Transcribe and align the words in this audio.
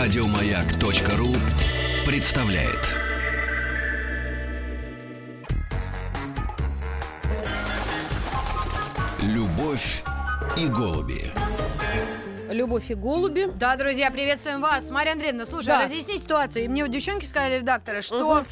Радиомаяк.ру 0.00 1.28
представляет. 2.06 2.88
Любовь 9.20 10.02
и 10.56 10.66
голуби. 10.68 11.30
Любовь 12.48 12.90
и 12.90 12.94
голуби. 12.94 13.50
Да, 13.54 13.76
друзья, 13.76 14.10
приветствуем 14.10 14.62
вас. 14.62 14.88
Марья 14.88 15.12
Андреевна, 15.12 15.44
слушай, 15.44 15.66
Да. 15.66 15.82
разъясни 15.82 16.16
ситуацию. 16.16 16.64
И 16.64 16.68
Мне 16.68 16.84
вот 16.84 16.90
девчонки 16.90 17.26
сказали, 17.26 17.58
редакторы, 17.58 18.00
что 18.00 18.46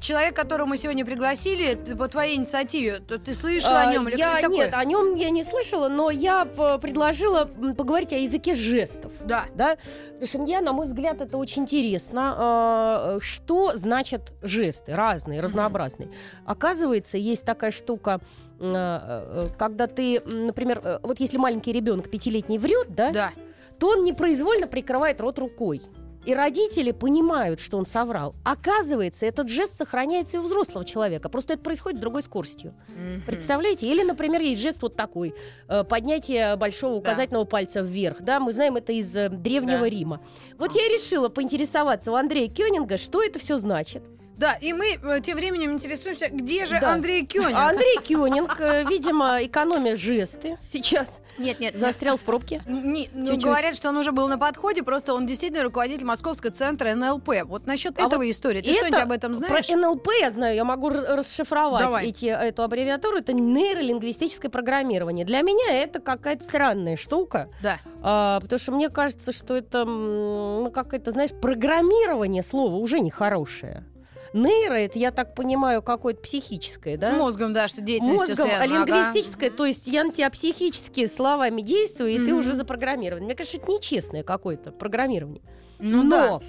человек, 0.00 0.34
которого 0.34 0.66
мы 0.66 0.76
сегодня 0.76 1.04
пригласили, 1.04 1.74
по 1.94 2.08
твоей 2.08 2.36
инициативе, 2.36 2.98
то 2.98 3.18
ты 3.18 3.34
слышала 3.34 3.80
о 3.80 3.92
нем 3.92 4.08
или 4.08 4.16
я, 4.18 4.40
Нет, 4.48 4.74
о 4.74 4.84
нем 4.84 5.14
я 5.14 5.30
не 5.30 5.42
слышала, 5.42 5.88
но 5.88 6.10
я 6.10 6.44
п- 6.44 6.78
предложила 6.78 7.44
поговорить 7.44 8.12
о 8.12 8.16
языке 8.16 8.54
жестов. 8.54 9.12
Да. 9.24 9.44
Да? 9.54 9.76
Потому 10.08 10.26
что 10.26 10.38
мне, 10.38 10.60
на 10.60 10.72
мой 10.72 10.86
взгляд, 10.86 11.20
это 11.20 11.36
очень 11.36 11.62
интересно. 11.62 12.34
а, 12.36 13.18
Что 13.20 13.76
значат 13.76 14.32
жесты? 14.42 14.94
Разные, 14.94 15.40
разнообразные. 15.40 16.10
Оказывается, 16.44 17.16
есть 17.18 17.44
такая 17.44 17.70
штука, 17.70 18.20
а, 18.60 19.44
э, 19.44 19.48
когда 19.58 19.86
ты, 19.86 20.20
например, 20.24 20.80
э, 20.82 20.98
вот 21.02 21.20
если 21.20 21.36
маленький 21.36 21.72
ребенок 21.72 22.10
пятилетний 22.10 22.58
врет, 22.58 22.94
да, 22.94 23.10
Да. 23.10 23.32
то 23.78 23.88
он 23.90 24.04
непроизвольно 24.04 24.66
прикрывает 24.66 25.20
рот 25.20 25.38
рукой. 25.38 25.80
И 26.26 26.34
родители 26.34 26.92
понимают, 26.92 27.60
что 27.60 27.78
он 27.78 27.86
соврал. 27.86 28.34
Оказывается, 28.44 29.24
этот 29.24 29.48
жест 29.48 29.78
сохраняется 29.78 30.36
и 30.36 30.40
у 30.40 30.42
взрослого 30.42 30.84
человека. 30.84 31.28
Просто 31.30 31.54
это 31.54 31.62
происходит 31.62 31.98
с 31.98 32.00
другой 32.00 32.22
скоростью. 32.22 32.74
Мгм. 32.88 33.22
Представляете? 33.26 33.86
Или, 33.90 34.02
например, 34.02 34.42
есть 34.42 34.60
жест 34.60 34.82
вот 34.82 34.96
такой. 34.96 35.34
э, 35.68 35.82
Поднятие 35.84 36.56
большого 36.56 36.94
Да. 36.94 36.98
указательного 36.98 37.44
пальца 37.44 37.80
вверх. 37.80 38.20
Да, 38.20 38.38
мы 38.38 38.52
знаем 38.52 38.76
это 38.76 38.92
из 38.92 39.16
э, 39.16 39.28
Древнего 39.30 39.80
Да. 39.80 39.88
Рима. 39.88 40.20
Вот 40.58 40.74
я 40.76 40.82
решила 40.88 41.28
поинтересоваться 41.30 42.12
у 42.12 42.14
Андрея 42.16 42.48
Кёнинга, 42.50 42.98
что 42.98 43.22
это 43.22 43.38
все 43.38 43.56
значит. 43.58 44.02
Да, 44.40 44.54
и 44.54 44.72
мы 44.72 44.98
э, 45.02 45.20
тем 45.20 45.36
временем 45.36 45.72
интересуемся, 45.72 46.28
где 46.30 46.64
же 46.64 46.78
Да. 46.80 46.94
Андрей 46.94 47.26
Кёнин? 47.26 47.54
А 47.54 47.68
Андрей 47.68 47.98
Кёнинг, 48.08 48.58
э, 48.58 48.84
видимо, 48.88 49.44
экономя 49.44 49.96
жесты, 49.96 50.56
сейчас 50.66 51.20
Нет, 51.36 51.60
нет, 51.60 51.76
застрял 51.78 52.16
в 52.16 52.22
пробке. 52.22 52.62
Не, 52.66 53.10
ну, 53.12 53.26
Чуть-чуть. 53.26 53.44
говорят, 53.44 53.76
что 53.76 53.90
он 53.90 53.98
уже 53.98 54.12
был 54.12 54.28
на 54.28 54.38
подходе, 54.38 54.82
просто 54.82 55.12
он 55.12 55.26
действительно 55.26 55.62
руководитель 55.62 56.06
Московского 56.06 56.52
центра 56.52 56.94
НЛП. 56.94 57.42
Вот 57.44 57.66
насчет 57.66 57.98
А 57.98 58.06
этого 58.06 58.22
вот 58.22 58.30
истории. 58.30 58.62
Ты 58.62 58.70
это 58.70 58.78
что-нибудь 58.78 59.00
об 59.00 59.12
этом 59.12 59.34
знаешь? 59.34 59.66
Про 59.66 59.76
НЛП 59.76 60.08
я 60.18 60.30
знаю, 60.30 60.54
я 60.56 60.64
могу 60.64 60.88
расшифровать 60.88 61.82
Давай. 61.82 62.06
эти, 62.06 62.24
эту 62.24 62.62
аббревиатуру. 62.62 63.18
Это 63.18 63.34
нейролингвистическое 63.34 64.50
программирование. 64.50 65.26
Для 65.26 65.42
меня 65.42 65.70
это 65.70 66.00
какая-то 66.00 66.44
странная 66.44 66.96
штука, 66.96 67.50
Да. 67.62 67.78
а, 68.02 68.40
потому 68.40 68.58
что 68.58 68.72
мне 68.72 68.88
кажется, 68.88 69.32
что 69.32 69.54
это 69.54 69.84
ну, 69.84 70.70
какое-то, 70.72 71.10
знаешь, 71.10 71.30
программирование 71.30 72.42
слова 72.42 72.76
уже 72.76 73.00
нехорошее. 73.00 73.84
Нейро, 74.32 74.74
это, 74.74 74.98
я 74.98 75.10
так 75.10 75.34
понимаю, 75.34 75.82
какое-то 75.82 76.20
психическое, 76.20 76.96
да? 76.96 77.12
Мозгом, 77.12 77.52
да, 77.52 77.66
что 77.68 77.80
деятельностью 77.80 78.28
Мозгом, 78.28 78.46
а 78.46 78.58
связано, 78.58 78.82
ага. 78.82 78.92
лингвистическое, 78.94 79.50
то 79.50 79.66
есть 79.66 79.86
я 79.86 80.04
на 80.04 80.12
тебя 80.12 80.30
психически 80.30 81.06
словами 81.06 81.62
действую, 81.62 82.10
и 82.10 82.16
ты 82.18 82.32
Мгм. 82.32 82.40
уже 82.40 82.54
запрограммирован. 82.54 83.24
Мне 83.24 83.34
кажется, 83.34 83.58
это 83.58 83.70
нечестное 83.70 84.22
какое-то 84.22 84.70
программирование. 84.70 85.42
Ну 85.78 86.08
да. 86.08 86.40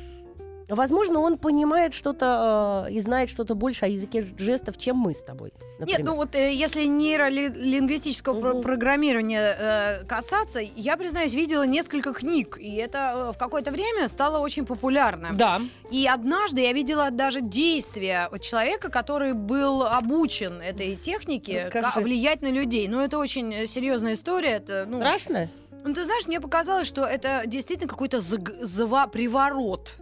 Но, 0.71 0.77
возможно, 0.77 1.19
он 1.19 1.37
понимает 1.37 1.93
что-то 1.93 2.85
э, 2.87 2.93
и 2.93 3.01
знает 3.01 3.29
что-то 3.29 3.55
больше 3.55 3.83
о 3.83 3.87
языке 3.89 4.25
жестов, 4.37 4.77
чем 4.77 4.95
мы 4.95 5.13
с 5.13 5.21
тобой. 5.21 5.51
Нет, 5.59 5.79
например. 5.79 6.05
ну 6.05 6.15
вот 6.15 6.33
э, 6.33 6.53
если 6.53 6.85
нейролингвистического 6.85 8.39
про- 8.39 8.53
Мгм. 8.53 8.61
программирования 8.61 9.55
э, 9.59 10.05
касаться, 10.05 10.61
я, 10.77 10.95
признаюсь, 10.95 11.33
видела 11.33 11.63
несколько 11.63 12.13
книг, 12.13 12.57
и 12.57 12.73
это 12.75 12.97
э, 13.31 13.31
в 13.33 13.37
какое-то 13.37 13.71
время 13.71 14.07
стало 14.07 14.39
очень 14.39 14.65
популярно. 14.65 15.31
Да. 15.33 15.59
И 15.91 16.07
однажды 16.07 16.61
я 16.61 16.71
видела 16.71 17.11
даже 17.11 17.41
действия 17.41 18.29
человека, 18.39 18.89
который 18.89 19.33
был 19.33 19.83
обучен 19.83 20.61
этой 20.61 20.95
технике, 20.95 21.69
влиять 21.97 22.41
на 22.41 22.49
людей. 22.49 22.87
Ну, 22.87 23.01
это 23.01 23.17
очень 23.17 23.67
серьезная 23.67 24.13
история. 24.13 24.51
Это, 24.51 24.85
ну, 24.87 24.99
Страшно? 24.99 25.49
ну, 25.83 25.93
ты 25.93 26.05
знаешь, 26.05 26.27
мне 26.27 26.39
показалось, 26.39 26.87
что 26.87 27.03
это 27.03 27.41
действительно 27.45 27.89
какой-то 27.89 28.19
заг- 28.19 28.61
зава- 28.61 29.09
приворот. 29.09 29.95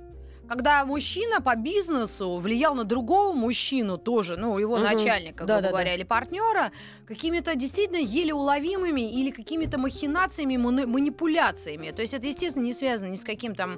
Когда 0.50 0.84
мужчина 0.84 1.42
по 1.42 1.56
бизнесу 1.56 2.40
влиял 2.40 2.74
на 2.74 2.84
другого 2.84 3.34
мужчину 3.34 4.00
тоже, 4.00 4.36
ну, 4.36 4.58
его 4.58 4.78
Мгм. 4.78 4.84
начальника, 4.84 5.38
грубо 5.46 5.48
Да-да-да. 5.48 5.70
говоря, 5.70 5.94
или 5.94 6.02
партнера, 6.04 6.72
какими-то 7.08 7.54
действительно 7.56 7.98
еле 7.98 8.34
уловимыми 8.34 9.02
или 9.22 9.30
какими-то 9.30 9.78
махинациями, 9.78 10.56
мани- 10.58 10.88
манипуляциями. 10.88 11.92
То 11.92 12.02
есть 12.02 12.16
это, 12.16 12.26
естественно, 12.26 12.64
не 12.64 12.74
связано 12.74 13.12
ни 13.12 13.16
с 13.16 13.24
каким 13.24 13.54
там 13.54 13.78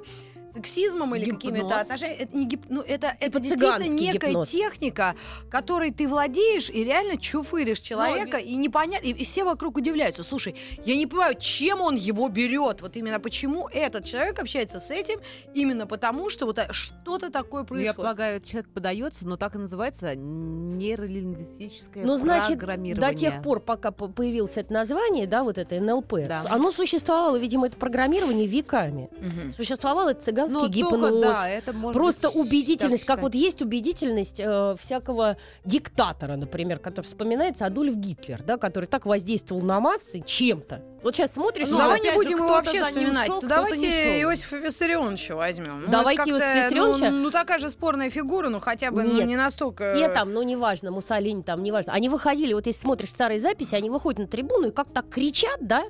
сексизмом 0.54 1.14
или 1.14 1.24
Гипноз. 1.26 1.42
какими-то 1.42 1.80
отношениями. 1.80 2.20
Это, 2.22 2.36
не 2.36 2.46
гип- 2.48 2.66
ну, 2.68 2.80
это, 2.82 3.16
это 3.20 3.40
действительно 3.40 3.88
некая 3.88 4.28
гипноз. 4.28 4.50
техника, 4.50 5.14
которой 5.50 5.90
ты 5.90 6.06
владеешь 6.08 6.68
и 6.70 6.84
реально 6.84 7.16
чуфыришь 7.18 7.80
человека, 7.80 8.36
и 8.36 8.54
непонятно, 8.56 9.06
и, 9.06 9.12
и 9.12 9.24
все 9.24 9.44
вокруг 9.44 9.76
удивляются. 9.76 10.22
Слушай, 10.22 10.54
я 10.84 10.96
не 10.96 11.06
понимаю, 11.06 11.36
чем 11.38 11.80
он 11.80 11.96
его 11.96 12.28
берет. 12.28 12.82
Вот 12.82 12.96
именно 12.96 13.18
почему 13.20 13.68
этот 13.68 14.04
человек 14.04 14.38
общается 14.38 14.80
с 14.80 14.90
этим, 14.90 15.20
именно 15.54 15.86
потому, 15.86 16.28
что 16.28 16.46
вот 16.46 16.58
а, 16.58 16.72
что-то 16.72 17.30
такое 17.30 17.62
Ну, 17.62 17.76
Я 17.76 17.92
происходит. 17.92 17.96
полагаю, 17.96 18.40
человек 18.40 18.68
подается, 18.70 19.26
но 19.26 19.36
так 19.36 19.54
и 19.54 19.58
называется 19.58 20.14
нейролингвистическое 20.14 22.04
Ну, 22.04 22.16
значит, 22.16 22.58
программирование. 22.58 23.10
до 23.12 23.16
тех 23.18 23.42
пор, 23.42 23.60
пока 23.60 23.90
по- 23.90 24.08
появилось 24.08 24.56
это 24.56 24.72
название, 24.72 25.26
да, 25.26 25.42
вот 25.44 25.58
это 25.58 25.80
НЛП, 25.80 26.14
Да. 26.28 26.44
оно 26.48 26.70
существовало, 26.70 27.36
видимо, 27.36 27.66
это 27.66 27.76
программирование 27.76 28.46
веками. 28.46 29.08
Мгм. 29.18 29.54
Существовал 29.54 30.08
это 30.08 30.22
цыганский 30.48 30.82
Ну, 30.82 30.90
гипноз. 30.90 31.10
только, 31.10 31.22
да, 31.28 31.48
это 31.48 31.72
может 31.72 31.94
Просто 31.94 32.28
быть, 32.28 32.36
убедительность, 32.36 33.04
как 33.04 33.22
вот 33.22 33.34
есть 33.34 33.62
убедительность 33.62 34.40
э, 34.40 34.76
всякого 34.80 35.36
диктатора, 35.64 36.36
например, 36.36 36.78
который 36.78 37.04
вспоминается 37.06 37.66
Адольф 37.66 37.96
Гитлер, 37.96 38.42
да, 38.42 38.56
который 38.56 38.86
так 38.86 39.06
воздействовал 39.06 39.62
на 39.62 39.80
массы 39.80 40.22
чем-то. 40.24 40.82
Вот 41.02 41.16
сейчас 41.16 41.32
смотришь, 41.34 41.68
Ну, 41.68 41.74
Ну, 41.74 41.78
давай 41.78 42.00
не 42.00 42.12
будем 42.12 42.36
его 42.36 42.48
вообще 42.48 42.82
вспоминать. 42.82 43.26
шел, 43.26 43.38
кто-то 43.38 43.54
давайте. 43.56 44.20
Иосифа 44.22 44.56
Виссарионовича 44.56 45.34
возьмем. 45.34 45.82
Ну, 45.82 45.90
Давайте 45.90 46.30
Иосифа 46.30 46.38
как-то, 46.38 46.58
Виссарионовича. 46.58 47.10
Ну, 47.10 47.22
ну, 47.22 47.30
такая 47.30 47.58
же 47.58 47.70
спорная 47.70 48.10
фигура, 48.10 48.48
ну 48.48 48.60
хотя 48.60 48.90
бы 48.90 49.02
ну, 49.02 49.14
Нет. 49.14 49.26
не 49.26 49.36
настолько... 49.36 49.94
Все 49.94 50.08
там, 50.08 50.32
ну 50.32 50.42
неважно, 50.42 50.90
Муссолини 50.90 51.42
там, 51.42 51.62
неважно. 51.62 51.92
Они 51.92 52.08
выходили, 52.08 52.52
вот 52.54 52.66
если 52.66 52.80
смотришь 52.82 53.10
старые 53.10 53.40
записи, 53.40 53.74
они 53.74 53.90
выходят 53.90 54.20
на 54.20 54.26
трибуну 54.26 54.68
и 54.68 54.70
как 54.70 54.92
так 54.92 55.08
кричат, 55.08 55.58
да? 55.60 55.84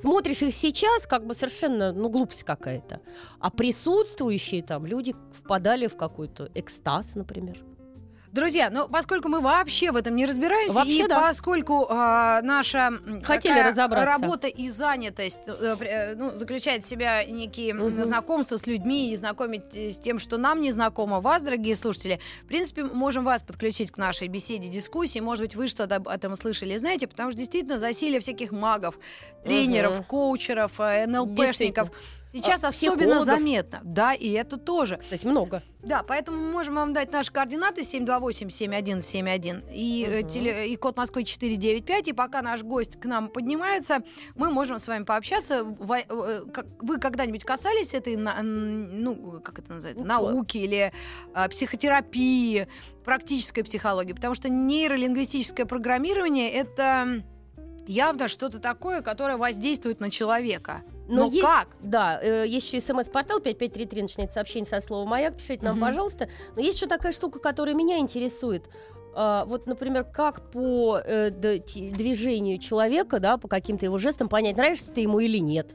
Смотришь 0.00 0.42
их 0.42 0.54
сейчас, 0.54 1.06
как 1.06 1.26
бы 1.26 1.34
совершенно, 1.34 1.92
ну, 1.92 2.08
глупость 2.08 2.44
какая-то. 2.44 3.00
А 3.40 3.50
присутствующие 3.50 4.62
там 4.62 4.84
люди 4.84 5.14
впадали 5.32 5.86
в 5.86 5.96
какой-то 5.96 6.50
экстаз, 6.54 7.14
например. 7.14 7.62
Друзья, 8.36 8.68
ну 8.70 8.86
поскольку 8.86 9.30
мы 9.30 9.40
вообще 9.40 9.90
в 9.92 9.96
этом 9.96 10.14
не 10.14 10.26
разбираемся, 10.26 10.76
Вообще, 10.76 11.04
и 11.04 11.08
да. 11.08 11.20
поскольку 11.22 11.86
а, 11.88 12.42
наша 12.42 12.92
Хотели 13.24 13.58
разобраться. 13.60 14.04
работа 14.04 14.46
и 14.46 14.68
занятость 14.68 15.40
э, 15.46 15.74
при- 15.78 15.88
э, 15.88 16.14
ну, 16.16 16.34
заключает 16.34 16.84
в 16.84 16.86
себя 16.86 17.24
некие 17.24 17.72
Мгм. 17.72 18.04
знакомства 18.04 18.58
с 18.58 18.66
людьми 18.66 19.10
и 19.10 19.16
знакомить 19.16 19.74
э, 19.74 19.90
с 19.90 19.98
тем, 19.98 20.18
что 20.18 20.36
нам 20.36 20.60
не 20.60 20.70
знакомо, 20.70 21.20
вас, 21.22 21.42
дорогие 21.42 21.76
слушатели, 21.76 22.20
в 22.44 22.46
принципе, 22.46 22.84
можем 22.84 23.24
вас 23.24 23.42
подключить 23.42 23.90
к 23.90 23.96
нашей 23.96 24.28
беседе, 24.28 24.68
дискуссии. 24.68 25.20
Может 25.20 25.42
быть, 25.42 25.56
вы 25.56 25.66
что-то 25.68 25.96
об 25.96 26.06
этом 26.06 26.36
слышали 26.36 26.74
и 26.74 26.78
знаете, 26.78 27.06
потому 27.06 27.30
что 27.30 27.38
действительно 27.38 27.78
засилие 27.78 28.20
всяких 28.20 28.52
магов, 28.52 28.98
тренеров, 29.44 29.94
Мгм. 30.00 30.04
коучеров, 30.04 30.72
э, 30.78 31.06
НЛПшников 31.06 31.88
сейчас 32.38 32.64
А, 32.64 32.68
особенно 32.68 33.24
заметно. 33.24 33.80
Да, 33.84 34.14
и 34.14 34.30
это 34.30 34.56
тоже. 34.56 34.98
Кстати, 34.98 35.26
много. 35.26 35.62
Да, 35.82 36.02
поэтому 36.02 36.38
мы 36.38 36.50
можем 36.50 36.74
вам 36.74 36.92
дать 36.92 37.12
наши 37.12 37.30
координаты 37.32 37.82
728-7171 37.82 39.62
и, 39.72 40.24
теле- 40.28 40.68
и 40.68 40.76
код 40.76 40.96
Москвы 40.96 41.24
495. 41.24 42.08
И 42.08 42.12
пока 42.12 42.42
наш 42.42 42.62
гость 42.62 42.98
к 43.00 43.04
нам 43.04 43.28
поднимается, 43.28 44.02
мы 44.34 44.50
можем 44.50 44.78
с 44.78 44.86
вами 44.86 45.04
пообщаться. 45.04 45.64
Э, 45.64 46.42
Вы 46.80 46.98
когда-нибудь 46.98 47.44
касались 47.44 47.94
этой, 47.94 48.16
ну, 48.16 49.40
как 49.42 49.58
это 49.60 49.72
называется, 49.74 50.04
Ну, 50.04 50.08
науки 50.08 50.58
или 50.58 50.92
а, 51.34 51.48
психотерапии, 51.48 52.66
практической 53.04 53.62
психологии? 53.62 54.12
Потому 54.12 54.34
что 54.34 54.48
нейролингвистическое 54.48 55.66
программирование— 55.66 56.50
это 56.52 57.22
явно 57.86 58.28
что-то 58.28 58.58
такое, 58.58 59.02
которое 59.02 59.36
воздействует 59.36 60.00
на 60.00 60.10
человека. 60.10 60.82
Но, 61.08 61.26
есть, 61.26 61.40
как? 61.40 61.68
Да, 61.80 62.18
э, 62.20 62.46
есть 62.48 62.72
еще 62.72 62.80
смс-портал 62.80 63.40
5533, 63.40 64.02
начинает 64.02 64.32
сообщение 64.32 64.68
со 64.68 64.80
слова 64.80 65.08
«Маяк», 65.08 65.36
пишите 65.36 65.64
нам, 65.64 65.76
Мгм. 65.76 65.86
пожалуйста. 65.86 66.28
Но 66.56 66.62
есть 66.62 66.78
еще 66.78 66.86
такая 66.86 67.12
штука, 67.12 67.38
которая 67.38 67.74
меня 67.74 67.98
интересует. 67.98 68.68
А, 69.14 69.44
вот, 69.46 69.66
например, 69.66 70.04
как 70.04 70.50
по 70.50 71.00
э, 71.02 71.30
движению 71.30 72.58
человека, 72.58 73.18
да, 73.18 73.38
по 73.38 73.48
каким-то 73.48 73.86
его 73.86 73.98
жестам 73.98 74.28
понять, 74.28 74.56
нравишься 74.56 74.92
ты 74.92 75.00
ему 75.00 75.20
или 75.20 75.38
нет. 75.38 75.74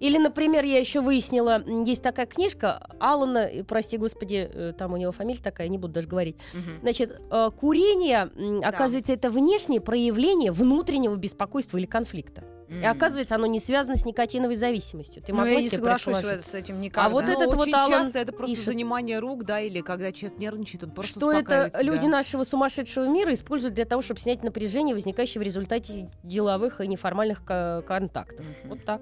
Или, 0.00 0.16
например, 0.18 0.64
я 0.64 0.78
еще 0.78 1.00
выяснила, 1.02 1.62
есть 1.84 2.02
такая 2.02 2.26
книжка 2.26 2.88
Алана, 2.98 3.48
прости 3.68 3.98
господи, 3.98 4.50
э, 4.52 4.72
там 4.76 4.94
у 4.94 4.96
него 4.96 5.12
фамилия 5.12 5.40
такая, 5.42 5.68
не 5.68 5.78
буду 5.78 5.92
даже 5.92 6.08
говорить. 6.08 6.36
Значит, 6.80 7.20
э, 7.30 7.50
курение, 7.60 8.30
м, 8.34 8.62
оказывается, 8.64 9.12
это 9.12 9.30
внешнее 9.30 9.80
проявление 9.80 10.52
внутреннего 10.52 11.14
беспокойства 11.16 11.76
или 11.78 11.86
конфликта. 11.86 12.42
И 12.70 12.84
оказывается, 12.84 13.34
оно 13.34 13.46
не 13.46 13.58
связано 13.58 13.96
с 13.96 14.06
никотиновой 14.06 14.54
зависимостью. 14.54 15.22
Ты 15.22 15.32
Ну, 15.34 15.44
я 15.44 15.60
не 15.60 15.68
соглашусь 15.68 16.16
с 16.18 16.54
этим 16.54 16.80
никогда. 16.80 17.08
вот 17.08 17.24
Но 17.26 17.32
этот 17.32 17.46
вот 17.46 17.58
очень 17.66 17.74
Алан 17.74 18.04
часто 18.04 18.18
это 18.20 18.32
просто 18.32 18.54
пишет. 18.54 18.64
занимание 18.72 19.18
рук, 19.18 19.44
да, 19.44 19.60
или 19.60 19.80
когда 19.80 20.12
человек 20.12 20.38
нервничает, 20.38 20.84
он 20.84 20.92
просто 20.92 21.18
что 21.18 21.32
это 21.32 21.68
себя. 21.74 21.82
люди 21.82 22.06
нашего 22.06 22.44
сумасшедшего 22.44 23.08
мира 23.08 23.32
используют 23.34 23.74
для 23.74 23.86
того, 23.86 24.02
чтобы 24.02 24.20
снять 24.20 24.44
напряжение, 24.44 24.94
возникающее 24.94 25.40
в 25.42 25.44
результате 25.44 26.08
деловых 26.22 26.80
и 26.80 26.86
неформальных 26.86 27.44
ко- 27.44 27.82
контактов. 27.86 28.46
Вот 28.66 28.84
так. 28.84 29.00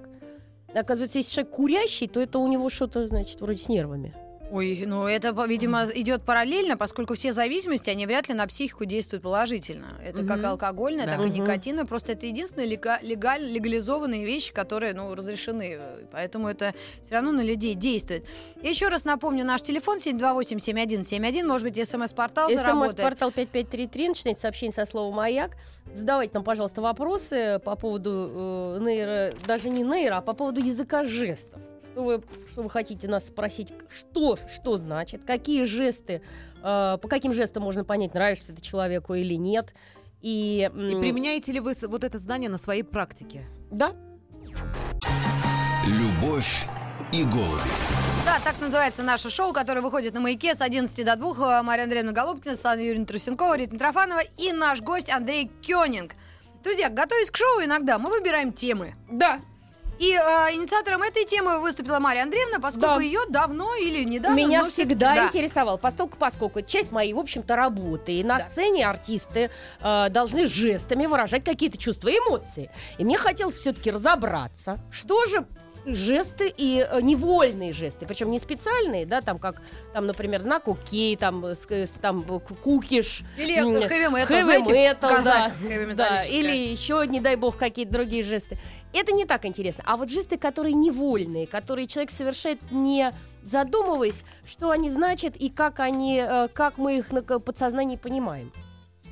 Оказывается, 0.73 1.17
если 1.17 1.33
человек 1.33 1.53
курящий, 1.53 2.07
то 2.07 2.19
это 2.19 2.39
у 2.39 2.47
него 2.47 2.69
что-то, 2.69 3.07
значит, 3.07 3.41
вроде 3.41 3.59
с 3.59 3.69
нервами. 3.69 4.13
Ой, 4.51 4.83
ну 4.87 5.05
это, 5.05 5.29
видимо, 5.47 5.85
идет 5.93 6.23
параллельно, 6.23 6.75
поскольку 6.75 7.13
все 7.13 7.33
зависимости, 7.33 7.91
они 7.91 8.07
вряд 8.07 8.29
ли 8.29 8.33
на 8.33 8.47
психику 8.47 8.85
действуют 8.85 9.21
положительно. 9.21 9.99
Это 10.03 10.23
как 10.25 10.37
Мгм. 10.37 10.45
алкогольная, 10.47 11.05
Да. 11.05 11.11
так 11.17 11.21
и 11.25 11.27
Мгм. 11.29 11.33
никотиновая. 11.43 11.85
Просто 11.85 12.13
это 12.13 12.25
единственные 12.25 12.67
лега- 12.67 12.97
легаль- 13.03 13.47
легализованные 13.47 14.25
вещи, 14.25 14.51
которые, 14.51 14.93
ну, 14.95 15.13
разрешены. 15.13 15.79
Поэтому 16.11 16.47
это 16.47 16.73
все 17.05 17.13
равно 17.15 17.31
на 17.31 17.41
людей 17.41 17.75
действует. 17.75 18.25
Еще 18.63 18.87
раз 18.87 19.05
напомню, 19.05 19.45
наш 19.45 19.61
телефон 19.61 19.99
728-7171, 19.99 21.45
может 21.47 21.67
быть, 21.67 21.77
смс-портал 21.87 22.49
заработает. 22.49 22.91
СМС-портал 22.97 23.31
5533, 23.31 24.07
начинайте 24.09 24.41
сообщение 24.41 24.73
со 24.73 24.85
словом 24.85 25.13
«Маяк». 25.13 25.51
Задавайте 25.93 26.33
нам, 26.33 26.43
пожалуйста, 26.43 26.81
вопросы 26.81 27.59
по 27.63 27.75
поводу 27.75 28.31
э, 28.31 28.79
нейро, 28.81 29.31
даже 29.45 29.69
не 29.69 29.83
нейро, 29.83 30.17
а 30.17 30.21
по 30.21 30.33
поводу 30.33 30.59
языка 30.59 31.03
жестов. 31.03 31.61
Что 31.91 32.03
вы, 32.03 32.23
что 32.51 32.61
вы 32.63 32.69
хотите 32.69 33.07
нас 33.07 33.27
спросить? 33.27 33.73
Что, 33.89 34.37
что 34.53 34.77
значит? 34.77 35.23
Какие 35.25 35.65
жесты, 35.65 36.21
э, 36.61 36.97
по 37.01 37.07
каким 37.07 37.33
жестам 37.33 37.63
можно 37.63 37.83
понять, 37.83 38.13
нравишься 38.13 38.53
ты 38.53 38.61
человеку 38.61 39.13
или 39.15 39.33
нет? 39.35 39.73
И, 40.21 40.69
И 40.73 40.77
м, 40.95 40.99
применяете 41.01 41.51
ли 41.51 41.59
вы 41.59 41.73
вот 41.83 42.03
это 42.03 42.19
знание 42.19 42.49
на 42.49 42.57
своей 42.57 42.83
практике? 42.83 43.45
Да, 43.71 43.93
Любовь 45.87 46.65
и 47.11 47.23
голуби. 47.23 47.61
Да, 48.25 48.39
так 48.43 48.59
называется 48.61 49.01
наше 49.01 49.29
шоу, 49.31 49.53
которое 49.53 49.81
выходит 49.81 50.13
на 50.13 50.19
маяке 50.19 50.53
с 50.53 50.61
11 50.61 51.03
до 51.05 51.15
2. 51.15 51.63
Мария 51.63 51.85
Андреевна 51.85 52.11
Голубкина, 52.11 52.55
Светлана 52.55 52.81
Юрьевна 52.81 53.05
Трусенкова, 53.05 53.57
Рита 53.57 53.73
Митрофанова 53.73 54.21
и 54.37 54.51
наш 54.51 54.81
гость 54.81 55.09
Андрей 55.09 55.49
Кёнинг. 55.65 56.11
Друзья, 56.63 56.89
готовясь 56.89 57.31
к 57.31 57.37
шоу, 57.37 57.63
иногда 57.63 57.97
мы 57.97 58.11
выбираем 58.11 58.53
темы. 58.53 58.93
да. 59.09 59.39
И 59.99 60.13
э, 60.13 60.17
инициатором 60.55 61.03
этой 61.03 61.25
темы 61.25 61.59
выступила 61.59 61.99
Мария 61.99 62.23
Андреевна, 62.23 62.59
поскольку 62.59 62.95
Да. 62.95 63.01
ее 63.01 63.19
давно 63.29 63.75
или 63.75 64.03
недавно... 64.05 64.35
Меня 64.35 64.63
всегда 64.65 65.13
да. 65.15 65.27
интересовало, 65.27 65.75
поскольку, 65.77 66.17
поскольку 66.17 66.61
часть 66.61 66.91
моей, 66.91 67.11
в 67.13 67.19
общем-то, 67.19 67.55
работы. 67.55 68.13
И 68.13 68.23
на 68.23 68.37
Да. 68.37 68.45
сцене 68.45 68.87
артисты 68.87 69.51
э, 69.81 70.07
должны 70.09 70.47
жестами 70.47 71.05
выражать 71.05 71.43
какие-то 71.43 71.77
чувства 71.77 72.07
и 72.07 72.13
эмоции. 72.13 72.71
И 72.97 73.03
мне 73.03 73.17
хотелось 73.17 73.55
все-таки 73.57 73.91
разобраться, 73.91 74.79
что 74.89 75.25
же 75.25 75.45
жесты 75.85 76.53
и 76.55 76.85
э, 76.89 77.01
невольные 77.01 77.73
жесты, 77.73 78.05
причем 78.05 78.29
не 78.31 78.39
специальные, 78.39 79.05
да, 79.05 79.21
там 79.21 79.39
как, 79.39 79.61
там, 79.93 80.05
например, 80.07 80.39
знак 80.41 80.67
окей, 80.67 81.15
там, 81.15 81.45
э, 81.45 81.55
с- 81.55 81.65
э, 81.69 81.85
там 82.01 82.19
э, 82.27 82.39
кукиш, 82.39 83.21
Или 83.37 83.55
хэви 83.85 84.07
метал, 84.07 84.27
знаете, 84.43 84.71
metal, 84.73 85.23
да, 85.23 85.51
да, 85.95 86.23
или 86.25 86.55
еще, 86.71 87.05
не 87.07 87.19
дай 87.19 87.35
бог, 87.35 87.57
какие-то 87.57 87.91
другие 87.93 88.23
жесты. 88.23 88.57
Это 88.93 89.11
не 89.11 89.25
так 89.25 89.45
интересно. 89.45 89.83
А 89.87 89.97
вот 89.97 90.09
жесты, 90.09 90.37
которые 90.37 90.73
невольные, 90.73 91.47
которые 91.47 91.87
человек 91.87 92.11
совершает 92.11 92.59
не 92.71 93.11
задумываясь, 93.43 94.23
что 94.51 94.69
они 94.71 94.89
значат 94.89 95.35
и 95.37 95.49
как 95.49 95.79
они, 95.79 96.23
как 96.53 96.77
мы 96.77 96.97
их 96.97 97.11
на 97.11 97.21
подсознании 97.21 97.95
понимаем. 97.95 98.51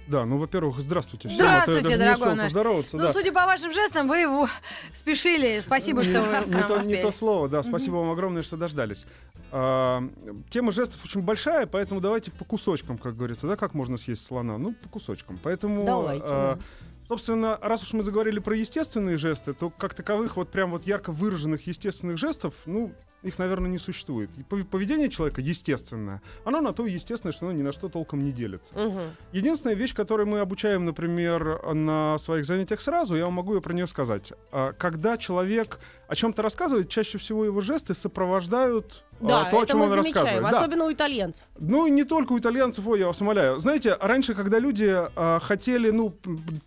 Да, 0.08 0.26
ну, 0.26 0.38
во-первых, 0.38 0.80
здравствуйте. 0.80 1.28
всем. 1.28 1.40
Здравствуйте, 1.40 1.96
А 1.96 1.98
дорогой 1.98 2.36
наш. 2.36 2.46
поздороваться, 2.48 2.98
Ну, 2.98 3.04
да. 3.04 3.14
судя 3.14 3.32
по 3.34 3.46
вашим 3.46 3.74
жестам, 3.74 4.08
вы 4.08 4.20
его 4.20 4.48
спешили. 4.94 5.60
Спасибо, 5.62 6.04
что 6.04 6.22
вы 6.22 6.54
не, 6.56 6.64
то, 6.64 6.82
не 6.84 6.96
то 7.02 7.12
слово, 7.12 7.50
да, 7.50 7.62
спасибо 7.64 7.96
вам 7.96 8.12
огромное, 8.12 8.42
что 8.44 8.56
дождались. 8.58 9.06
А, 9.52 10.02
тема 10.50 10.72
жестов 10.72 11.04
очень 11.04 11.22
большая, 11.22 11.68
поэтому 11.68 12.00
давайте 12.00 12.32
по 12.32 12.46
кусочкам, 12.46 12.98
как 12.98 13.16
говорится, 13.18 13.48
да, 13.48 13.56
как 13.58 13.74
можно 13.74 13.98
съесть 13.98 14.26
слона? 14.26 14.58
Ну, 14.58 14.74
по 14.74 14.88
кусочкам. 14.90 15.38
Поэтому, 15.44 15.86
Давайте, 15.86 16.26
а, 16.28 16.56
да. 16.56 16.62
собственно, 17.08 17.58
раз 17.62 17.84
уж 17.84 17.94
мы 17.94 18.04
заговорили 18.04 18.40
про 18.40 18.56
естественные 18.56 19.18
жесты, 19.18 19.54
то 19.54 19.70
как 19.70 19.94
таковых 19.94 20.38
вот 20.38 20.50
прям 20.50 20.72
вот 20.72 20.86
ярко 20.88 21.12
выраженных 21.12 21.68
естественных 21.68 22.18
жестов, 22.18 22.54
ну, 22.66 22.94
их, 23.24 23.40
наверное, 23.40 23.70
не 23.70 23.80
существует. 23.80 24.30
Поведение 24.70 25.10
человека 25.10 25.42
естественное, 25.42 26.22
оно 26.46 26.62
на 26.62 26.72
то 26.74 26.86
естественное, 26.86 27.34
что 27.34 27.48
оно 27.48 27.58
ни 27.58 27.62
на 27.64 27.72
что 27.72 27.90
толком 27.90 28.24
не 28.24 28.32
делится. 28.32 28.78
Мгм. 28.78 29.02
Единственная 29.32 29.76
вещь, 29.76 29.94
которую 29.96 30.28
мы 30.28 30.40
обучаем, 30.40 30.86
например, 30.86 31.74
на 31.74 32.18
своих 32.20 32.46
занятиях 32.46 32.80
сразу, 32.82 33.16
я 33.16 33.26
вам 33.26 33.34
могу 33.34 33.56
ее 33.56 33.62
про 33.62 33.74
нее 33.74 33.88
сказать. 33.88 34.34
А, 34.52 34.74
Когда 34.74 35.18
человек 35.18 35.80
о 36.08 36.16
чем-то 36.16 36.42
рассказывает, 36.42 36.90
чаще 36.90 37.18
всего 37.18 37.44
его 37.44 37.60
жесты 37.62 37.94
сопровождают 37.94 39.04
а, 39.20 39.26
Да, 39.28 39.50
то, 39.50 39.62
о 39.62 39.66
чем 39.66 39.82
он 39.82 39.90
замечаем, 39.90 40.16
рассказывает. 40.16 40.52
Да. 40.52 40.60
особенно 40.60 40.86
у 40.86 40.94
итальянцев. 40.94 41.44
Ну 41.60 41.88
и 41.88 41.90
не 41.90 42.04
только 42.04 42.34
у 42.34 42.40
итальянцев, 42.40 42.86
ой, 42.88 43.00
я 43.00 43.08
вас 43.08 43.20
умоляю. 43.20 43.58
Знаете, 43.58 43.98
раньше, 44.00 44.36
когда 44.36 44.60
люди 44.60 44.90
а, 45.16 45.40
хотели, 45.40 45.90
ну, 45.90 46.14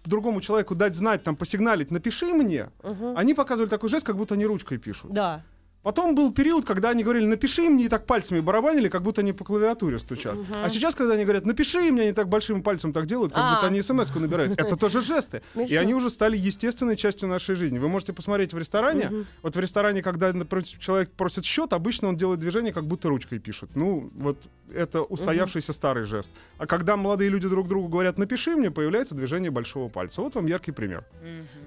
другому 0.04 0.40
человеку 0.40 0.74
дать 0.74 0.94
знать, 0.96 1.22
там, 1.22 1.36
посигналить, 1.36 1.90
напиши 1.92 2.26
мне, 2.26 2.70
Мгм. 2.82 3.16
они 3.16 3.34
показывали 3.34 3.70
такой 3.70 3.88
жест, 3.88 4.04
как 4.04 4.16
будто 4.16 4.34
они 4.34 4.46
ручкой 4.46 4.78
пишут. 4.78 5.12
Да. 5.12 5.44
Потом 5.82 6.14
был 6.14 6.30
период, 6.32 6.66
когда 6.66 6.90
они 6.90 7.02
говорили, 7.02 7.24
напиши 7.26 7.62
мне, 7.62 7.84
и 7.86 7.88
так 7.88 8.04
пальцами 8.04 8.40
барабанили, 8.40 8.88
как 8.88 9.02
будто 9.02 9.22
они 9.22 9.32
по 9.32 9.44
клавиатуре 9.44 9.98
стучат. 9.98 10.36
А 10.54 10.68
сейчас, 10.68 10.94
когда 10.94 11.14
они 11.14 11.24
говорят, 11.24 11.46
напиши 11.46 11.90
мне, 11.90 12.02
они 12.02 12.12
так 12.12 12.28
большим 12.28 12.62
пальцем 12.62 12.92
так 12.92 13.06
делают, 13.06 13.32
как 13.32 13.42
А. 13.42 13.54
будто 13.54 13.66
они 13.68 13.80
смс-ку 13.80 14.18
набирают. 14.18 14.60
Это 14.60 14.76
тоже 14.76 15.00
жесты. 15.00 15.38
И 15.54 15.58
Смешно. 15.66 15.80
они 15.80 15.94
уже 15.94 16.10
стали 16.10 16.36
естественной 16.36 16.96
частью 16.96 17.28
нашей 17.28 17.54
жизни. 17.54 17.78
Вы 17.78 17.88
можете 17.88 18.12
посмотреть 18.12 18.52
в 18.52 18.58
ресторане. 18.58 19.24
Вот 19.42 19.56
в 19.56 19.60
ресторане, 19.60 20.02
когда 20.02 20.32
например, 20.32 20.64
человек 20.66 21.10
просит 21.12 21.44
счет, 21.44 21.72
обычно 21.72 22.08
он 22.08 22.16
делает 22.16 22.40
движение, 22.40 22.72
как 22.72 22.84
будто 22.84 23.08
ручкой 23.08 23.38
пишет. 23.38 23.70
Ну, 23.74 24.10
вот 24.14 24.36
это 24.74 25.02
устоявшийся 25.02 25.72
старый 25.72 26.04
жест. 26.04 26.30
А 26.58 26.66
когда 26.66 26.96
молодые 26.96 27.30
люди 27.30 27.48
друг 27.48 27.68
другу 27.68 27.88
говорят, 27.88 28.18
напиши 28.18 28.54
мне, 28.54 28.70
появляется 28.70 29.14
движение 29.14 29.50
большого 29.50 29.88
пальца. 29.88 30.20
Вот 30.20 30.34
вам 30.34 30.46
яркий 30.46 30.72
пример. 30.72 31.04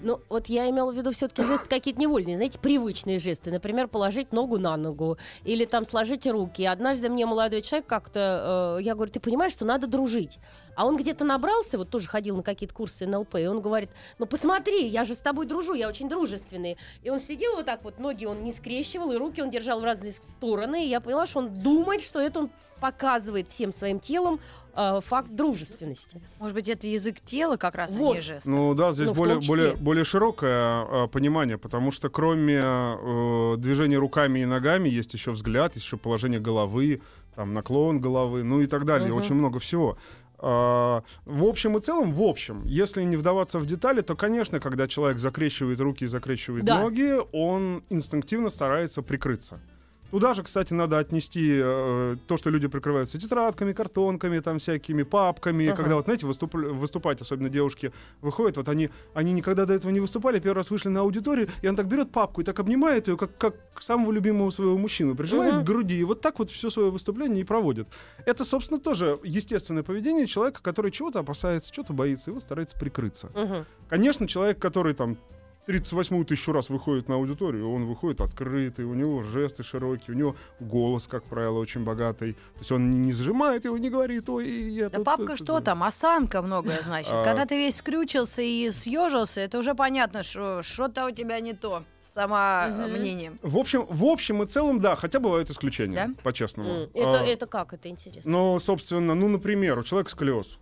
Ну, 0.03 0.19
вот 0.29 0.47
я 0.47 0.69
имела 0.69 0.91
в 0.91 0.95
виду 0.95 1.11
все-таки 1.11 1.43
жесты 1.43 1.67
какие-то 1.67 1.99
невольные, 1.99 2.35
знаете, 2.35 2.59
привычные 2.59 3.19
жесты. 3.19 3.51
Например, 3.51 3.87
положить 4.03 4.33
ногу 4.33 4.57
на 4.57 4.75
ногу 4.75 5.17
или 5.45 5.63
там 5.63 5.85
сложить 5.85 6.27
руки. 6.27 6.65
Однажды 6.65 7.07
мне 7.07 7.25
молодой 7.25 7.61
человек 7.61 7.87
как-то, 7.87 8.77
э, 8.79 8.83
я 8.83 8.95
говорю, 8.95 9.13
ты 9.13 9.21
понимаешь, 9.21 9.53
что 9.53 9.63
надо 9.63 9.87
дружить. 9.87 10.39
А 10.75 10.85
он 10.85 10.97
где-то 10.97 11.23
набрался, 11.23 11.77
вот 11.77 11.89
тоже 11.89 12.09
ходил 12.09 12.35
на 12.35 12.43
какие-то 12.43 12.75
курсы 12.75 13.07
НЛП, 13.07 13.35
и 13.35 13.45
он 13.45 13.61
говорит, 13.61 13.91
ну 14.19 14.25
посмотри, 14.25 14.87
я 14.87 15.05
же 15.05 15.13
с 15.13 15.19
тобой 15.19 15.45
дружу, 15.45 15.73
я 15.73 15.87
очень 15.87 16.09
дружественный. 16.09 16.77
И 17.01 17.09
он 17.09 17.21
сидел 17.21 17.55
вот 17.55 17.65
так 17.65 17.85
вот, 17.85 17.97
ноги 17.97 18.25
он 18.25 18.43
не 18.43 18.51
скрещивал, 18.51 19.13
и 19.13 19.15
руки 19.15 19.41
он 19.41 19.49
держал 19.49 19.79
в 19.79 19.85
разные 19.85 20.11
стороны, 20.11 20.85
и 20.85 20.89
я 20.89 20.99
поняла, 20.99 21.25
что 21.25 21.39
он 21.39 21.61
думает, 21.61 22.01
что 22.01 22.19
это 22.19 22.39
он 22.39 22.49
показывает 22.83 23.47
всем 23.47 23.71
своим 23.71 23.99
телом 24.01 24.39
э, 24.75 24.99
факт 25.05 25.29
дружественности. 25.31 26.21
Может 26.39 26.53
быть, 26.55 26.67
это 26.67 26.85
язык 26.85 27.21
тела 27.21 27.55
как 27.55 27.75
раз, 27.75 27.95
а 27.95 27.99
Вот. 27.99 28.15
не 28.15 28.21
жест. 28.21 28.45
Ну 28.45 28.73
да, 28.73 28.91
здесь 28.91 29.07
Ну, 29.07 29.13
более, 29.13 29.39
более, 29.39 29.75
более 29.75 30.03
широкое 30.03 31.05
э, 31.05 31.07
понимание, 31.07 31.57
потому 31.57 31.91
что 31.91 32.09
кроме 32.09 32.61
э, 32.61 33.55
движения 33.57 33.97
руками 33.97 34.39
и 34.39 34.45
ногами 34.45 34.89
есть 34.89 35.13
еще 35.13 35.31
взгляд, 35.31 35.75
есть 35.75 35.85
еще 35.85 35.95
положение 35.95 36.41
головы, 36.41 37.01
там 37.35 37.53
наклон 37.53 38.01
головы, 38.01 38.43
ну 38.43 38.59
и 38.61 38.67
так 38.67 38.83
далее, 38.85 39.07
Мгм. 39.09 39.17
очень 39.17 39.35
много 39.35 39.59
всего. 39.59 39.97
А, 40.45 41.03
в 41.23 41.45
общем 41.45 41.77
и 41.77 41.81
целом, 41.81 42.11
в 42.11 42.21
общем, 42.21 42.63
если 42.65 43.01
не 43.03 43.15
вдаваться 43.15 43.59
в 43.59 43.65
детали, 43.65 44.01
то, 44.01 44.13
конечно, 44.17 44.59
когда 44.59 44.87
человек 44.89 45.19
закрещивает 45.19 45.79
руки 45.79 46.03
и 46.03 46.07
закрещивает 46.07 46.65
Да. 46.65 46.81
ноги, 46.81 47.13
он 47.31 47.83
инстинктивно 47.89 48.49
старается 48.49 49.01
прикрыться. 49.01 49.61
Туда 50.13 50.35
же, 50.35 50.43
кстати, 50.43 50.73
надо 50.75 50.99
отнести 50.99 51.59
э, 51.59 52.17
то, 52.27 52.37
что 52.37 52.51
люди 52.51 52.67
прикрываются 52.67 53.17
тетрадками, 53.17 53.73
картонками, 53.73 54.41
там 54.41 54.59
всякими 54.59 55.01
папками. 55.01 55.65
Ага. 55.65 55.75
Когда 55.75 55.95
вот, 55.95 56.05
знаете, 56.05 56.27
выступ- 56.27 56.53
выступать, 56.53 57.19
особенно 57.19 57.49
девушки, 57.49 57.91
выходят, 58.21 58.57
вот 58.57 58.69
они, 58.69 58.91
они 59.15 59.33
никогда 59.33 59.65
до 59.65 59.73
этого 59.73 59.91
не 59.91 59.99
выступали, 59.99 60.39
первый 60.39 60.57
раз 60.57 60.69
вышли 60.69 60.89
на 60.89 60.99
аудиторию, 60.99 61.47
и 61.63 61.67
он 61.67 61.75
так 61.75 61.87
берет 61.87 62.11
папку 62.11 62.41
и 62.41 62.43
так 62.43 62.59
обнимает 62.59 63.07
ее, 63.07 63.17
как, 63.17 63.35
как 63.39 63.55
самого 63.81 64.11
любимого 64.11 64.51
своего 64.51 64.77
мужчину, 64.77 65.15
прижимает 65.15 65.55
Мгм. 65.55 65.63
к 65.63 65.65
груди, 65.65 65.99
и 65.99 66.03
вот 66.03 66.21
так 66.21 66.37
вот 66.37 66.51
все 66.51 66.69
свое 66.69 66.91
выступление 66.91 67.41
и 67.41 67.43
проводит. 67.43 67.87
Это, 68.27 68.45
собственно, 68.45 68.79
тоже 68.79 69.17
естественное 69.23 69.81
поведение 69.81 70.27
человека, 70.27 70.61
который 70.61 70.91
чего-то 70.91 71.21
опасается, 71.21 71.73
чего-то 71.73 71.93
боится, 71.93 72.29
и 72.29 72.33
вот 72.35 72.43
старается 72.43 72.77
прикрыться. 72.77 73.31
Мгм. 73.33 73.65
Конечно, 73.89 74.27
человек, 74.27 74.59
который 74.59 74.93
там 74.93 75.17
38 75.65 76.25
тысячу 76.25 76.51
раз 76.51 76.69
выходит 76.69 77.07
на 77.07 77.15
аудиторию, 77.15 77.71
он 77.71 77.85
выходит 77.85 78.19
открытый, 78.21 78.85
у 78.85 78.93
него 78.93 79.21
жесты 79.23 79.63
широкие, 79.63 80.13
у 80.15 80.17
него 80.17 80.35
голос, 80.59 81.07
как 81.07 81.23
правило, 81.23 81.57
очень 81.59 81.83
богатый. 81.83 82.33
То 82.33 82.59
есть 82.59 82.71
он 82.71 82.91
не, 82.91 82.97
не 82.99 83.13
сжимает 83.13 83.63
его, 83.65 83.77
не 83.77 83.89
говорит, 83.89 84.27
ой, 84.29 84.49
я 84.49 84.89
Да 84.89 84.97
тут 84.97 85.05
папка 85.05 85.23
это 85.33 85.37
что 85.37 85.59
да». 85.59 85.61
там? 85.61 85.83
Осанка 85.83 86.41
многое 86.41 86.81
значит. 86.83 87.11
А. 87.13 87.23
Когда 87.23 87.45
ты 87.45 87.55
весь 87.57 87.77
скрючился 87.77 88.41
и 88.41 88.69
съежился, 88.71 89.39
это 89.41 89.57
уже 89.59 89.73
понятно, 89.73 90.23
что 90.23 90.61
что-то 90.63 91.05
у 91.05 91.11
тебя 91.11 91.39
не 91.39 91.53
то. 91.53 91.83
Сама 92.13 92.67
Мгм. 92.67 92.91
мнением. 92.99 93.39
В 93.41 93.57
общем, 93.57 93.87
в 93.89 94.05
общем 94.05 94.43
и 94.43 94.45
целом, 94.45 94.79
да, 94.79 94.95
хотя 94.95 95.19
бывают 95.19 95.49
исключения, 95.49 95.95
Да? 95.95 96.13
по-честному. 96.23 96.69
М, 96.69 96.89
Это, 96.93 97.19
А, 97.21 97.23
это 97.25 97.47
как? 97.47 97.73
Это 97.73 97.89
интересно. 97.89 98.31
Ну, 98.31 98.59
собственно, 98.59 99.15
ну, 99.15 99.27
например, 99.29 99.79
у 99.79 99.83
человека 99.83 100.11
сколиоз. 100.11 100.59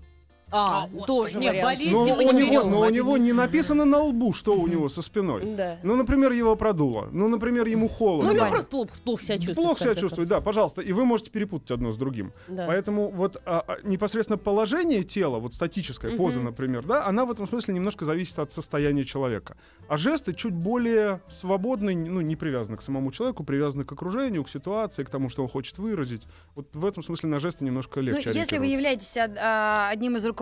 А, 0.52 0.84
О, 0.84 0.88
Господи. 0.88 1.06
тоже 1.08 1.40
Не, 1.40 1.48
вариант. 1.50 1.64
болезнь 1.66 1.92
Но 1.94 2.06
мы 2.06 2.12
у 2.12 2.18
не 2.20 2.26
него, 2.26 2.40
берем, 2.40 2.70
но 2.72 2.80
у 2.82 2.90
него 2.90 3.18
не 3.18 3.32
написано 3.34 3.86
на 3.86 4.00
лбу, 4.00 4.34
что 4.34 4.54
у 4.60 4.68
него 4.68 4.90
со 4.90 5.02
спиной. 5.02 5.46
Да. 5.56 5.78
Ну, 5.82 5.96
например, 5.96 6.34
его 6.34 6.56
продуло. 6.58 7.08
Ну, 7.12 7.30
например, 7.30 7.68
ему 7.68 7.88
холодно. 7.88 8.34
Ну, 8.34 8.38
или 8.38 8.50
просто 8.50 8.70
плохо, 8.70 8.92
плохо 9.04 9.24
себя 9.24 9.36
чувствует. 9.38 9.56
Плохо 9.56 9.80
себя 9.84 9.96
чувствует, 9.96 10.28
да, 10.30 10.42
пожалуйста. 10.42 10.82
И 10.82 10.92
вы 10.92 11.06
можете 11.06 11.32
перепутать 11.32 11.72
одно 11.72 11.92
с 11.94 11.98
другим. 11.98 12.34
Да. 12.50 12.68
Поэтому 12.68 13.10
вот 13.12 13.42
а, 13.46 13.64
а, 13.66 13.78
непосредственно 13.84 14.38
положение 14.38 15.04
тела, 15.04 15.40
вот 15.40 15.54
статическая 15.54 16.18
поза, 16.18 16.40
Мгм. 16.40 16.48
например, 16.50 16.86
да, 16.86 17.06
она 17.06 17.24
в 17.26 17.32
этом 17.32 17.48
смысле 17.48 17.74
немножко 17.74 18.04
зависит 18.04 18.38
от 18.40 18.52
состояния 18.52 19.06
человека. 19.06 19.56
А 19.88 19.96
жесты 19.96 20.34
чуть 20.34 20.54
более 20.54 21.22
свободны, 21.30 21.96
ну, 21.96 22.20
не 22.22 22.36
привязаны 22.36 22.76
к 22.76 22.82
самому 22.82 23.12
человеку, 23.14 23.44
привязаны 23.46 23.86
к 23.86 23.92
окружению, 23.94 24.44
к 24.44 24.50
ситуации, 24.50 25.04
к 25.04 25.10
тому, 25.10 25.30
что 25.30 25.44
он 25.44 25.48
хочет 25.50 25.78
выразить. 25.78 26.24
Вот 26.56 26.68
в 26.74 26.86
этом 26.86 27.04
смысле 27.04 27.30
на 27.30 27.40
жесты 27.40 27.64
немножко 27.64 28.02
Ну, 28.02 28.08
легче 28.08 28.32
если 28.34 28.58
вы 28.58 28.66
являетесь 28.66 29.16
а, 29.18 29.88
одним 29.90 30.18
из 30.18 30.26
руководителей 30.26 30.41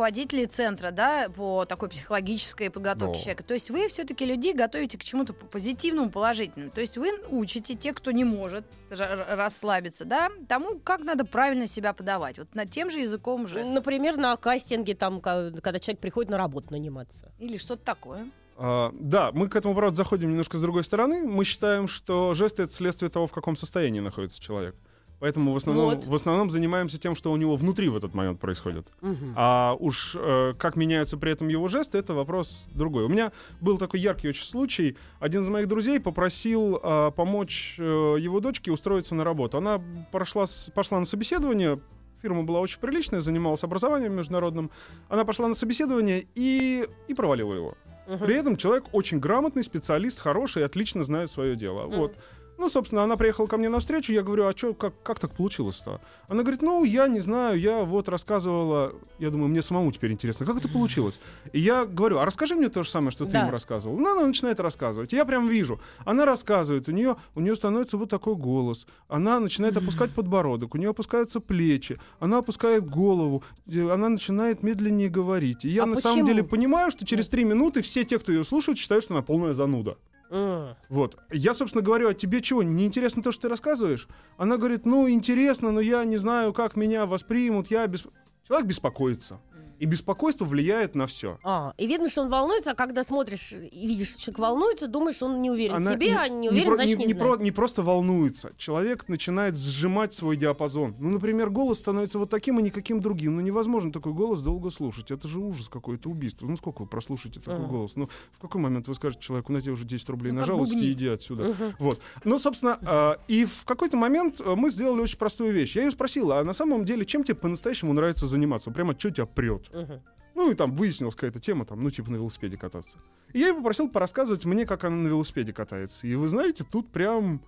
центра, 0.49 0.91
да, 0.91 1.29
по 1.29 1.65
такой 1.65 1.89
психологической 1.89 2.69
подготовке 2.69 3.17
Ну. 3.17 3.19
человека, 3.19 3.43
то 3.43 3.53
есть 3.53 3.69
вы 3.69 3.87
все-таки 3.87 4.25
людей 4.25 4.53
готовите 4.53 4.97
к 4.97 5.03
чему-то 5.03 5.33
позитивному, 5.33 6.09
положительному. 6.09 6.71
То 6.71 6.81
есть 6.81 6.97
вы 6.97 7.11
учите 7.29 7.75
тех, 7.75 7.95
кто 7.95 8.11
не 8.11 8.23
может 8.23 8.65
расслабиться, 8.89 10.05
да, 10.05 10.29
тому, 10.47 10.79
как 10.79 11.03
надо 11.03 11.25
правильно 11.25 11.67
себя 11.67 11.93
подавать. 11.93 12.37
Вот 12.37 12.55
над 12.55 12.71
тем 12.71 12.89
же 12.89 12.99
языком 12.99 13.47
жестов. 13.47 13.73
Например, 13.73 14.17
на 14.17 14.35
кастинге, 14.37 14.95
там, 14.95 15.21
когда 15.21 15.79
человек 15.79 15.99
приходит 15.99 16.29
на 16.31 16.37
работу 16.37 16.67
наниматься. 16.71 17.31
Или 17.39 17.57
что-то 17.57 17.83
такое. 17.83 18.25
А, 18.57 18.91
да, 18.99 19.31
мы 19.31 19.47
к 19.47 19.55
этому, 19.55 19.73
правда, 19.73 19.95
заходим 19.95 20.29
немножко 20.29 20.57
с 20.57 20.61
другой 20.61 20.83
стороны. 20.83 21.23
Мы 21.23 21.45
считаем, 21.45 21.87
что 21.87 22.33
жесты— 22.33 22.63
это 22.63 22.73
следствие 22.73 23.09
того, 23.09 23.25
в 23.25 23.31
каком 23.31 23.55
состоянии 23.55 24.01
находится 24.01 24.41
человек. 24.41 24.75
Поэтому 25.19 25.51
в 25.51 25.57
основном, 25.57 25.85
Вот. 25.85 26.05
в 26.05 26.15
основном 26.15 26.49
занимаемся 26.49 26.97
тем, 26.97 27.15
что 27.15 27.31
у 27.31 27.37
него 27.37 27.55
внутри 27.55 27.89
в 27.89 27.97
этот 27.97 28.13
момент 28.13 28.39
происходит. 28.39 28.87
Мгм. 29.01 29.33
А 29.35 29.75
уж 29.77 30.15
э, 30.17 30.53
как 30.57 30.75
меняются 30.77 31.17
при 31.17 31.31
этом 31.31 31.49
его 31.49 31.67
жесты, 31.67 31.97
это 31.97 32.13
вопрос 32.13 32.65
другой. 32.73 33.03
У 33.03 33.09
меня 33.09 33.31
был 33.59 33.77
такой 33.77 33.99
яркий 33.99 34.29
очень 34.29 34.45
случай. 34.45 34.95
Один 35.19 35.41
из 35.41 35.49
моих 35.49 35.67
друзей 35.67 35.99
попросил 35.99 36.79
э, 36.81 37.11
помочь 37.15 37.75
э, 37.77 37.83
его 38.19 38.39
дочке 38.39 38.71
устроиться 38.71 39.13
на 39.13 39.23
работу. 39.25 39.57
Она 39.57 39.81
прошла, 40.11 40.45
пошла 40.73 40.99
на 40.99 41.05
собеседование. 41.05 41.79
Фирма 42.21 42.43
была 42.43 42.59
очень 42.59 42.79
приличная, 42.79 43.19
занималась 43.19 43.63
образованием 43.63 44.13
международным. 44.13 44.71
Она 45.09 45.25
пошла 45.25 45.47
на 45.47 45.55
собеседование 45.55 46.27
и, 46.35 46.87
и 47.07 47.13
провалила 47.13 47.53
его. 47.53 47.75
Мгм. 48.07 48.25
При 48.25 48.35
этом 48.35 48.57
человек 48.57 48.85
очень 48.91 49.19
грамотный, 49.19 49.63
специалист, 49.63 50.19
хороший, 50.19 50.65
отлично 50.65 51.03
знает 51.03 51.29
свое 51.29 51.55
дело. 51.55 51.87
Мгм. 51.87 51.97
Вот. 51.97 52.15
Ну, 52.59 52.67
собственно, 52.67 53.03
она 53.03 53.15
приехала 53.15 53.47
ко 53.47 53.55
мне 53.57 53.69
навстречу, 53.69 54.11
я 54.11 54.21
говорю, 54.21 54.45
а 54.45 54.53
чё, 54.53 54.73
как, 54.73 54.93
как 55.01 55.17
так 55.17 55.31
получилось-то? 55.31 56.01
Она 56.27 56.41
говорит, 56.43 56.61
ну, 56.61 56.83
я 56.83 57.07
не 57.07 57.21
знаю, 57.21 57.57
я 57.57 57.85
вот 57.85 58.09
рассказывала, 58.09 58.93
я 59.17 59.29
думаю, 59.29 59.47
мне 59.47 59.61
самому 59.61 59.91
теперь 59.93 60.11
интересно, 60.11 60.45
как 60.45 60.57
это 60.57 60.67
получилось? 60.67 61.21
И 61.53 61.59
я 61.61 61.85
говорю, 61.85 62.17
а 62.19 62.25
расскажи 62.25 62.55
мне 62.55 62.67
то 62.67 62.83
же 62.83 62.89
самое, 62.89 63.11
что 63.11 63.23
ты 63.25 63.31
Да. 63.31 63.45
им 63.45 63.49
рассказывал. 63.49 63.97
Ну, 63.97 64.11
она 64.11 64.27
начинает 64.27 64.59
рассказывать. 64.59 65.13
Я 65.13 65.23
прям 65.23 65.47
вижу, 65.47 65.79
она 66.05 66.25
рассказывает, 66.25 66.89
у 66.89 66.91
нее, 66.91 67.15
у 67.33 67.39
нее 67.39 67.55
становится 67.55 67.95
вот 67.95 68.09
такой 68.09 68.35
голос, 68.35 68.85
она 69.07 69.39
начинает 69.39 69.77
опускать 69.77 70.11
подбородок, 70.13 70.75
у 70.75 70.77
нее 70.77 70.89
опускаются 70.89 71.39
плечи, 71.39 71.97
она 72.19 72.39
опускает 72.39 72.85
голову, 72.89 73.41
э, 73.67 73.89
она 73.89 74.09
начинает 74.09 74.63
медленнее 74.63 75.09
говорить. 75.09 75.63
И 75.63 75.69
я 75.69 75.83
А 75.83 75.85
на 75.85 75.95
самом 75.95 76.17
почему? 76.17 76.27
деле 76.27 76.43
понимаю, 76.43 76.91
что 76.91 77.05
через 77.05 77.29
три 77.29 77.45
минуты 77.45 77.81
все 77.81 78.03
те, 78.03 78.19
кто 78.19 78.33
ее 78.33 78.43
слушают, 78.43 78.77
считают, 78.77 79.05
что 79.05 79.13
она 79.13 79.21
полная 79.23 79.53
зануда. 79.53 79.95
М. 80.29 80.75
Вот. 80.89 81.17
Я, 81.31 81.53
собственно, 81.53 81.83
говорю, 81.83 82.09
а 82.09 82.13
тебе 82.13 82.41
чего, 82.41 82.63
не 82.63 82.85
интересно 82.85 83.23
то, 83.23 83.31
что 83.31 83.43
ты 83.43 83.49
рассказываешь? 83.49 84.07
Она 84.37 84.57
говорит, 84.57 84.85
ну, 84.85 85.09
интересно, 85.09 85.71
но 85.71 85.79
я 85.79 86.03
не 86.05 86.17
знаю, 86.17 86.53
как 86.53 86.75
меня 86.75 87.05
воспримут, 87.05 87.71
я 87.71 87.85
бес... 87.87 88.05
Человек 88.47 88.67
беспокоится. 88.67 89.39
И 89.79 89.85
беспокойство 89.85 90.43
влияет 90.45 90.93
на 90.93 91.07
все. 91.07 91.39
А, 91.43 91.73
и 91.77 91.87
видно, 91.87 92.09
что 92.09 92.21
он 92.21 92.29
волнуется, 92.29 92.71
а 92.71 92.75
когда 92.75 93.03
смотришь 93.03 93.53
и 93.53 93.87
видишь, 93.87 94.09
что 94.09 94.21
человек 94.21 94.39
волнуется, 94.39 94.87
думаешь, 94.87 95.21
он 95.23 95.41
не 95.41 95.49
уверен 95.49 95.83
в 95.85 95.89
себе, 95.89 96.15
а 96.15 96.27
не 96.27 96.49
уверен, 96.49 96.67
про- 96.67 96.75
значит, 96.75 96.97
не, 96.99 97.05
не 97.05 97.13
знает. 97.13 97.35
про- 97.37 97.43
не 97.43 97.51
просто 97.51 97.81
волнуется. 97.81 98.51
Человек 98.57 99.07
начинает 99.07 99.57
сжимать 99.57 100.13
свой 100.13 100.35
диапазон. 100.37 100.95
Ну, 100.99 101.11
например, 101.11 101.49
голос 101.49 101.77
становится 101.77 102.19
вот 102.19 102.29
таким 102.29 102.59
и 102.59 102.63
никаким 102.63 102.99
другим. 103.01 103.35
Ну, 103.37 103.41
невозможно 103.41 103.91
такой 103.91 104.11
голос 104.13 104.41
долго 104.41 104.69
слушать. 104.69 105.11
Это 105.11 105.27
же 105.27 105.39
ужас 105.39 105.69
какой-то, 105.69 106.09
убийство. 106.09 106.45
Ну, 106.45 106.57
сколько 106.57 106.81
вы 106.81 106.87
прослушаете 106.87 107.39
такой 107.39 107.55
Ага. 107.63 107.67
голос? 107.67 107.93
Ну, 107.95 108.09
в 108.33 108.39
какой 108.39 108.59
момент 108.61 108.87
вы 108.87 108.95
скажете 108.95 109.21
человеку, 109.21 109.53
на 109.53 109.61
тебе 109.61 109.71
уже 109.71 109.85
10 109.85 110.09
рублей 110.09 110.31
Ну, 110.31 110.35
на 110.35 110.41
как 110.41 110.47
жалость, 110.47 110.73
бубнит. 110.73 110.91
иди 110.91 111.07
отсюда. 111.07 111.43
Мгм. 111.49 111.75
Вот. 111.79 111.99
Ну, 112.25 112.37
собственно, 112.37 112.77
э, 112.81 113.15
и 113.29 113.45
в 113.45 113.63
какой-то 113.65 113.95
момент 113.95 114.41
э, 114.41 114.55
мы 114.55 114.69
сделали 114.69 114.99
очень 115.01 115.17
простую 115.17 115.53
вещь. 115.53 115.75
Я 115.77 115.83
ее 115.85 115.91
спросил, 115.91 116.31
а 116.33 116.43
на 116.43 116.53
самом 116.53 116.83
деле, 116.83 117.05
чем 117.05 117.23
тебе 117.23 117.35
по-настоящему 117.35 117.93
нравится 117.93 118.27
заниматься? 118.27 118.71
Прямо 118.71 118.93
что 118.99 119.09
тебя 119.11 119.25
прет? 119.25 119.68
Мгм. 119.73 120.01
Ну, 120.35 120.51
и 120.51 120.55
там 120.55 120.75
выяснилась 120.75 121.15
какая-то 121.15 121.39
тема, 121.39 121.65
там, 121.65 121.81
ну, 121.81 121.91
типа 121.91 122.11
на 122.11 122.15
велосипеде 122.15 122.57
кататься. 122.57 122.97
И 123.33 123.39
я 123.39 123.49
ее 123.49 123.53
попросил 123.53 123.89
порассказывать 123.89 124.45
мне, 124.45 124.65
как 124.65 124.83
она 124.83 124.95
на 124.95 125.07
велосипеде 125.07 125.53
катается. 125.53 126.07
И 126.07 126.15
вы 126.15 126.27
знаете, 126.27 126.63
тут 126.63 126.91
прям 126.91 127.41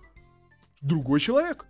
другой 0.80 1.20
человек. 1.20 1.66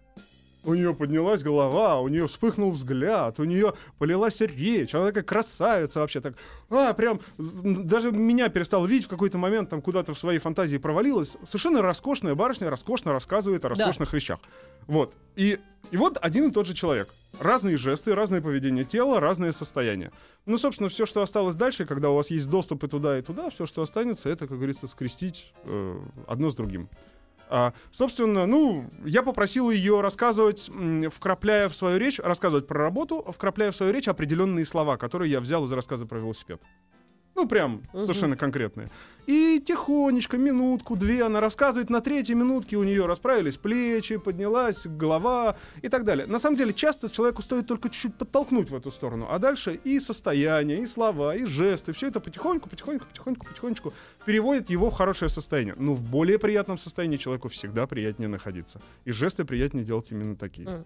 У 0.65 0.75
нее 0.75 0.95
поднялась 0.95 1.43
голова, 1.43 2.01
у 2.01 2.09
нее 2.09 2.29
вспыхнул 2.29 2.71
взгляд, 2.71 3.41
у 3.41 3.45
нее 3.45 3.75
полилась 3.99 4.41
речь, 4.41 4.95
она 4.95 5.07
такая 5.07 5.25
красавица 5.25 6.01
вообще 6.01 6.21
так. 6.21 6.35
А, 6.71 6.93
прям, 6.95 7.21
даже 7.39 8.13
меня 8.13 8.49
перестал 8.49 8.87
видеть 8.87 9.07
в 9.07 9.09
какой-то 9.09 9.39
момент, 9.39 9.71
там 9.71 9.83
куда-то 9.83 10.15
в 10.15 10.19
своей 10.19 10.39
фантазии 10.39 10.77
провалилась. 10.77 11.37
Совершенно 11.43 11.83
роскошная 11.83 12.35
барышня, 12.35 12.71
роскошно 12.71 13.13
рассказывает 13.13 13.65
о 13.65 13.71
роскошных 13.71 14.13
вещах. 14.13 14.39
Вот. 14.87 15.15
И, 15.35 15.59
и 15.91 15.97
вот 15.97 16.19
один 16.21 16.49
и 16.49 16.53
тот 16.53 16.67
же 16.67 16.75
человек. 16.75 17.09
Разные 17.41 17.77
жесты, 17.77 18.15
разное 18.15 18.41
поведение 18.41 18.85
тела, 18.85 19.19
разное 19.21 19.53
состояние. 19.53 20.13
Ну, 20.47 20.59
собственно, 20.59 20.89
все, 20.89 21.07
что 21.07 21.23
осталось 21.23 21.55
дальше, 21.55 21.87
когда 21.87 22.11
у 22.11 22.17
вас 22.17 22.31
есть 22.31 22.49
доступ 22.49 22.85
и 22.85 22.89
туда, 22.89 23.19
и 23.19 23.23
туда, 23.23 23.51
все, 23.51 23.67
что 23.67 23.83
останется, 23.83 24.29
это, 24.29 24.47
как 24.47 24.57
говорится, 24.57 24.87
скрестить 24.87 25.53
э, 25.65 26.01
одно 26.27 26.51
с 26.51 26.55
другим. 26.55 26.89
А, 27.55 27.75
собственно, 27.91 28.47
ну, 28.47 28.89
я 29.05 29.23
попросил 29.23 29.71
ее 29.71 30.01
рассказывать, 30.01 30.71
вкрапляя 31.13 31.69
в 31.69 31.75
свою 31.75 31.99
речь, 31.99 32.19
рассказывать 32.19 32.67
про 32.67 32.79
работу, 32.81 33.23
вкрапляя 33.29 33.71
в 33.73 33.77
свою 33.77 33.93
речь 33.93 34.09
определенные 34.09 34.65
слова, 34.65 34.97
которые 34.97 35.31
я 35.31 35.39
взял 35.39 35.63
из 35.65 35.73
рассказа 35.73 36.07
про 36.07 36.19
велосипед. 36.19 36.63
Ну, 37.43 37.49
прям 37.49 37.83
Мгм. 37.93 38.03
совершенно 38.03 38.37
конкретные. 38.37 38.89
И 39.27 39.61
тихонечко, 39.65 40.39
минутку, 40.39 40.97
две 40.97 41.25
она 41.25 41.41
рассказывает. 41.41 41.91
На 41.91 42.01
третьей 42.01 42.35
минутке 42.37 42.77
у 42.77 42.85
нее 42.85 43.07
расправились 43.07 43.57
плечи, 43.57 44.17
поднялась 44.17 44.87
голова 44.87 45.57
и 45.81 45.89
так 45.89 46.05
далее. 46.05 46.27
На 46.27 46.39
самом 46.39 46.57
деле, 46.57 46.73
часто 46.73 47.11
человеку 47.11 47.43
стоит 47.43 47.67
только 47.67 47.89
чуть-чуть 47.89 48.15
подтолкнуть 48.15 48.71
в 48.71 48.75
эту 48.77 48.91
сторону. 48.91 49.27
А 49.31 49.39
дальше 49.39 49.79
и 49.85 50.01
состояние, 50.01 50.83
и 50.83 50.87
слова, 50.87 51.35
и 51.35 51.45
жесты. 51.45 51.93
Все 51.93 52.09
это 52.09 52.21
потихоньку, 52.21 52.69
потихоньку, 52.69 53.07
потихоньку, 53.07 53.47
потихонечку 53.47 53.93
переводит 54.25 54.71
его 54.71 54.89
в 54.91 54.95
хорошее 54.95 55.29
состояние. 55.29 55.75
Но 55.79 55.95
в 55.95 56.03
более 56.03 56.39
приятном 56.39 56.79
состоянии 56.79 57.17
человеку 57.17 57.49
всегда 57.49 57.87
приятнее 57.87 58.29
находиться. 58.29 58.81
И 59.05 59.13
жесты 59.13 59.45
приятнее 59.45 59.85
делать 59.85 60.11
именно 60.13 60.37
такие. 60.37 60.69
Мгм. 60.69 60.85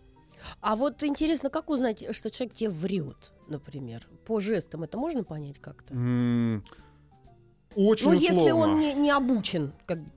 А 0.61 0.77
вот 0.77 1.03
интересно, 1.03 1.51
как 1.51 1.71
узнать, 1.71 2.05
что 2.15 2.31
человек 2.31 2.55
тебе 2.55 2.71
врет, 2.71 3.33
например? 3.49 4.07
По 4.25 4.41
жестам 4.41 4.83
это 4.83 4.99
можно 4.99 5.25
понять 5.25 5.59
как-то? 5.61 5.95
М, 5.95 6.65
Очень 7.75 8.11
ну, 8.11 8.17
условно. 8.17 8.39
если 8.39 8.51
он 8.51 8.79
не, 8.79 8.95
не 8.95 9.11
обучен 9.11 9.73
как 9.87 10.03
бы 10.03 10.11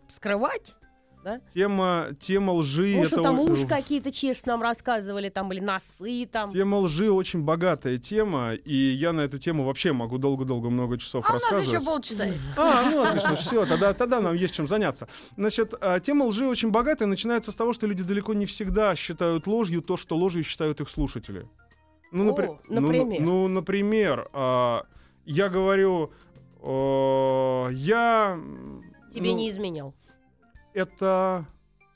скрывать, 1.19 1.41
Тема, 1.53 2.09
тема 2.19 2.51
лжи... 2.51 2.93
ну, 2.95 3.01
это 3.01 3.07
что 3.07 3.21
там 3.21 3.39
уши 3.39 3.67
какие-то 3.67 4.11
чешут 4.11 4.45
нам 4.45 4.61
рассказывали, 4.61 5.29
там 5.29 5.49
были 5.49 5.59
носы, 5.59 6.27
там. 6.31 6.51
Тема 6.51 6.77
лжи 6.77 7.11
очень 7.11 7.43
богатая 7.43 7.97
тема, 7.97 8.53
и 8.53 8.75
я 8.75 9.13
на 9.13 9.21
эту 9.21 9.37
тему 9.39 9.65
вообще 9.65 9.93
могу 9.93 10.17
долго-долго 10.17 10.69
много 10.69 10.97
часов 10.97 11.25
А 11.27 11.31
у 11.31 11.33
нас 11.33 11.43
рассказывать. 11.43 11.73
еще 11.73 11.85
полчаса 11.85 12.25
есть. 12.25 12.43
А, 12.57 12.89
ну 12.89 13.01
отлично, 13.01 13.35
все, 13.35 13.65
тогда, 13.65 13.93
тогда 13.93 14.19
нам 14.19 14.35
есть 14.35 14.53
чем 14.53 14.67
заняться. 14.67 15.07
Значит, 15.37 15.73
а, 15.79 15.99
тема 15.99 16.25
лжи 16.25 16.47
очень 16.47 16.71
богатая, 16.71 17.05
начинается 17.05 17.51
с 17.51 17.55
того, 17.55 17.73
что 17.73 17.87
люди 17.87 18.03
далеко 18.03 18.33
не 18.33 18.45
всегда 18.45 18.95
считают 18.95 19.47
ложью 19.47 19.81
то, 19.81 19.97
что 19.97 20.15
ложью 20.15 20.43
считают 20.43 20.81
их 20.81 20.89
слушатели. 20.89 21.47
Ну, 22.11 22.25
напри- 22.25 22.47
О, 22.47 22.59
ну, 22.67 22.81
например? 22.81 23.21
Ну, 23.21 23.47
например, 23.47 24.29
а, 24.33 24.85
я 25.25 25.49
говорю, 25.49 26.11
о, 26.61 27.67
я... 27.71 28.39
Тебе 29.13 29.31
ну, 29.31 29.37
не 29.37 29.49
изменял. 29.49 29.93
Это... 30.73 31.45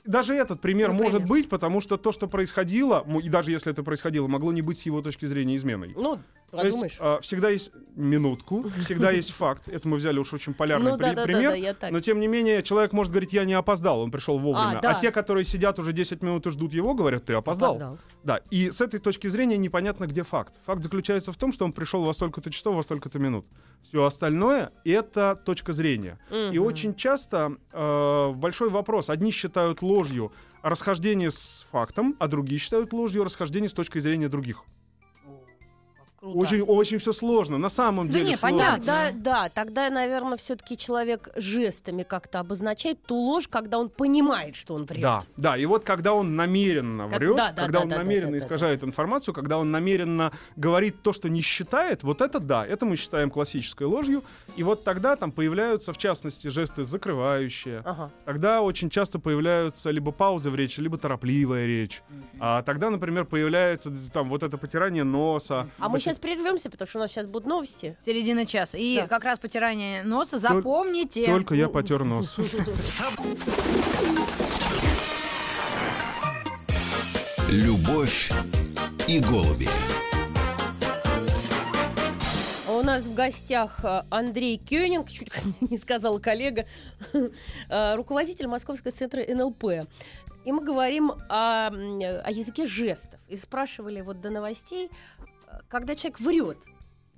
Даже 0.05 0.33
этот 0.35 0.59
пример 0.59 0.89
Например? 0.89 1.11
может 1.11 1.25
быть, 1.27 1.47
потому 1.47 1.79
что 1.79 1.95
то, 1.95 2.11
что 2.11 2.27
происходило, 2.27 3.07
и 3.23 3.29
даже 3.29 3.51
если 3.51 3.71
это 3.71 3.83
происходило, 3.83 4.27
могло 4.27 4.51
не 4.51 4.61
быть 4.61 4.79
с 4.79 4.81
его 4.81 5.01
точки 5.01 5.25
зрения 5.25 5.55
изменой. 5.55 5.93
Ну, 5.95 6.19
То 6.61 6.67
есть, 6.67 6.97
а, 6.99 7.19
всегда 7.21 7.49
есть 7.49 7.71
минутку, 7.95 8.65
всегда 8.83 9.11
есть 9.11 9.31
факт. 9.31 9.67
Это 9.67 9.87
мы 9.87 9.97
взяли 9.97 10.19
уж 10.19 10.33
очень 10.33 10.53
полярный 10.53 10.91
Ну, 10.91 10.97
при- 10.97 11.03
да, 11.05 11.13
да, 11.13 11.23
пример. 11.23 11.75
да. 11.81 11.89
Но 11.89 11.99
тем 11.99 12.19
не 12.19 12.27
менее, 12.27 12.61
человек 12.63 12.93
может 12.93 13.11
говорить, 13.11 13.33
я 13.33 13.43
не 13.45 13.53
опоздал, 13.53 14.01
он 14.01 14.11
пришел 14.11 14.37
вовремя. 14.37 14.79
А, 14.83 14.91
А, 14.91 14.93
те, 14.99 15.11
которые 15.11 15.45
сидят 15.45 15.79
уже 15.79 15.93
10 15.93 16.21
минут 16.23 16.45
и 16.47 16.51
ждут 16.51 16.73
его, 16.73 16.93
говорят, 16.93 17.25
ты 17.25 17.33
опоздал. 17.33 17.71
Опоздал. 17.71 17.97
Да. 18.23 18.39
И 18.51 18.69
с 18.71 18.81
этой 18.81 18.99
точки 18.99 19.27
зрения 19.27 19.57
непонятно, 19.57 20.05
где 20.07 20.23
факт. 20.23 20.53
Факт 20.65 20.83
заключается 20.83 21.31
в 21.31 21.37
том, 21.37 21.51
что 21.53 21.65
он 21.65 21.73
пришел 21.73 22.03
во 22.03 22.13
столько-то 22.13 22.51
часов, 22.51 22.75
во 22.75 22.83
столько-то 22.83 23.19
минут. 23.19 23.45
Все 23.83 24.03
остальное 24.05 24.71
это 24.85 25.35
точка 25.35 25.73
зрения. 25.73 26.19
И 26.31 26.57
Мгм. 26.59 26.65
очень 26.67 26.95
часто 26.95 27.57
э, 27.71 28.31
большой 28.35 28.69
вопрос. 28.69 29.09
Одни 29.09 29.31
считают 29.31 29.81
ложью 29.81 30.31
расхождение 30.61 31.29
с 31.31 31.65
фактом, 31.71 32.15
а 32.19 32.27
другие 32.27 32.59
считают 32.59 32.93
ложью 32.93 33.23
расхождение 33.23 33.69
с 33.69 33.73
точки 33.73 33.99
зрения 33.99 34.29
других. 34.29 34.63
Круто. 36.23 36.39
Очень, 36.39 36.61
очень 36.61 36.97
все 36.99 37.11
сложно. 37.11 37.57
На 37.57 37.67
самом 37.67 38.07
Да 38.07 38.13
деле 38.13 38.29
не, 38.29 38.35
сложно. 38.37 38.57
понятно. 38.57 38.77
Тогда, 38.85 39.11
да, 39.13 39.49
тогда, 39.53 39.89
наверное, 39.89 40.37
все-таки 40.37 40.77
человек 40.77 41.27
жестами 41.35 42.03
как-то 42.03 42.39
обозначает 42.39 43.03
ту 43.03 43.15
ложь, 43.17 43.49
когда 43.49 43.77
он 43.77 43.89
понимает, 43.89 44.55
что 44.55 44.73
он 44.75 44.85
врет. 44.85 45.01
Да, 45.01 45.23
да, 45.35 45.57
и 45.57 45.65
вот 45.65 45.83
когда 45.83 46.13
он 46.13 46.37
намеренно 46.37 47.09
Как- 47.09 47.19
врет, 47.19 47.35
да, 47.35 47.51
да, 47.51 47.63
когда 47.63 47.79
да, 47.79 47.83
он 47.83 47.89
да, 47.89 47.95
да, 47.97 48.03
намеренно 48.03 48.31
да, 48.31 48.37
да, 48.39 48.45
искажает 48.45 48.85
информацию, 48.85 49.33
когда 49.33 49.57
он 49.57 49.71
намеренно 49.71 50.31
говорит 50.55 51.01
то, 51.01 51.11
что 51.11 51.27
не 51.27 51.41
считает, 51.41 52.03
вот 52.03 52.21
это 52.21 52.39
да, 52.39 52.65
это 52.65 52.85
мы 52.85 52.95
считаем 52.95 53.29
классической 53.29 53.85
ложью. 53.85 54.23
И 54.55 54.63
вот 54.63 54.85
тогда 54.85 55.17
там 55.17 55.33
появляются, 55.33 55.91
в 55.91 55.97
частности, 55.97 56.47
жесты 56.47 56.85
закрывающие. 56.85 57.81
Ага. 57.83 58.11
Тогда 58.23 58.61
очень 58.61 58.89
часто 58.89 59.19
появляются 59.19 59.91
либо 59.91 60.13
паузы 60.13 60.49
в 60.51 60.55
речи, 60.55 60.79
либо 60.79 60.97
торопливая 60.97 61.65
речь. 61.65 62.01
А 62.39 62.61
тогда, 62.61 62.89
например, 62.89 63.25
появляется 63.25 63.91
там 64.13 64.29
вот 64.29 64.41
это 64.41 64.57
потирание 64.57 65.03
носа. 65.03 65.67
А 65.79 65.89
мы 65.89 65.99
сейчас 65.99 66.12
прервемся, 66.17 66.69
потому 66.69 66.87
что 66.87 66.99
у 66.99 67.01
нас 67.01 67.11
сейчас 67.11 67.27
будут 67.27 67.47
новости. 67.47 67.97
Середина 68.05 68.45
часа. 68.45 68.77
И 68.77 68.97
Да. 68.97 69.07
как 69.07 69.23
раз 69.23 69.39
потирание 69.39 70.03
носа, 70.03 70.37
запомните. 70.37 71.25
Только 71.25 71.55
я 71.55 71.69
потер 71.69 72.03
нос. 72.03 72.35
Любовь 77.49 78.31
и 79.07 79.19
голуби. 79.19 79.67
А 82.67 82.71
У 82.71 82.81
нас 82.81 83.05
в 83.05 83.13
гостях 83.13 83.79
э, 83.83 84.03
Андрей 84.09 84.57
Кёнинг, 84.57 85.09
чуть 85.11 85.29
не 85.61 85.77
сказала 85.77 86.19
коллега, 86.19 86.65
э, 87.69 87.95
руководитель 87.95 88.47
Московского 88.47 88.91
центра 88.91 89.21
НЛП. 89.27 89.63
И 90.45 90.51
мы 90.51 90.61
говорим 90.63 91.11
о, 91.29 91.67
о 91.67 92.31
языке 92.31 92.65
жестов. 92.65 93.19
И 93.29 93.35
спрашивали 93.37 94.01
вот 94.01 94.19
до 94.19 94.29
новостей, 94.29 94.89
когда 95.67 95.95
человек 95.95 96.19
врет, 96.19 96.57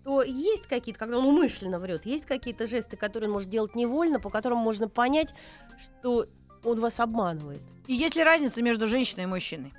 то 0.04 0.22
есть 0.22 0.68
какие-то, 0.68 1.00
когда 1.00 1.18
он 1.18 1.25
умышленно 1.25 1.80
врет, 1.80 2.06
есть 2.06 2.25
какие-то 2.25 2.68
жесты, 2.68 2.96
которые 2.96 3.27
он 3.27 3.34
может 3.34 3.50
делать 3.50 3.75
невольно, 3.75 4.20
по 4.20 4.30
которым 4.30 4.60
можно 4.60 4.88
понять, 4.88 5.34
что 5.80 6.27
он 6.63 6.80
вас 6.80 7.00
обманывает. 7.00 7.62
И 7.88 7.94
есть 7.94 8.15
ли 8.15 8.24
разница 8.24 8.62
между 8.62 8.88
женщиной 8.88 9.24
и 9.24 9.27
мужчиной? 9.27 9.74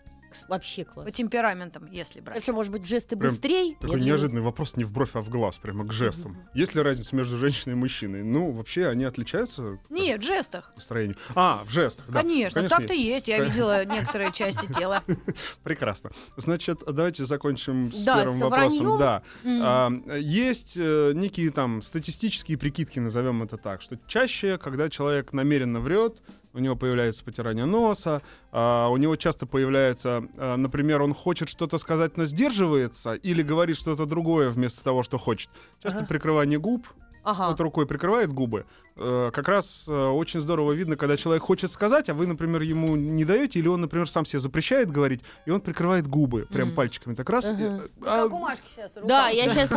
Вообще 0.48 0.84
класс. 0.84 1.06
По 1.06 1.12
темпераментам, 1.12 1.86
если 1.90 2.20
брать. 2.20 2.36
Это 2.36 2.44
что, 2.44 2.52
может 2.52 2.72
быть, 2.72 2.86
жесты 2.86 3.16
Прям 3.16 3.30
быстрее? 3.30 3.74
Такой 3.74 3.90
медленнее? 3.96 4.06
неожиданный 4.06 4.42
вопрос 4.42 4.76
не 4.76 4.84
в 4.84 4.92
бровь, 4.92 5.10
а 5.14 5.20
в 5.20 5.28
глаз, 5.28 5.58
прямо 5.58 5.86
к 5.86 5.92
жестам. 5.92 6.36
Есть 6.54 6.74
ли 6.74 6.82
разница 6.82 7.14
между 7.16 7.36
женщиной 7.36 7.72
и 7.72 7.76
мужчиной? 7.76 8.22
Ну, 8.22 8.50
вообще, 8.52 8.86
они 8.88 9.04
отличаются 9.04 9.78
Нет, 9.90 10.20
в 10.22 10.26
жестах. 10.26 10.72
по 10.74 10.80
строению. 10.80 11.16
А, 11.34 11.62
в 11.64 11.70
жестах, 11.70 12.04
да. 12.08 12.20
Конечно, 12.20 12.68
так-то 12.68 12.92
есть. 12.92 13.26
есть. 13.26 13.28
Я 13.28 13.44
видела 13.44 13.84
некоторые 13.86 14.32
части 14.32 14.66
тела. 14.72 15.02
Прекрасно. 15.62 16.10
Значит, 16.36 16.80
давайте 16.86 17.24
закончим 17.26 17.92
с 17.92 18.04
Да, 18.04 18.16
первым 18.18 18.38
с 18.38 18.42
вопросом. 18.42 18.98
Да. 18.98 19.22
А, 19.44 19.90
есть 20.16 20.76
э, 20.76 21.12
некие 21.14 21.50
там 21.50 21.82
статистические 21.82 22.58
прикидки, 22.58 22.98
назовем 23.00 23.42
это 23.42 23.56
так, 23.56 23.80
что 23.82 23.98
чаще, 24.06 24.58
когда 24.58 24.88
человек 24.88 25.32
намеренно 25.32 25.80
врет, 25.80 26.20
у 26.56 26.58
него 26.58 26.74
появляется 26.74 27.22
потирание 27.22 27.66
носа, 27.66 28.22
а, 28.50 28.88
у 28.88 28.96
него 28.96 29.14
часто 29.16 29.46
появляется, 29.46 30.24
а, 30.38 30.56
например, 30.56 31.02
он 31.02 31.12
хочет 31.12 31.48
что-то 31.48 31.76
сказать, 31.78 32.16
но 32.16 32.24
сдерживается, 32.24 33.14
или 33.14 33.42
говорит 33.42 33.76
что-то 33.76 34.06
другое 34.06 34.48
вместо 34.50 34.82
того, 34.82 35.02
что 35.02 35.18
хочет. 35.18 35.50
Часто 35.82 36.00
Ага. 36.00 36.08
прикрывание 36.08 36.58
губ, 36.58 36.86
Ага. 37.26 37.48
вот 37.48 37.60
рукой 37.60 37.86
прикрывает 37.86 38.32
губы. 38.32 38.64
Э, 38.96 39.30
как 39.34 39.48
раз 39.48 39.86
э, 39.88 39.92
очень 39.92 40.40
здорово 40.40 40.72
видно, 40.72 40.94
когда 40.96 41.16
человек 41.16 41.42
хочет 41.42 41.72
сказать, 41.72 42.08
а 42.08 42.14
вы, 42.14 42.26
например, 42.28 42.62
ему 42.62 42.94
не 42.96 43.24
даете, 43.24 43.58
или 43.58 43.66
он, 43.68 43.80
например, 43.80 44.08
сам 44.08 44.24
себе 44.24 44.38
запрещает 44.38 44.90
говорить, 44.92 45.22
и 45.44 45.50
он 45.50 45.60
прикрывает 45.60 46.06
губы 46.06 46.46
прям 46.50 46.68
Мгм. 46.68 46.76
пальчиками 46.76 47.14
так 47.14 47.28
раз. 47.28 47.46
Э, 47.50 47.80
а- 48.02 48.22
Как 48.22 48.32
у 48.32 48.38
Машки 48.38 48.64
сейчас. 48.74 48.92
Да, 49.04 49.28
я 49.28 49.48
сейчас... 49.48 49.70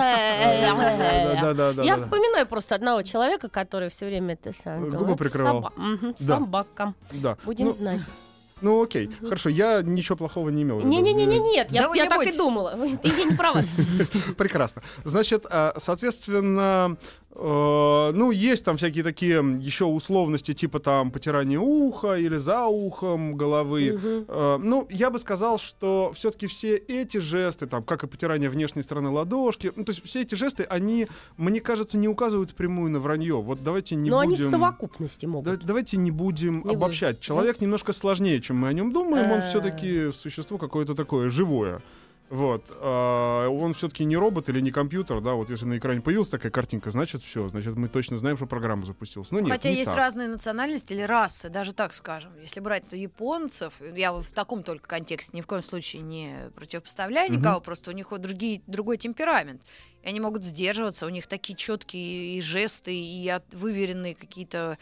Я 1.85 1.97
вспоминаю 1.97 2.45
просто 2.45 2.75
одного 2.75 3.01
человека, 3.01 3.49
который 3.49 3.89
все 3.89 4.05
время 4.05 4.33
это 4.33 4.53
сам. 4.53 4.89
Губы 4.89 5.15
прикрывал. 5.15 5.49
«Соба- 5.61 5.71
мгм, 5.75 6.15
Да. 6.19 6.37
Собака. 6.39 6.93
Да. 7.11 7.37
Будем 7.45 7.67
ну, 7.67 7.73
знать. 7.73 7.99
ну, 8.61 8.81
окей, 8.83 9.09
хорошо, 9.21 9.49
я 9.49 9.81
ничего 9.81 10.15
плохого 10.17 10.49
не 10.49 10.63
имел. 10.63 10.77
в 10.77 10.79
виду. 10.79 10.89
Не-не-не, 10.89 11.25
нет, 11.25 11.71
я, 11.71 11.89
я 11.93 12.03
не 12.03 12.09
так 12.09 12.13
и 12.13 12.25
бойтесь. 12.25 12.37
думала. 12.37 12.75
Я 13.03 13.25
не 13.25 13.35
про 13.35 13.53
вас. 13.53 13.65
Прекрасно. 14.37 14.81
Значит, 15.03 15.45
а, 15.49 15.73
соответственно, 15.77 16.97
э, 17.28 17.28
ну, 17.41 18.31
есть 18.31 18.65
там 18.65 18.77
всякие 18.77 19.03
такие 19.03 19.37
еще 19.61 19.85
условности, 19.85 20.53
типа 20.53 20.79
там 20.79 21.09
потирание 21.11 21.59
уха 21.59 22.15
или 22.15 22.35
за 22.35 22.65
ухом 22.65 23.35
головы. 23.35 23.97
Э, 24.27 24.59
Ну, 24.61 24.87
я 24.89 25.09
бы 25.09 25.19
сказал, 25.19 25.57
что 25.57 26.11
все-таки 26.15 26.47
все 26.47 26.75
эти 26.75 27.17
жесты, 27.17 27.65
там, 27.65 27.83
как 27.83 28.03
и 28.03 28.07
потирание 28.07 28.49
внешней 28.49 28.81
стороны 28.81 29.09
ладошки, 29.09 29.71
ну, 29.75 29.83
то 29.85 29.91
есть 29.91 30.03
все 30.05 30.21
эти 30.21 30.35
жесты, 30.35 30.63
они, 30.63 31.07
мне 31.37 31.61
кажется, 31.61 31.97
не 31.97 32.07
указывают 32.07 32.53
прямую 32.53 32.91
на 32.91 32.99
вранье. 32.99 33.41
Вот 33.41 33.59
давайте 33.63 33.95
не 33.95 34.09
Но 34.09 34.19
они 34.19 34.35
будем... 34.35 34.47
в 34.47 34.51
совокупности 34.51 35.25
Да- 35.25 35.31
могут. 35.31 35.65
давайте 35.65 35.97
не 35.97 36.11
будем 36.11 36.61
Не 36.65 36.73
обобщать. 36.75 37.15
будем. 37.17 37.21
Человек 37.25 37.61
немножко 37.61 37.93
сложнее, 37.93 38.41
чем 38.41 38.57
мы 38.57 38.67
о 38.67 38.73
нем 38.73 38.91
думаем. 38.91 39.31
Он 39.31 39.39
А. 39.39 39.41
все-таки 39.41 40.11
существо 40.11 40.57
какое-то 40.57 40.95
такое 40.95 41.29
живое. 41.29 41.81
Вот. 42.29 42.63
А, 42.69 43.47
он 43.47 43.73
все-таки 43.73 44.05
не 44.05 44.15
робот 44.15 44.49
или 44.49 44.59
не 44.61 44.71
компьютер, 44.71 45.19
да, 45.21 45.33
вот 45.33 45.49
если 45.49 45.65
на 45.65 45.77
экране 45.77 46.01
появилась 46.01 46.27
такая 46.29 46.51
картинка, 46.51 46.91
значит 46.91 47.23
все, 47.23 47.47
значит 47.49 47.75
мы 47.75 47.87
точно 47.87 48.17
знаем, 48.17 48.37
что 48.37 48.45
программа 48.45 48.85
запустилась. 48.85 49.31
Ну 49.31 49.39
нет, 49.39 49.51
Хотя 49.51 49.69
не 49.69 49.75
есть 49.75 49.85
так. 49.85 49.95
разные 49.95 50.27
национальности 50.27 50.93
или 50.93 51.01
расы, 51.01 51.49
даже 51.49 51.73
так 51.73 51.93
скажем. 51.93 52.31
Если 52.41 52.59
брать 52.59 52.87
то 52.87 52.95
японцев, 52.95 53.73
я 53.95 54.13
в 54.13 54.27
таком 54.27 54.61
только 54.63 54.87
контексте 54.87 55.35
ни 55.35 55.41
в 55.41 55.47
коем 55.47 55.63
случае 55.63 56.03
не 56.03 56.51
противопоставляю 56.55 57.31
никого, 57.31 57.59
просто 57.61 57.89
у 57.89 57.93
них 57.93 58.11
вот 58.11 58.21
другие, 58.21 58.61
другой 58.67 58.97
темперамент. 58.97 59.61
И 60.03 60.07
они 60.07 60.19
могут 60.19 60.43
сдерживаться, 60.43 61.05
у 61.05 61.09
них 61.09 61.25
такие 61.27 61.55
четкие 61.55 62.37
и 62.37 62.41
жесты, 62.41 62.95
и 62.95 63.27
от- 63.27 63.53
выверенные 63.53 64.13
какие-то 64.15 64.77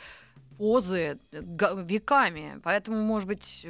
позы 0.57 1.17
веками. 1.31 2.59
Поэтому, 2.63 3.01
может 3.01 3.27
быть, 3.27 3.65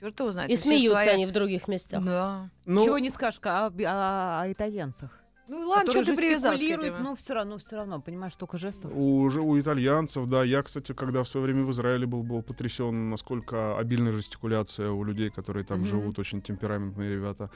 черт 0.00 0.18
его 0.20 0.30
знает. 0.30 0.50
И 0.50 0.56
смеются 0.56 0.90
своя- 0.90 1.12
они 1.12 1.26
в 1.26 1.32
других 1.32 1.68
местах. 1.68 2.02
Да. 2.04 2.50
Ну, 2.66 2.84
Чего 2.84 2.98
не 2.98 3.10
скажешь 3.10 3.40
о, 3.44 3.66
о- 3.66 4.40
о 4.42 4.52
итальянцах. 4.52 5.10
Ну 5.48 5.68
ладно, 5.68 5.90
что 5.90 6.04
ты 6.04 6.14
привязался 6.14 7.02
но 7.02 7.16
все 7.16 7.34
равно, 7.34 7.58
все 7.58 7.74
равно, 7.76 8.00
понимаешь, 8.00 8.36
только 8.36 8.56
жестов. 8.56 8.92
у, 8.94 9.28
же- 9.30 9.40
у 9.40 9.58
итальянцев, 9.58 10.26
да. 10.26 10.44
Я, 10.44 10.62
кстати, 10.62 10.92
когда 10.92 11.24
в 11.24 11.28
свое 11.28 11.44
время 11.46 11.64
в 11.64 11.72
Израиле 11.72 12.06
был, 12.06 12.22
был 12.22 12.42
потрясен, 12.42 13.10
насколько 13.10 13.76
обильная 13.76 14.12
жестикуляция 14.12 14.90
у 14.92 15.02
людей, 15.02 15.28
которые 15.30 15.64
там 15.64 15.78
Мгм. 15.80 15.88
живут, 15.88 16.18
очень 16.20 16.40
темпераментные 16.40 17.16
ребята. 17.16 17.50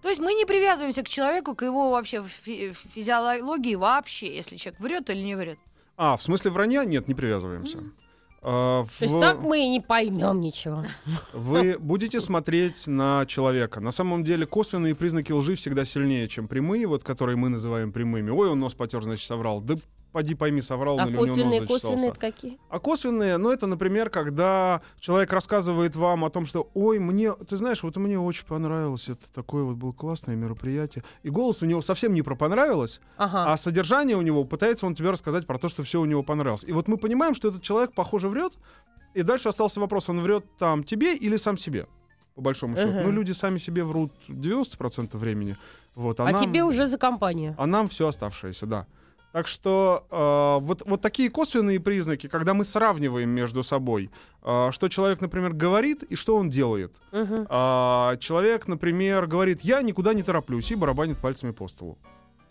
То 0.00 0.08
есть 0.08 0.20
мы 0.20 0.32
не 0.34 0.44
привязываемся 0.46 1.02
к 1.02 1.08
человеку, 1.08 1.54
к 1.56 1.62
его 1.64 1.90
вообще 1.90 2.22
фи- 2.22 2.72
физиологии 2.72 3.74
вообще, 3.74 4.34
если 4.36 4.56
человек 4.56 4.80
врет 4.80 5.10
или 5.10 5.20
не 5.20 5.34
врет. 5.34 5.58
А, 5.96 6.16
в 6.16 6.22
смысле 6.22 6.52
вранья? 6.52 6.84
Нет, 6.84 7.08
не 7.08 7.14
привязываемся. 7.14 7.78
А, 8.42 8.84
То 8.98 9.04
есть 9.04 9.14
в- 9.14 9.20
так 9.20 9.40
мы 9.40 9.66
и 9.66 9.68
не 9.68 9.80
поймем 9.80 10.40
ничего. 10.40 10.82
Вы 11.34 11.76
будете 11.78 12.20
смотреть 12.20 12.86
на 12.86 13.26
человека. 13.26 13.80
На 13.80 13.90
самом 13.90 14.24
деле 14.24 14.46
косвенные 14.46 14.94
признаки 14.94 15.32
лжи 15.32 15.54
всегда 15.56 15.84
сильнее, 15.84 16.26
чем 16.28 16.48
прямые, 16.48 16.86
вот 16.86 17.04
которые 17.04 17.36
мы 17.36 17.50
называем 17.50 17.92
прямыми. 17.92 18.30
Ой, 18.30 18.48
он 18.48 18.58
нос 18.60 18.74
потер, 18.74 19.02
значит, 19.02 19.26
соврал. 19.26 19.60
Да 19.60 19.74
поди 20.12 20.34
пойми, 20.34 20.60
соврал 20.62 20.94
он 20.96 21.00
А 21.00 21.06
или 21.08 21.16
у 21.16 21.24
него 21.24 21.26
косвенные, 21.34 21.66
косвенные 21.66 22.08
это 22.10 22.18
какие? 22.20 22.58
А 22.68 22.78
косвенные, 22.78 23.36
ну, 23.36 23.50
это, 23.50 23.66
например, 23.66 24.10
когда 24.10 24.80
человек 24.98 25.32
рассказывает 25.32 25.96
вам 25.96 26.24
о 26.24 26.30
том, 26.30 26.46
что, 26.46 26.70
ой, 26.74 26.98
мне, 26.98 27.32
ты 27.32 27.56
знаешь, 27.56 27.82
вот 27.82 27.96
мне 27.96 28.18
очень 28.18 28.44
понравилось, 28.44 29.08
это 29.08 29.22
такое 29.34 29.62
вот 29.64 29.76
было 29.76 29.92
классное 29.92 30.36
мероприятие. 30.36 31.04
И 31.22 31.30
голос 31.30 31.62
у 31.62 31.66
него 31.66 31.80
совсем 31.82 32.12
не 32.14 32.22
про 32.22 32.34
понравилось, 32.34 33.00
Ага. 33.16 33.52
а 33.52 33.56
содержание 33.56 34.16
у 34.16 34.22
него, 34.22 34.44
пытается 34.44 34.86
он 34.86 34.94
тебе 34.94 35.10
рассказать 35.10 35.46
про 35.46 35.58
то, 35.58 35.68
что 35.68 35.82
все 35.82 36.00
у 36.00 36.04
него 36.04 36.22
понравилось. 36.22 36.64
И 36.66 36.72
вот 36.72 36.88
мы 36.88 36.96
понимаем, 36.96 37.34
что 37.34 37.48
этот 37.48 37.62
человек, 37.62 37.92
похоже, 37.94 38.28
врет, 38.28 38.52
и 39.14 39.22
дальше 39.22 39.48
остался 39.48 39.80
вопрос, 39.80 40.08
он 40.08 40.20
врет 40.20 40.44
там 40.58 40.84
тебе 40.84 41.16
или 41.16 41.36
сам 41.36 41.58
себе, 41.58 41.86
по 42.34 42.42
большому 42.42 42.76
счету. 42.76 42.88
Мгм. 42.90 43.02
Ну, 43.04 43.10
люди 43.10 43.32
сами 43.32 43.58
себе 43.58 43.84
врут 43.84 44.12
90% 44.28 45.16
времени. 45.18 45.56
Вот, 45.96 46.20
а 46.20 46.24
А 46.28 46.32
нам- 46.32 46.40
тебе 46.40 46.62
уже 46.62 46.86
за 46.86 46.98
компанию. 46.98 47.54
а 47.58 47.66
нам 47.66 47.88
все 47.88 48.06
оставшееся, 48.06 48.66
да. 48.66 48.86
Так 49.32 49.46
что 49.46 50.06
э, 50.10 50.64
вот, 50.66 50.82
вот 50.86 51.00
такие 51.00 51.30
косвенные 51.30 51.78
признаки, 51.78 52.26
когда 52.28 52.52
мы 52.52 52.64
сравниваем 52.64 53.30
между 53.30 53.62
собой, 53.62 54.10
э, 54.42 54.70
что 54.72 54.88
человек, 54.88 55.20
например, 55.20 55.52
говорит 55.52 56.02
и 56.02 56.16
что 56.16 56.36
он 56.36 56.50
делает. 56.50 56.92
Мгм. 57.12 57.46
А, 57.48 58.16
человек, 58.16 58.66
например, 58.68 59.26
говорит, 59.26 59.60
я 59.60 59.82
никуда 59.82 60.14
не 60.14 60.22
тороплюсь 60.22 60.70
и 60.72 60.74
барабанит 60.74 61.18
пальцами 61.18 61.52
по 61.52 61.68
столу. 61.68 61.96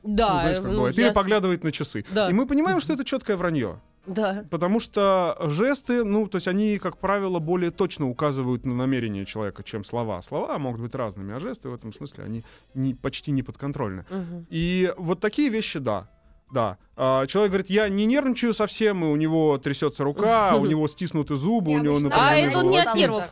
Ну, 0.03 0.15
Да, 0.15 0.27
знаешь, 0.41 0.57
как 0.57 0.65
ну, 0.67 0.71
бывает. 0.75 0.97
я- 0.97 1.07
Или 1.07 1.13
поглядывает 1.13 1.63
на 1.63 1.71
часы. 1.73 2.05
Да. 2.11 2.29
И 2.29 2.33
мы 2.33 2.45
понимаем, 2.47 2.79
что 2.79 2.93
это 2.93 3.03
четкое 3.03 3.35
вранье. 3.35 3.81
Да. 4.05 4.45
Потому 4.49 4.79
что 4.79 5.35
жесты, 5.41 6.05
ну, 6.05 6.27
то 6.27 6.37
есть 6.37 6.47
они, 6.47 6.79
как 6.79 6.97
правило, 6.97 7.39
более 7.39 7.69
точно 7.69 8.07
указывают 8.09 8.65
на 8.65 8.73
намерение 8.73 9.25
человека, 9.25 9.63
чем 9.63 9.83
слова. 9.83 10.21
Слова 10.21 10.57
могут 10.57 10.79
быть 10.81 10.95
разными, 10.95 11.35
а 11.35 11.39
жесты 11.39 11.67
в 11.69 11.73
этом 11.73 11.91
смысле, 11.91 12.23
они 12.23 12.41
не, 12.73 12.93
почти 12.95 13.31
не 13.31 13.43
подконтрольны. 13.43 14.05
Мгм. 14.09 14.47
И 14.49 14.93
вот 14.97 15.19
такие 15.19 15.49
вещи, 15.49 15.79
да. 15.79 16.07
Да. 16.51 16.77
А, 16.95 17.27
человек 17.27 17.51
говорит, 17.51 17.69
я 17.69 17.87
не 17.87 18.05
нервничаю 18.05 18.53
совсем, 18.53 19.03
и 19.05 19.07
у 19.07 19.15
него 19.15 19.57
трясется 19.57 20.03
рука, 20.03 20.55
у 20.55 20.65
него 20.65 20.87
стиснуты 20.87 21.35
зубы, 21.35 21.71
у 21.71 21.77
него, 21.77 21.97
обычно 21.97 22.29
А 22.29 22.35
это 22.35 22.61
не 22.61 22.79
от 22.79 22.95
нервов. 22.95 23.23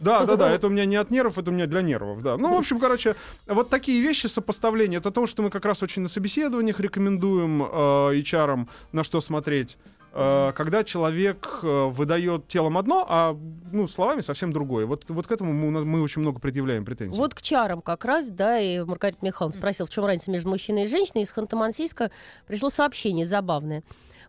Да, 0.00 0.24
да, 0.24 0.36
да, 0.36 0.50
это 0.50 0.66
у 0.66 0.70
меня 0.70 0.84
не 0.84 0.96
от 0.96 1.10
нервов, 1.10 1.38
это 1.38 1.50
у 1.50 1.54
меня 1.54 1.66
для 1.66 1.82
нервов, 1.82 2.22
да. 2.22 2.36
Ну, 2.36 2.54
в 2.54 2.58
общем, 2.58 2.80
короче, 2.80 3.14
вот 3.46 3.68
такие 3.68 4.00
вещи 4.00 4.26
сопоставления, 4.26 4.98
это 4.98 5.12
то, 5.12 5.26
что 5.26 5.42
мы 5.42 5.50
как 5.50 5.64
раз 5.64 5.82
очень 5.82 6.02
на 6.02 6.08
собеседованиях 6.08 6.80
рекомендуем 6.80 7.62
э, 7.62 7.66
HR, 7.66 8.66
на 8.90 9.04
что 9.04 9.20
смотреть. 9.20 9.78
Э, 10.14 10.52
когда 10.54 10.84
человек 10.84 11.60
э, 11.62 11.86
выдает 11.86 12.46
телом 12.46 12.76
одно, 12.76 13.06
а 13.08 13.36
ну, 13.70 13.88
словами 13.88 14.20
совсем 14.20 14.52
другое. 14.52 14.84
Вот, 14.84 15.08
вот 15.08 15.26
к 15.26 15.32
этому 15.32 15.52
мы, 15.52 15.84
мы 15.84 16.02
очень 16.02 16.20
много 16.20 16.38
предъявляем 16.38 16.84
претензий. 16.84 17.16
Вот 17.16 17.34
к 17.34 17.40
чарам 17.40 17.80
как 17.80 18.04
раз, 18.04 18.28
да, 18.28 18.58
и 18.60 18.80
Маргарита 18.80 19.24
Михайловна 19.24 19.58
спросил, 19.58 19.86
в 19.86 19.90
чем 19.90 20.04
разница 20.04 20.30
между 20.30 20.50
мужчиной 20.50 20.84
и 20.84 20.86
женщиной. 20.86 21.22
Из 21.22 21.32
Ханты-Мансийска 21.32 22.10
пришло 22.46 22.68
сообщение 22.68 23.24
забавное. 23.24 23.82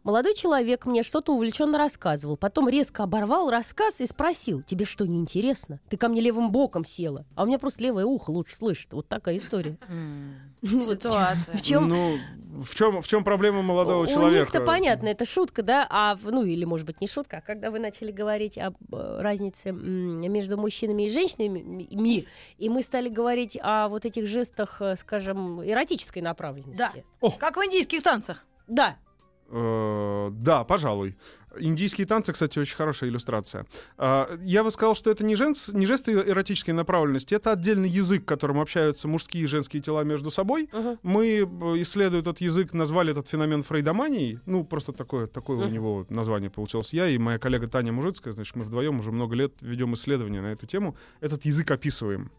Молодой 0.04 0.36
человек 0.36 0.86
мне 0.86 1.02
что-то 1.02 1.34
увлеченно 1.34 1.78
рассказывал, 1.78 2.36
потом 2.36 2.68
резко 2.68 3.04
оборвал 3.04 3.50
рассказ 3.50 4.02
и 4.02 4.06
спросил, 4.06 4.62
тебе 4.62 4.86
что, 4.86 5.06
не 5.06 5.18
интересно? 5.18 5.80
Ты 5.90 5.96
ко 5.96 6.10
мне 6.10 6.20
левым 6.20 6.52
боком 6.52 6.84
села, 6.84 7.26
а 7.36 7.44
у 7.44 7.46
меня 7.46 7.58
просто 7.58 7.84
левое 7.84 8.06
ухо 8.06 8.32
лучше 8.32 8.58
слышит. 8.58 8.92
Вот 8.92 9.08
такая 9.08 9.38
история. 9.38 9.78
Ситуация. 10.62 11.56
В 11.56 11.62
чем 11.62 11.88
Ну, 11.88 12.18
в 12.62 12.76
чем, 12.76 13.02
в 13.02 13.08
чем 13.08 13.24
проблема 13.24 13.62
молодого 13.62 14.04
У 14.04 14.08
человека? 14.08 14.40
них-то 14.42 14.62
понятно, 14.62 15.08
это 15.08 15.26
шутка, 15.26 15.64
да, 15.64 15.88
а 15.90 16.18
ну 16.22 16.44
или 16.44 16.66
может 16.66 16.86
быть 16.86 17.00
не 17.02 17.08
шутка, 17.08 17.38
а 17.38 17.42
когда 17.42 17.72
вы 17.72 17.80
начали 17.80 18.12
говорить 18.12 18.58
об 18.58 18.76
э, 18.94 19.22
разнице 19.22 19.72
между 19.72 20.58
мужчинами 20.58 21.04
и 21.04 21.10
женщинами, 21.10 21.60
ми, 21.60 22.28
и 22.58 22.70
мы 22.70 22.82
стали 22.84 23.10
говорить 23.10 23.58
о 23.62 23.88
вот 23.88 24.06
этих 24.06 24.28
жестах, 24.28 24.82
э, 24.82 24.96
скажем, 24.98 25.64
эротической 25.64 26.22
направленности. 26.22 27.06
Как 27.40 27.58
в 27.58 27.66
индийских 27.66 28.04
танцах. 28.04 28.46
Да. 28.68 28.98
Э, 29.56 30.30
да, 30.32 30.64
пожалуй. 30.64 31.16
Индийские 31.60 32.08
танцы, 32.08 32.34
кстати, 32.34 32.58
очень 32.58 32.76
хорошая 32.76 33.12
иллюстрация. 33.12 33.68
А, 34.00 34.28
Я 34.44 34.64
бы 34.64 34.72
сказал, 34.72 34.96
что 34.96 35.12
это 35.12 35.24
не, 35.24 35.36
женс- 35.36 35.70
не 35.72 35.86
жесты 35.86 36.12
эротической 36.12 36.74
направленности, 36.74 37.36
это 37.36 37.52
отдельный 37.52 37.88
язык, 37.88 38.26
которым 38.26 38.60
общаются 38.60 39.08
мужские 39.08 39.44
и 39.44 39.48
женские 39.48 39.80
тела 39.84 40.04
между 40.04 40.32
собой. 40.32 40.68
Мгм. 40.74 40.98
Мы, 41.04 41.26
э, 41.28 41.82
исследуя 41.82 42.22
этот 42.22 42.42
язык, 42.42 42.74
назвали 42.74 43.12
этот 43.12 43.28
феномен 43.28 43.62
фрейдоманией. 43.62 44.40
Ну, 44.48 44.64
просто 44.64 44.94
такое, 44.94 45.28
такое 45.28 45.58
у 45.58 45.66
Мгм. 45.66 45.74
него 45.74 46.06
название 46.10 46.50
получилось. 46.50 46.92
Я 46.92 47.08
и 47.08 47.20
моя 47.20 47.38
коллега 47.38 47.68
Таня 47.68 47.92
Мужицкая, 47.94 48.34
значит, 48.34 48.56
мы 48.56 48.64
вдвоем 48.64 48.98
уже 48.98 49.12
много 49.12 49.36
лет 49.36 49.54
ведем 49.62 49.94
исследования 49.94 50.42
на 50.42 50.48
эту 50.54 50.66
тему. 50.66 50.96
Этот 51.22 51.46
язык 51.46 51.70
описываем. 51.70 52.32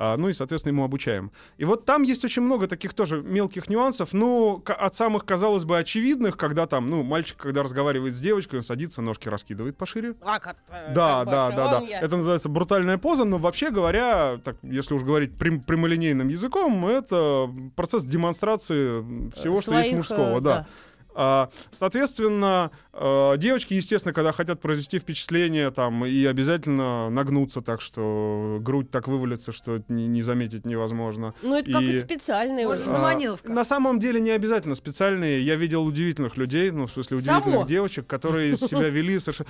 А, 0.00 0.16
ну 0.16 0.28
и, 0.28 0.32
соответственно, 0.32 0.72
ему 0.74 0.84
обучаем. 0.84 1.32
И 1.56 1.64
вот 1.64 1.84
там 1.84 2.04
есть 2.04 2.24
очень 2.24 2.42
много 2.42 2.68
таких 2.68 2.94
тоже 2.94 3.20
мелких 3.20 3.68
нюансов, 3.68 4.12
ну, 4.12 4.62
от 4.64 4.94
самых, 4.94 5.24
казалось 5.24 5.64
бы, 5.64 5.76
очевидных, 5.76 6.36
когда 6.36 6.66
там, 6.66 6.88
ну, 6.88 7.02
мальчик, 7.02 7.36
когда 7.36 7.64
разговаривает 7.64 8.14
с 8.14 8.20
девочкой, 8.20 8.60
он 8.60 8.62
садится, 8.62 9.02
ножки 9.02 9.28
раскидывает 9.28 9.76
пошире. 9.76 10.14
А, 10.22 10.38
как, 10.38 10.56
э, 10.68 10.94
Да, 10.94 11.24
как 11.24 11.30
да, 11.30 11.50
да, 11.50 11.80
да. 11.80 11.86
я. 11.86 12.00
Это 12.00 12.16
называется 12.16 12.48
брутальная 12.48 12.96
поза, 12.96 13.24
но 13.24 13.38
вообще 13.38 13.70
говоря, 13.72 14.38
так, 14.44 14.56
если 14.62 14.94
уж 14.94 15.02
говорить 15.02 15.36
прям- 15.36 15.60
прямолинейным 15.60 16.28
языком, 16.28 16.86
это 16.86 17.50
процесс 17.74 18.04
демонстрации 18.04 19.30
всего, 19.32 19.60
что 19.60 19.72
есть 19.72 19.88
Своих, 19.88 19.96
мужского, 19.96 20.38
э, 20.38 20.40
да. 20.40 20.66
А, 21.20 21.50
соответственно, 21.72 22.70
э, 22.92 23.34
девочки, 23.38 23.74
естественно, 23.74 24.12
когда 24.14 24.30
хотят 24.30 24.60
произвести 24.60 25.00
впечатление, 25.00 25.72
там, 25.72 26.06
и 26.06 26.24
обязательно 26.24 27.10
нагнуться 27.10 27.60
так, 27.60 27.80
что 27.80 28.58
грудь 28.60 28.92
так 28.92 29.08
вывалится, 29.08 29.50
что 29.50 29.82
не, 29.88 30.06
не 30.06 30.22
заметить 30.22 30.64
невозможно. 30.64 31.34
Ну, 31.42 31.56
это 31.56 31.70
и- 31.70 31.72
как-то 31.72 31.98
специальное 31.98 32.68
Может, 32.68 32.84
уже. 32.84 32.92
заманиловка. 32.92 33.50
На 33.50 33.64
самом 33.64 33.98
деле 33.98 34.20
не 34.20 34.30
обязательно 34.30 34.76
специальные. 34.76 35.42
Я 35.42 35.56
видел 35.56 35.84
удивительных 35.84 36.36
людей, 36.36 36.70
ну, 36.70 36.86
в 36.86 36.92
смысле, 36.92 37.16
удивительных 37.16 37.44
Само. 37.44 37.66
девочек, 37.66 38.06
которые 38.06 38.56
себя 38.56 38.88
вели 38.88 39.18
совершенно... 39.18 39.48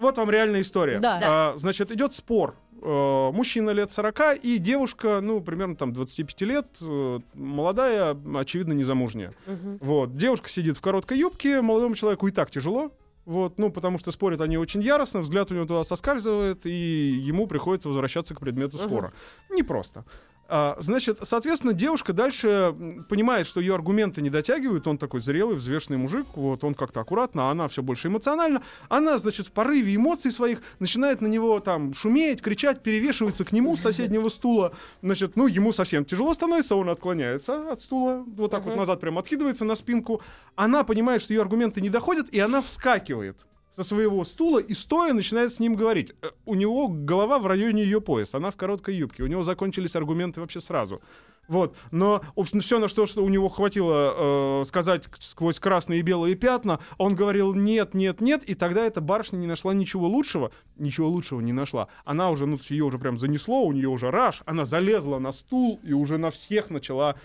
Вот 0.00 0.18
вам 0.18 0.28
реальная 0.28 0.62
история. 0.62 0.98
Да. 0.98 1.20
А, 1.22 1.56
значит, 1.56 1.92
идет 1.92 2.14
спор. 2.14 2.56
Э, 2.84 3.30
Мужчина 3.32 3.70
лет 3.70 3.90
40 3.90 4.36
и 4.42 4.58
девушка, 4.58 5.20
ну, 5.22 5.40
примерно 5.40 5.74
там 5.74 5.92
25 5.92 6.42
лет, 6.42 6.66
э, 6.82 7.18
молодая, 7.32 8.16
очевидно, 8.36 8.74
незамужняя. 8.74 9.32
Мгм. 9.46 9.78
Вот. 9.80 10.16
Девушка 10.16 10.50
сидит 10.50 10.76
в 10.76 10.82
короткой 10.82 11.18
юбке, 11.18 11.62
молодому 11.62 11.94
человеку 11.94 12.28
и 12.28 12.30
так 12.30 12.50
тяжело. 12.50 12.92
Вот, 13.24 13.58
ну, 13.58 13.70
потому 13.72 13.98
что 13.98 14.12
спорят 14.12 14.42
они 14.42 14.58
очень 14.58 14.82
яростно, 14.82 15.20
взгляд 15.20 15.50
у 15.50 15.54
него 15.54 15.64
туда 15.64 15.82
соскальзывает, 15.82 16.66
и 16.66 17.18
ему 17.22 17.46
приходится 17.46 17.88
возвращаться 17.88 18.34
к 18.34 18.40
предмету 18.40 18.76
спора. 18.76 19.14
Непросто. 19.50 20.04
А, 20.46 20.76
значит, 20.78 21.18
соответственно, 21.22 21.72
девушка 21.72 22.12
дальше 22.12 22.74
понимает, 23.08 23.46
что 23.46 23.60
ее 23.60 23.74
аргументы 23.74 24.20
не 24.20 24.28
дотягивают. 24.30 24.86
Он 24.86 24.98
такой 24.98 25.20
зрелый, 25.20 25.56
взвешенный 25.56 25.96
мужик. 25.96 26.26
Вот 26.34 26.64
он 26.64 26.74
как-то 26.74 27.00
аккуратно, 27.00 27.48
а 27.48 27.50
она 27.50 27.66
все 27.68 27.82
больше 27.82 28.08
эмоционально. 28.08 28.62
Она, 28.88 29.16
значит, 29.16 29.46
в 29.46 29.52
порыве 29.52 29.94
эмоций 29.96 30.30
своих 30.30 30.60
начинает 30.80 31.22
на 31.22 31.28
него 31.28 31.60
там 31.60 31.94
шуметь, 31.94 32.42
кричать, 32.42 32.82
перевешивается 32.82 33.44
к 33.44 33.52
нему 33.52 33.76
с 33.76 33.80
соседнего 33.80 34.28
стула. 34.28 34.74
Значит, 35.02 35.36
ну, 35.36 35.46
ему 35.46 35.72
совсем 35.72 36.04
тяжело 36.04 36.34
становится, 36.34 36.76
он 36.76 36.90
отклоняется 36.90 37.72
от 37.72 37.80
стула, 37.80 38.24
вот 38.26 38.50
так 38.50 38.64
вот 38.64 38.70
Мгм. 38.70 38.80
назад 38.80 39.00
прям 39.00 39.18
откидывается 39.18 39.64
на 39.64 39.76
спинку. 39.76 40.20
Она 40.56 40.84
понимает, 40.84 41.22
что 41.22 41.32
ее 41.32 41.40
аргументы 41.40 41.80
не 41.80 41.88
доходят, 41.88 42.28
и 42.28 42.38
она 42.38 42.60
вскакивает 42.60 43.46
со 43.76 43.82
своего 43.82 44.24
стула 44.24 44.58
и 44.58 44.74
стоя 44.74 45.12
начинает 45.12 45.52
с 45.52 45.60
ним 45.60 45.74
говорить. 45.74 46.12
Э, 46.22 46.30
У 46.44 46.54
него 46.54 46.88
голова 46.88 47.38
в 47.38 47.46
районе 47.46 47.82
ее 47.82 48.00
пояса, 48.00 48.38
она 48.38 48.50
в 48.50 48.56
короткой 48.56 48.96
юбке. 48.96 49.22
У 49.22 49.26
него 49.26 49.42
закончились 49.42 49.96
аргументы 49.96 50.40
вообще 50.40 50.60
сразу. 50.60 51.00
Вот. 51.48 51.76
Но 51.90 52.22
все, 52.60 52.78
на 52.78 52.88
что, 52.88 53.06
что 53.06 53.22
у 53.22 53.28
него 53.28 53.48
хватило 53.48 54.60
э, 54.60 54.64
сказать 54.64 55.08
сквозь 55.20 55.58
красные 55.58 56.00
и 56.00 56.02
белые 56.02 56.36
пятна, 56.36 56.80
он 56.96 57.14
говорил 57.14 57.54
нет, 57.54 57.94
нет, 57.94 58.20
нет, 58.20 58.44
и 58.44 58.54
тогда 58.54 58.86
эта 58.86 59.00
барышня 59.00 59.36
не 59.36 59.46
нашла 59.46 59.74
ничего 59.74 60.08
лучшего. 60.08 60.52
Ничего 60.76 61.08
лучшего 61.08 61.40
не 61.40 61.52
нашла. 61.52 61.88
Она 62.04 62.30
уже, 62.30 62.46
ну, 62.46 62.58
ее 62.68 62.84
уже 62.84 62.98
прям 62.98 63.18
занесло, 63.18 63.62
у 63.64 63.72
нее 63.72 63.88
уже 63.88 64.10
раж, 64.10 64.42
она 64.46 64.64
залезла 64.64 65.18
на 65.18 65.32
стул 65.32 65.78
и 65.82 65.92
уже 65.92 66.16
на 66.16 66.30
всех 66.30 66.70
начала 66.70 67.16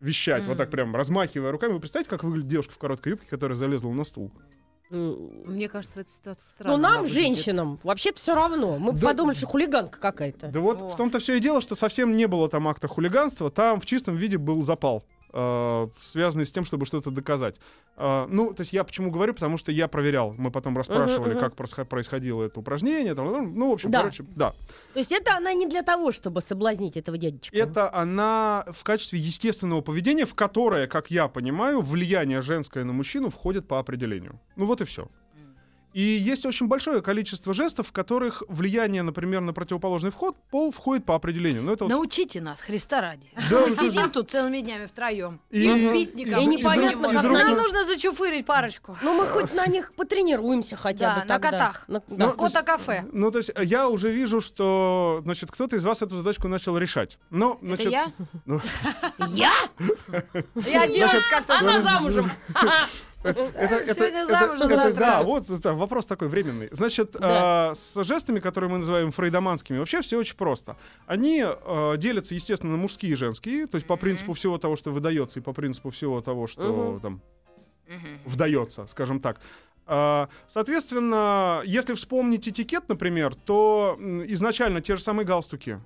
вещать, 0.00 0.44
вот 0.44 0.58
так 0.58 0.70
прям 0.70 0.94
размахивая 0.94 1.50
руками. 1.50 1.72
Вы 1.72 1.80
представляете, 1.80 2.10
как 2.10 2.24
выглядит 2.24 2.48
девушка 2.48 2.74
в 2.74 2.78
короткой 2.78 3.12
юбке, 3.12 3.26
которая 3.28 3.56
залезла 3.56 3.90
на 3.90 4.04
стул? 4.04 4.30
М, 4.90 5.42
Мне 5.46 5.68
кажется, 5.68 6.00
эта 6.00 6.10
ситуация 6.10 6.44
странно. 6.54 6.76
Ну, 6.76 6.82
нам, 6.82 7.06
женщинам, 7.06 7.80
вообще 7.82 8.12
все 8.12 8.34
равно. 8.34 8.78
Мы 8.78 8.92
Да. 8.92 9.08
подумали, 9.08 9.34
что 9.34 9.46
хулиганка 9.46 9.98
какая-то. 9.98 10.48
Да 10.48 10.60
вот 10.60 10.82
О. 10.82 10.88
в 10.88 10.96
том-то 10.96 11.18
все 11.18 11.36
и 11.36 11.40
дело, 11.40 11.60
что 11.60 11.74
совсем 11.74 12.16
не 12.16 12.26
было 12.26 12.48
там 12.48 12.68
акта 12.68 12.86
хулиганства, 12.86 13.50
там 13.50 13.80
в 13.80 13.86
чистом 13.86 14.16
виде 14.16 14.36
был 14.38 14.62
запал, 14.62 15.04
э, 15.34 15.88
связанный 16.00 16.44
с 16.44 16.52
тем, 16.52 16.64
чтобы 16.64 16.86
что-то 16.86 17.10
доказать. 17.10 17.60
Э, 17.96 18.26
ну, 18.30 18.54
то 18.54 18.60
есть 18.60 18.72
я 18.72 18.84
почему 18.84 19.10
говорю, 19.10 19.34
потому 19.34 19.58
что 19.58 19.72
я 19.72 19.88
проверял, 19.88 20.34
мы 20.38 20.50
потом 20.50 20.76
расспрашивали, 20.78 21.32
мгм. 21.32 21.40
как 21.40 21.54
просхо- 21.54 21.84
происходило 21.84 22.44
это 22.44 22.60
упражнение, 22.60 23.14
там, 23.14 23.26
ну, 23.26 23.42
ну, 23.42 23.70
в 23.70 23.72
общем, 23.72 23.90
Да. 23.90 23.98
короче, 24.00 24.24
да. 24.36 24.50
То 24.92 24.98
есть 25.00 25.12
это 25.12 25.36
она 25.36 25.52
не 25.52 25.66
для 25.66 25.82
того, 25.82 26.12
чтобы 26.12 26.40
соблазнить 26.40 26.96
этого 26.96 27.18
дядечку. 27.18 27.54
Это 27.56 27.92
она 27.92 28.64
в 28.72 28.84
качестве 28.84 29.18
естественного 29.18 29.80
поведения, 29.80 30.24
в 30.24 30.34
которое, 30.34 30.86
как 30.86 31.10
я 31.10 31.28
понимаю, 31.28 31.80
влияние 31.80 32.40
женское 32.40 32.84
на 32.84 32.92
мужчину 32.92 33.30
входит 33.30 33.66
по 33.66 33.78
определению. 33.80 34.40
Ну 34.56 34.66
вот 34.66 34.80
и 34.80 34.84
все. 34.84 35.08
И 35.94 36.02
есть 36.02 36.44
очень 36.44 36.66
большое 36.66 37.00
количество 37.02 37.54
жестов, 37.54 37.86
в 37.88 37.92
которых 37.92 38.42
влияние, 38.48 39.02
например, 39.02 39.40
на 39.42 39.52
противоположный 39.52 40.10
вход, 40.10 40.36
пол 40.50 40.72
входит 40.72 41.06
по 41.06 41.14
определению. 41.14 41.62
Но 41.62 41.72
это 41.72 41.84
вот- 41.84 41.90
Научите 41.90 42.40
нас, 42.40 42.60
Христа 42.60 43.00
ради. 43.00 43.30
Да, 43.48 43.60
Мы 43.60 43.68
ну, 43.68 43.70
сидим 43.74 44.10
тут 44.10 44.28
целыми 44.28 44.58
днями 44.58 44.86
втроем. 44.86 45.40
И- 45.50 45.60
И, 45.62 45.92
пить 45.92 46.10
и- 46.14 46.24
никому 46.24 46.42
и 46.42 46.46
не 46.46 46.56
непонятно, 46.56 46.98
можем. 46.98 47.14
как 47.14 47.22
Нам 47.22 47.32
на 47.32 47.48
них- 47.48 47.58
нужно 47.58 47.84
зачуфырить 47.84 48.44
парочку. 48.44 48.98
Ну, 49.02 49.14
мы 49.14 49.26
хоть 49.28 49.54
на 49.54 49.66
них 49.66 49.94
потренируемся 49.94 50.74
хотя 50.76 51.14
Да, 51.14 51.14
бы 51.14 51.20
на 51.20 51.26
тогда. 51.38 51.50
котах. 51.52 51.84
На- 51.86 52.02
Ну, 52.08 52.16
да. 52.16 52.26
В 52.26 52.36
кота-кафе. 52.36 53.04
Ну, 53.12 53.30
то 53.30 53.38
есть 53.38 53.52
я 53.62 53.88
уже 53.88 54.10
вижу, 54.10 54.40
что, 54.40 55.20
значит, 55.22 55.52
кто-то 55.52 55.76
из 55.76 55.84
вас 55.84 56.02
эту 56.02 56.16
задачку 56.16 56.48
начал 56.48 56.76
решать. 56.76 57.18
Но, 57.30 57.52
Это 57.62 57.66
значит, 57.76 57.92
я? 57.92 58.12
ну, 58.46 58.60
Я? 59.28 59.52
Я 60.66 60.82
оделась 60.82 61.24
как-то. 61.30 61.56
Она 61.60 61.80
замужем. 61.82 62.30
Это, 63.24 63.94
Сегодня 63.94 64.18
это- 64.22 64.26
замужем, 64.26 64.66
это- 64.68 64.76
завтра. 64.76 65.00
Да, 65.00 65.22
вот 65.22 65.50
это 65.50 65.74
вопрос 65.74 66.06
такой 66.06 66.28
временный. 66.28 66.68
Значит, 66.72 67.12
Да. 67.12 67.70
э, 67.72 67.74
с 67.74 68.02
жестами, 68.04 68.40
которые 68.40 68.70
мы 68.70 68.78
называем 68.78 69.10
фрейдоманскими, 69.12 69.78
вообще 69.78 70.00
все 70.02 70.18
очень 70.18 70.36
просто. 70.36 70.76
Они 71.06 71.42
э, 71.44 71.94
делятся, 71.98 72.34
естественно, 72.34 72.72
на 72.72 72.78
мужские 72.78 73.12
и 73.12 73.14
женские, 73.16 73.66
то 73.66 73.76
есть 73.76 73.86
по 73.86 73.96
принципу 73.96 74.32
всего 74.34 74.58
того, 74.58 74.76
что 74.76 74.90
выдается, 74.92 75.40
и 75.40 75.42
по 75.42 75.52
принципу 75.52 75.90
всего 75.90 76.20
того, 76.20 76.46
что 76.46 76.62
Мгм. 76.62 77.00
там 77.00 77.20
вдается, 78.24 78.86
скажем 78.86 79.20
так. 79.20 79.40
А, 79.86 80.28
Соответственно, 80.48 81.60
если 81.64 81.92
вспомнить 81.94 82.48
этикет, 82.48 82.88
например, 82.88 83.34
то 83.34 83.96
изначально 84.28 84.80
те 84.80 84.96
же 84.96 85.02
самые 85.02 85.26
галстуки, 85.26 85.78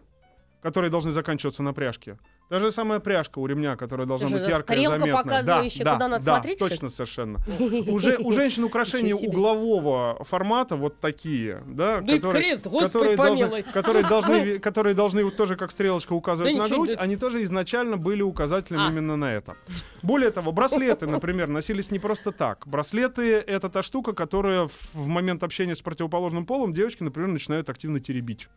которые 0.63 0.91
должны 0.91 1.11
заканчиваться 1.13 1.63
на 1.63 1.73
пряжке, 1.73 2.19
Та 2.49 2.59
же 2.61 2.71
самая 2.71 2.99
пряжка 2.99 3.41
у 3.41 3.47
ремня, 3.47 3.77
которая 3.77 4.07
должна 4.07 4.29
Это 4.29 4.37
быть 4.39 4.49
яркая 4.49 4.79
стрелка, 4.79 4.99
заметная. 5.01 5.23
показывающая, 5.23 5.85
да, 5.85 5.93
куда 5.93 6.05
да, 6.07 6.09
надо 6.09 6.25
да, 6.25 6.35
смотреть, 6.35 6.59
точно 6.59 6.89
совершенно. 6.89 7.41
Уже 7.89 8.17
у 8.17 8.33
женщин 8.33 8.65
украшения 8.65 9.15
углового 9.15 10.25
формата 10.25 10.77
вот 10.77 10.99
такие, 10.99 11.63
да, 11.67 12.01
Да 12.01 12.15
которые, 12.15 12.43
крест, 12.43 12.67
господи 12.67 12.87
которые, 12.87 13.17
должны, 13.17 13.63
которые 13.63 14.07
должны, 14.07 14.59
которые 14.61 14.95
должны 14.95 15.25
вот 15.25 15.37
тоже 15.37 15.57
как 15.57 15.71
стрелочка 15.71 16.15
указывать 16.15 16.57
Да 16.57 16.63
на 16.63 16.69
грудь, 16.69 16.95
они 16.97 17.17
тоже 17.17 17.43
изначально 17.43 17.99
были 17.99 18.23
указателем 18.23 18.81
А. 18.81 18.91
именно 18.91 19.17
на 19.17 19.35
это. 19.35 19.55
Более 20.03 20.31
того, 20.31 20.51
браслеты, 20.51 21.07
например, 21.07 21.49
носились 21.49 21.91
не 21.91 21.99
просто 21.99 22.33
так. 22.33 22.67
Браслеты— 22.67 23.35
это 23.47 23.69
та 23.69 23.83
штука, 23.83 24.15
которая 24.15 24.69
в 24.95 25.07
момент 25.07 25.43
общения 25.43 25.75
с 25.75 25.83
противоположным 25.83 26.47
полом 26.47 26.73
девочки, 26.73 27.03
например, 27.03 27.29
начинают 27.29 27.69
активно 27.69 28.01
теребить. 28.01 28.49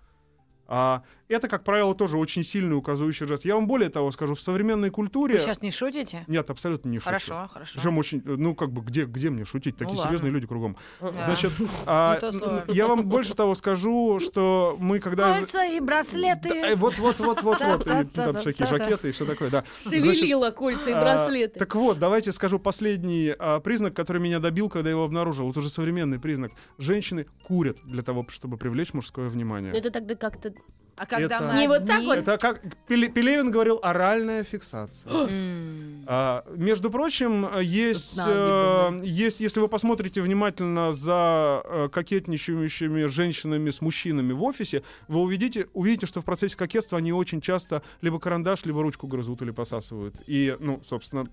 А, 0.73 1.04
это, 1.32 1.48
как 1.48 1.63
правило, 1.63 1.96
тоже 1.96 2.17
очень 2.17 2.44
сильный 2.44 2.76
указывающий 2.76 3.26
жест. 3.26 3.46
Я 3.46 3.56
вам 3.56 3.67
более 3.67 3.89
того 3.89 4.12
скажу, 4.12 4.36
в 4.36 4.41
современной 4.41 4.89
культуре... 4.89 5.36
Вы 5.36 5.39
сейчас 5.39 5.62
не 5.62 5.72
шутите? 5.72 6.24
Нет, 6.28 6.50
абсолютно 6.50 6.89
не 6.89 7.00
шучу. 7.00 7.06
Хорошо, 7.06 7.50
хорошо. 7.52 7.74
Причем 7.76 7.98
очень, 7.98 8.20
э, 8.20 8.36
ну 8.38 8.56
как 8.56 8.72
бы, 8.72 8.82
где, 8.82 9.06
где 9.06 9.30
мне 9.30 9.46
шутить? 9.46 9.78
Такие 9.78 9.96
Ну, 9.96 10.04
серьезные 10.04 10.30
ладно. 10.30 10.36
люди 10.36 10.48
кругом. 10.48 10.78
Да. 11.00 11.12
Значит, 11.24 11.54
а, 11.86 12.20
я 12.67 12.88
вам 12.88 13.08
больше 13.08 13.34
того 13.34 13.56
скажу, 13.56 14.20
что 14.20 14.76
мы 14.80 15.00
когда... 15.00 15.34
Кольца 15.34 15.65
и 15.65 15.80
браслеты. 15.80 16.50
Э, 16.50 16.76
вот, 16.76 16.98
вот, 16.98 17.20
вот, 17.20 17.41
вот, 17.41 17.62
вот, 17.62 17.88
и 17.88 18.06
там 18.06 18.36
всякие 18.36 18.67
жакеты 18.67 19.10
и 19.10 19.12
все 19.12 19.26
такое, 19.26 19.50
да. 19.50 19.63
Шевелила 19.84 20.52
кольца 20.52 20.89
и 20.89 20.94
а, 20.94 21.02
браслеты. 21.02 21.60
Так 21.60 21.76
вот, 21.76 22.00
давайте 22.00 22.32
скажу 22.32 22.60
последний 22.60 23.34
а, 23.38 23.60
признак, 23.60 23.94
который 23.96 24.22
меня 24.22 24.39
добил, 24.39 24.70
когда 24.70 24.89
я 24.89 24.96
его 24.96 25.04
обнаружил. 25.04 25.48
Вот 25.48 25.58
уже 25.58 25.70
современный 25.70 26.20
признак. 26.20 26.52
Женщины 26.78 27.28
курят 27.44 27.78
для 27.84 28.02
того, 28.02 28.26
чтобы 28.30 28.58
привлечь 28.58 28.94
мужское 28.94 29.28
внимание. 29.28 29.72
Ну, 29.72 29.78
Это 29.78 29.91
тогда 29.91 30.15
как-то... 30.15 30.54
А 31.02 31.06
когда 31.08 31.38
Это- 31.38 31.44
мы 31.46 31.54
Не 31.60 31.68
вот 31.68 31.88
так 31.88 32.04
вот? 32.04 32.18
Это 32.20 32.38
как 32.38 32.62
Пеле- 32.88 33.10
Пелевин 33.10 33.50
говорил, 33.50 33.80
оральная 33.82 34.44
фиксация. 34.44 35.12
А, 36.06 36.44
между 36.56 36.92
прочим, 36.92 37.48
есть, 37.60 38.20
э, 38.24 39.00
есть, 39.04 39.40
если 39.40 39.60
вы 39.62 39.68
посмотрите 39.68 40.22
внимательно 40.22 40.92
за 40.92 41.62
э, 41.66 41.90
кокетничающими 41.92 43.06
женщинами 43.06 43.72
с 43.72 43.82
мужчинами 43.82 44.32
в 44.34 44.44
офисе, 44.44 44.84
вы 45.08 45.22
увидите, 45.22 45.68
увидите, 45.74 46.06
что 46.06 46.22
в 46.22 46.26
процессе 46.26 46.56
кокетства 46.56 47.00
они 47.00 47.12
очень 47.14 47.42
часто 47.42 47.82
либо 48.02 48.20
карандаш, 48.20 48.66
либо 48.66 48.84
ручку 48.84 49.08
грызут 49.08 49.42
или 49.42 49.50
посасывают. 49.52 50.14
И, 50.28 50.56
ну, 50.60 50.82
собственно, 50.88 51.28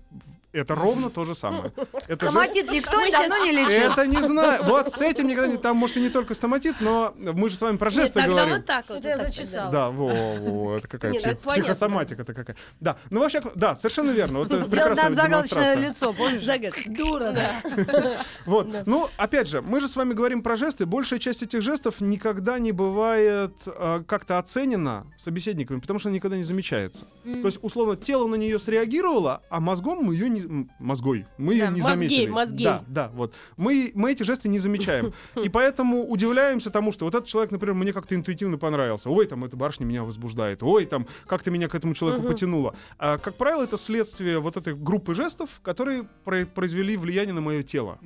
это 0.51 0.73
ровно 0.73 1.11
то 1.11 1.25
же 1.25 1.35
самое. 1.35 1.71
Это 2.07 2.25
же- 2.25 2.31
Стоматит 2.31 2.71
никто 2.71 2.97
Мы 2.97 3.11
давно 3.11 3.37
не 3.45 3.51
лечил. 3.51 3.91
это 3.91 4.07
не 4.07 4.19
знаю. 4.21 4.63
Вот 4.63 4.91
с 4.91 4.99
этим 4.99 5.27
никогда 5.27 5.47
не... 5.47 5.57
Там, 5.57 5.77
может, 5.77 5.97
и 5.97 6.01
не 6.01 6.09
только 6.09 6.33
стоматит, 6.33 6.75
но 6.79 7.13
мы 7.17 7.49
же 7.49 7.55
с 7.55 7.61
вами 7.61 7.77
про 7.77 7.89
Нет, 7.91 7.95
жесты 7.99 8.13
тогда 8.21 8.29
говорим. 8.35 8.55
вот 8.55 8.65
так 8.65 8.89
вот. 8.89 8.97
Это 8.99 9.07
я 9.09 9.17
вот 9.17 9.33
зачесала. 9.59 9.71
Да, 9.71 9.89
во, 9.89 10.35
во, 10.35 10.77
это 10.77 10.87
какая 10.87 11.13
ну 11.13 11.19
псих- 11.19 12.19
это 12.19 12.33
какая. 12.33 12.55
Да, 12.79 12.97
ну 13.09 13.19
вообще, 13.19 13.41
да, 13.55 13.75
совершенно 13.75 14.11
верно. 14.11 14.39
Вот 14.39 14.49
прекрасная 14.49 15.13
загадочное 15.13 15.75
лицо, 15.75 16.13
помнишь? 16.13 16.43
Загад. 16.43 16.73
Дура, 16.87 17.31
да. 17.31 17.61
Вот. 18.45 18.67
Ну, 18.85 19.09
опять 19.17 19.47
же, 19.47 19.61
мы 19.61 19.79
же 19.79 19.87
с 19.87 19.95
вами 19.95 20.13
говорим 20.13 20.41
про 20.41 20.55
жесты. 20.55 20.85
Большая 20.85 21.19
часть 21.19 21.43
этих 21.43 21.61
жестов 21.61 22.01
никогда 22.01 22.59
не 22.59 22.71
бывает 22.71 23.53
э, 23.65 24.03
как-то 24.07 24.39
оценена 24.39 25.05
собеседниками, 25.17 25.79
потому 25.79 25.99
что 25.99 26.09
она 26.09 26.15
никогда 26.15 26.37
не 26.37 26.43
замечается. 26.43 27.05
То 27.23 27.45
есть, 27.45 27.59
условно, 27.61 27.95
тело 27.95 28.27
на 28.27 28.35
нее 28.35 28.59
среагировало, 28.59 29.41
а 29.49 29.59
мозгом 29.59 29.99
мы 30.03 30.13
ее 30.13 30.29
не... 30.29 30.67
Мозгой. 30.79 31.25
Мы 31.37 31.53
ее 31.53 31.67
не 31.69 31.81
заметили. 31.81 32.27
мозгей. 32.27 32.65
Да, 32.65 32.83
да, 32.87 33.11
вот. 33.13 33.33
Мы, 33.57 33.91
мы 33.93 34.11
эти 34.11 34.23
жесты 34.23 34.49
не 34.49 34.59
замечаем. 34.59 35.13
И 35.43 35.49
поэтому 35.49 36.07
удивляемся 36.07 36.69
тому, 36.69 36.91
что 36.91 37.05
вот 37.05 37.15
этот 37.15 37.27
человек, 37.27 37.51
например, 37.51 37.75
мне 37.75 37.93
как-то 37.93 38.15
интуитивно 38.15 38.57
понравился. 38.57 39.09
Ой, 39.09 39.27
там, 39.27 39.38
эта 39.45 39.55
барышня 39.55 39.85
меня 39.85 40.03
возбуждает. 40.03 40.63
Ой, 40.63 40.85
там, 40.85 41.07
как-то 41.25 41.51
меня 41.51 41.67
к 41.67 41.75
этому 41.75 41.93
человеку 41.93 42.23
потянуло. 42.27 42.75
А, 42.97 43.17
как 43.17 43.35
правило, 43.35 43.63
это 43.63 43.77
следствие 43.77 44.39
вот 44.39 44.57
этой 44.57 44.75
группы 44.75 45.13
жестов, 45.13 45.59
которые 45.63 46.07
про- 46.23 46.45
произвели 46.45 46.97
влияние 46.97 47.33
на 47.33 47.41
мое 47.41 47.63
тело. 47.63 47.99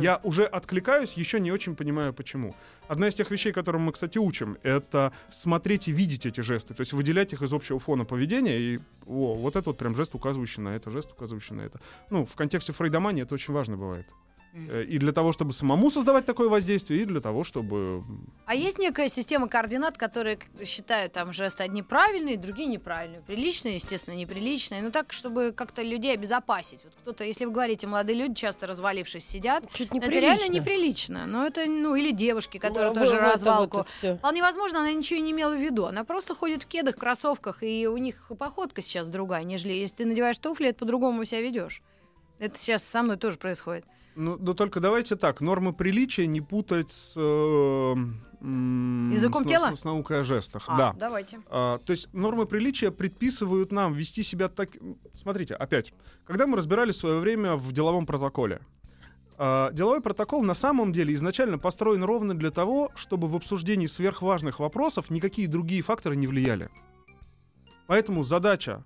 Я 0.00 0.20
уже 0.22 0.44
откликаюсь, 0.44 1.14
еще 1.14 1.40
не 1.40 1.52
очень 1.52 1.76
понимаю, 1.76 2.12
почему. 2.12 2.54
Одна 2.86 3.08
из 3.08 3.14
тех 3.14 3.30
вещей, 3.30 3.52
которым 3.52 3.82
мы, 3.82 3.92
кстати, 3.92 4.18
учим, 4.18 4.58
это 4.62 5.12
смотреть 5.30 5.88
и 5.88 5.92
видеть 5.92 6.26
эти 6.26 6.42
жесты, 6.42 6.74
то 6.74 6.82
есть 6.82 6.92
выделять 6.92 7.32
их 7.32 7.40
из 7.42 7.52
общего 7.52 7.78
фона 7.78 8.04
поведения. 8.04 8.58
И 8.60 8.78
о, 9.06 9.34
вот 9.34 9.56
это 9.56 9.70
вот 9.70 9.78
прям 9.78 9.96
жест, 9.96 10.14
указывающий 10.14 10.62
на 10.62 10.76
это, 10.76 10.90
жест, 10.90 11.10
указывающий 11.12 11.54
на 11.56 11.62
это. 11.62 11.80
Ну, 12.10 12.26
в 12.26 12.34
контексте 12.34 12.72
фрейдомании 12.72 13.22
это 13.22 13.34
очень 13.34 13.54
важно 13.54 13.76
бывает. 13.76 14.06
Э, 14.54 14.84
И 14.84 14.98
для 14.98 15.12
того, 15.12 15.32
чтобы 15.32 15.52
самому 15.52 15.90
создавать 15.90 16.26
такое 16.26 16.48
воздействие, 16.48 17.02
и 17.02 17.04
для 17.04 17.20
того, 17.20 17.42
чтобы... 17.42 18.02
А 18.46 18.54
есть 18.54 18.78
некая 18.78 19.08
система 19.08 19.48
координат, 19.48 19.98
которые 19.98 20.38
считают 20.64 21.12
там 21.12 21.32
жесты 21.32 21.64
одни 21.64 21.82
правильные, 21.82 22.36
другие 22.36 22.68
неправильные. 22.68 23.20
Приличные, 23.22 23.74
естественно, 23.74 24.14
неприличные. 24.14 24.80
Ну 24.82 24.90
так, 24.92 25.12
чтобы 25.12 25.52
как-то 25.52 25.82
людей 25.82 26.14
обезопасить. 26.14 26.80
Вот 26.84 26.92
кто-то, 27.02 27.24
если 27.24 27.46
вы 27.46 27.50
говорите, 27.52 27.86
молодые 27.88 28.16
люди 28.16 28.34
часто 28.34 28.66
развалившись 28.68 29.24
сидят, 29.24 29.64
Чуть 29.72 29.90
это 29.92 30.08
реально 30.08 30.48
неприлично. 30.48 31.26
Но 31.26 31.46
это, 31.46 31.66
ну, 31.66 31.96
или 31.96 32.12
девушки, 32.12 32.58
которые 32.58 32.90
Во- 32.90 32.94
тоже 33.00 33.12
вот 33.12 33.20
это 33.22 33.32
развалку. 33.32 33.76
вот 33.78 33.88
всё. 33.90 34.16
Вполне 34.18 34.40
возможно, 34.42 34.80
она 34.80 34.92
ничего 34.92 35.20
не 35.20 35.32
имела 35.32 35.54
в 35.56 35.60
виду. 35.60 35.86
Она 35.86 36.04
просто 36.04 36.34
ходит 36.34 36.62
в 36.62 36.66
кедах, 36.66 36.96
кроссовках, 36.96 37.62
и 37.62 37.88
у 37.88 37.96
них 37.96 38.30
походка 38.38 38.82
сейчас 38.82 39.08
другая, 39.08 39.42
нежели 39.42 39.72
если 39.72 39.96
ты 39.96 40.04
надеваешь 40.06 40.38
туфли, 40.38 40.68
это 40.68 40.78
по-другому 40.78 41.24
себя 41.24 41.40
ведешь. 41.40 41.82
Это 42.38 42.56
сейчас 42.58 42.84
со 42.84 43.02
мной 43.02 43.16
тоже 43.16 43.38
происходит. 43.38 43.84
Ну, 44.16 44.36
но 44.38 44.54
только 44.54 44.80
давайте 44.80 45.16
так, 45.16 45.40
нормы 45.40 45.72
приличия 45.72 46.26
не 46.26 46.40
путать 46.40 46.90
с... 46.90 47.14
э, 47.16 47.94
Языком 48.40 49.44
с, 49.44 49.48
тела? 49.48 49.74
С, 49.74 49.80
с 49.80 49.84
наукой 49.84 50.20
о 50.20 50.24
жестах, 50.24 50.64
А, 50.68 50.76
да. 50.76 50.94
давайте. 50.98 51.40
А, 51.48 51.78
то 51.78 51.90
есть 51.92 52.12
нормы 52.12 52.46
приличия 52.46 52.90
предписывают 52.90 53.72
нам 53.72 53.92
вести 53.94 54.22
себя 54.22 54.48
так... 54.48 54.68
Смотрите, 55.14 55.54
опять, 55.54 55.92
когда 56.26 56.46
мы 56.46 56.56
разбирались 56.56 56.96
в 56.96 57.00
свое 57.00 57.18
время 57.20 57.56
в 57.56 57.72
деловом 57.72 58.06
протоколе, 58.06 58.60
а, 59.36 59.72
деловой 59.72 60.00
протокол 60.00 60.42
на 60.42 60.54
самом 60.54 60.92
деле 60.92 61.14
изначально 61.14 61.58
построен 61.58 62.04
ровно 62.04 62.34
для 62.34 62.50
того, 62.50 62.92
чтобы 62.94 63.28
в 63.28 63.34
обсуждении 63.34 63.86
сверхважных 63.86 64.60
вопросов 64.60 65.10
никакие 65.10 65.48
другие 65.48 65.82
факторы 65.82 66.14
не 66.14 66.26
влияли. 66.26 66.68
Поэтому 67.86 68.22
задача 68.22 68.84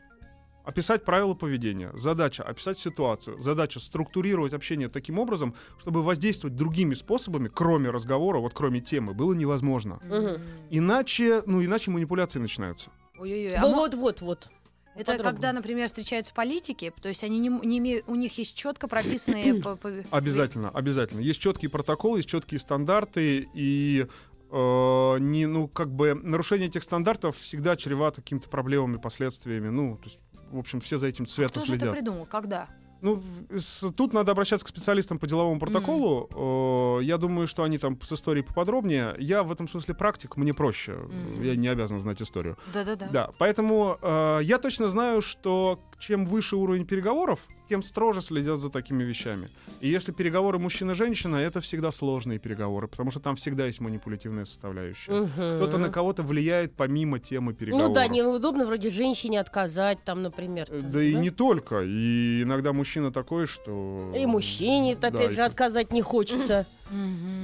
описать 0.69 1.03
правила 1.03 1.33
поведения, 1.33 1.91
задача 1.95 2.43
описать 2.43 2.79
ситуацию, 2.79 3.41
задача 3.41 3.81
структурировать 3.81 4.53
общение 4.53 4.89
таким 4.91 5.19
образом, 5.19 5.55
чтобы 5.81 6.03
воздействовать 6.03 6.57
другими 6.57 6.93
способами, 6.93 7.49
кроме 7.49 7.89
разговора, 7.89 8.39
вот 8.39 8.53
кроме 8.53 8.83
темы, 8.83 9.15
было 9.15 9.33
невозможно. 9.33 9.99
Мгм. 10.05 10.43
Иначе, 10.69 11.43
ну, 11.47 11.65
иначе 11.65 11.91
манипуляции 11.91 12.39
начинаются. 12.39 12.91
Ой-ой-ой. 13.19 13.55
а 13.55 13.67
Вот, 13.67 13.95
вот, 13.95 14.21
вот. 14.21 14.51
Это 14.95 15.13
Поподробнее. 15.13 15.23
когда, 15.25 15.53
например, 15.53 15.89
встречаются 15.89 16.35
политики, 16.35 16.93
то 17.01 17.09
есть 17.09 17.25
они 17.25 17.39
не, 17.39 17.49
не 17.49 17.79
имеют, 17.79 18.07
у 18.09 18.15
них 18.15 18.37
есть 18.37 18.55
четко 18.55 18.89
прописанные... 18.89 19.55
по- 19.63 19.77
по- 19.77 19.91
Обязательно, 20.11 20.69
обязательно. 20.69 21.21
Есть 21.21 21.41
четкий 21.41 21.69
протокол, 21.69 22.17
есть 22.17 22.29
четкие 22.29 22.59
стандарты, 22.59 23.49
и 23.55 24.07
э, 24.51 25.17
не, 25.21 25.47
ну, 25.47 25.69
как 25.69 25.91
бы 25.95 26.15
нарушение 26.15 26.69
этих 26.69 26.83
стандартов 26.83 27.37
всегда 27.39 27.77
чревато 27.77 28.23
какими-то 28.23 28.49
проблемами, 28.49 28.97
последствиями. 28.97 29.69
Ну, 29.69 29.97
то 29.97 30.05
есть, 30.05 30.19
в 30.51 30.59
общем, 30.59 30.81
все 30.81 30.97
за 30.99 31.07
этим 31.09 31.27
свято 31.27 31.53
Кто 31.53 31.61
же 31.61 31.75
это 31.75 31.79
следят. 31.81 31.95
придумал? 31.95 32.27
Когда? 32.27 32.69
Ну, 33.01 33.23
с- 33.57 33.93
тут 33.93 34.13
надо 34.13 34.33
обращаться 34.33 34.67
к 34.67 34.69
специалистам 34.69 35.21
по 35.21 35.27
деловому 35.29 35.61
протоколу. 35.61 36.99
Э, 36.99 37.05
я 37.05 37.17
думаю, 37.17 37.47
что 37.47 37.63
они 37.63 37.79
там 37.79 37.97
с 38.03 38.13
историей 38.13 38.43
поподробнее. 38.45 39.15
Я 39.21 39.45
в 39.45 39.53
этом 39.53 39.69
смысле 39.69 39.95
практик, 39.95 40.37
мне 40.37 40.53
проще. 40.53 40.95
Мгм. 40.95 41.43
Я 41.45 41.55
не 41.55 41.69
обязан 41.69 42.01
знать 42.01 42.21
историю. 42.21 42.57
Да-да-да. 42.75 43.07
Да, 43.13 43.31
поэтому 43.39 43.99
э, 44.03 44.41
я 44.43 44.59
точно 44.59 44.89
знаю, 44.89 45.23
что 45.23 45.79
чем 45.99 46.27
выше 46.27 46.57
уровень 46.57 46.87
переговоров, 46.87 47.41
тем 47.69 47.83
строже 47.83 48.23
следят 48.23 48.59
за 48.59 48.71
такими 48.71 49.05
вещами. 49.05 49.49
И 49.81 49.89
если 49.89 50.13
переговоры 50.13 50.59
мужчина-женщина, 50.59 51.37
это 51.37 51.61
всегда 51.61 51.91
сложные 51.91 52.39
переговоры, 52.39 52.89
потому 52.89 53.11
что 53.11 53.21
там 53.21 53.37
всегда 53.37 53.67
есть 53.67 53.81
манипулятивная 53.81 54.45
составляющая. 54.47 55.27
Кто-то 55.27 55.79
на 55.79 55.91
кого-то 55.91 56.23
влияет 56.23 56.75
помимо 56.75 57.19
темы 57.19 57.53
переговоров. 57.53 57.89
Ну 57.89 57.95
да, 57.95 58.09
неудобно 58.09 58.65
вроде 58.65 58.89
женщине 58.89 59.41
отказать, 59.41 60.03
там, 60.05 60.23
например. 60.23 60.67
Там, 60.67 60.91
Да 60.91 61.03
и 61.03 61.15
не 61.15 61.31
только. 61.31 61.83
И 61.83 62.43
иногда 62.43 62.73
мужчина 62.73 63.13
такой, 63.13 63.47
что... 63.47 64.11
И 64.17 64.25
мужчине, 64.25 64.97
Да, 64.97 65.09
опять 65.09 65.33
и 65.33 65.35
же, 65.35 65.43
отказать 65.43 65.93
не 65.93 66.03
хочется. 66.03 66.67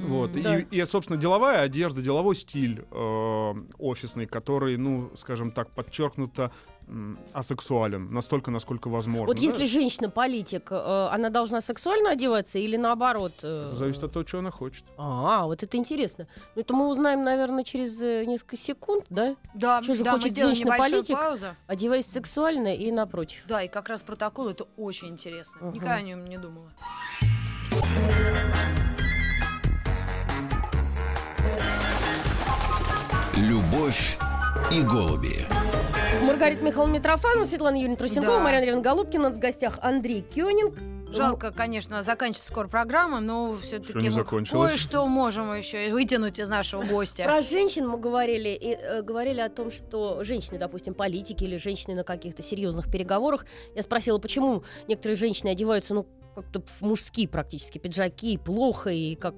Вот. 0.05 0.33
Да. 0.33 0.59
И, 0.59 0.65
и, 0.71 0.85
собственно, 0.85 1.19
деловая 1.19 1.61
одежда, 1.61 2.01
деловой 2.01 2.35
стиль 2.35 2.83
э, 2.89 3.53
офисный, 3.77 4.25
который, 4.25 4.77
ну, 4.77 5.11
скажем 5.15 5.51
так, 5.51 5.69
подчеркнуто 5.71 6.51
асексуален, 7.33 8.11
настолько, 8.11 8.51
насколько 8.51 8.89
возможно. 8.89 9.27
Вот 9.27 9.37
да? 9.37 9.41
если 9.41 9.65
женщина 9.65 10.09
политик, 10.09 10.67
э, 10.71 11.07
она 11.11 11.29
должна 11.29 11.61
сексуально 11.61 12.11
одеваться 12.11 12.59
или 12.59 12.77
наоборот? 12.77 13.33
э? 13.43 13.71
Зависит 13.73 14.03
от 14.03 14.13
того, 14.13 14.23
чего 14.23 14.39
она 14.39 14.51
хочет. 14.51 14.83
А, 14.97 15.45
вот 15.45 15.63
это 15.63 15.77
интересно. 15.77 16.27
Ну, 16.55 16.61
это 16.61 16.73
мы 16.73 16.87
узнаем, 16.89 17.23
наверное, 17.23 17.63
через 17.63 18.01
э, 18.01 18.25
несколько 18.25 18.57
секунд, 18.57 19.05
да? 19.09 19.35
Да, 19.53 19.81
Что 19.83 19.95
же 19.95 20.03
да, 20.03 20.11
хочет 20.11 20.37
женщина-политик? 20.37 21.17
Одеваясь 21.67 22.05
сексуально 22.05 22.75
и 22.75 22.91
напротив. 22.91 23.39
Да, 23.47 23.63
и 23.63 23.67
как 23.67 23.89
раз 23.89 24.03
протокол 24.03 24.49
это 24.49 24.65
очень 24.77 25.09
интересно. 25.09 25.59
Ага. 25.61 25.71
Никогда 25.71 25.95
о 25.95 26.01
нем 26.01 26.25
не 26.27 26.37
думала. 26.37 26.71
Любовь 33.35 34.17
и 34.71 34.81
голуби. 34.81 35.47
Маргарита 36.25 36.63
Михайловна 36.63 36.93
Митрофанова, 36.93 37.45
Светлана 37.45 37.75
Юрьевна 37.75 37.95
Трусенкова, 37.97 38.37
Да. 38.37 38.43
Марьяна 38.43 38.57
Андреевна 38.57 38.81
Голубкина. 38.81 39.29
В 39.29 39.39
гостях 39.39 39.79
Андрей 39.81 40.21
Кёнинг. 40.21 40.75
Жалко, 41.11 41.51
конечно, 41.51 42.03
заканчивается 42.03 42.51
скоро 42.51 42.67
программа, 42.67 43.19
но 43.19 43.55
все-таки 43.55 43.93
кое-что 44.51 45.07
можем 45.07 45.53
еще 45.53 45.91
вытянуть 45.91 46.39
из 46.39 46.49
нашего 46.49 46.83
гостя. 46.83 47.23
Про 47.23 47.41
женщин 47.41 47.87
мы 47.87 47.97
говорили 47.97 48.49
и 48.49 48.73
э, 48.73 49.01
говорили 49.01 49.39
о 49.39 49.49
том, 49.49 49.71
что 49.71 50.23
женщины, 50.23 50.57
допустим, 50.57 50.93
политики 50.93 51.43
или 51.43 51.57
женщины 51.57 51.95
на 51.95 52.03
каких-то 52.03 52.43
серьезных 52.43 52.91
переговорах. 52.91 53.45
Я 53.75 53.81
спросила, 53.83 54.17
почему 54.17 54.63
некоторые 54.87 55.15
женщины 55.15 55.49
одеваются, 55.49 55.93
ну, 55.93 56.05
как-то 56.35 56.61
в 56.61 56.81
мужские 56.81 57.29
практически 57.29 57.77
пиджаки, 57.77 58.37
плохо 58.37 58.89
и 58.89 59.15
как 59.15 59.35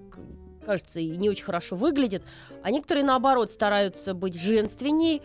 кажется, 0.67 0.99
и 0.99 1.17
не 1.17 1.29
очень 1.29 1.45
хорошо 1.45 1.75
выглядят, 1.75 2.23
а 2.61 2.69
некоторые, 2.71 3.03
наоборот, 3.05 3.49
стараются 3.49 4.13
быть 4.13 4.39
женственней. 4.39 5.21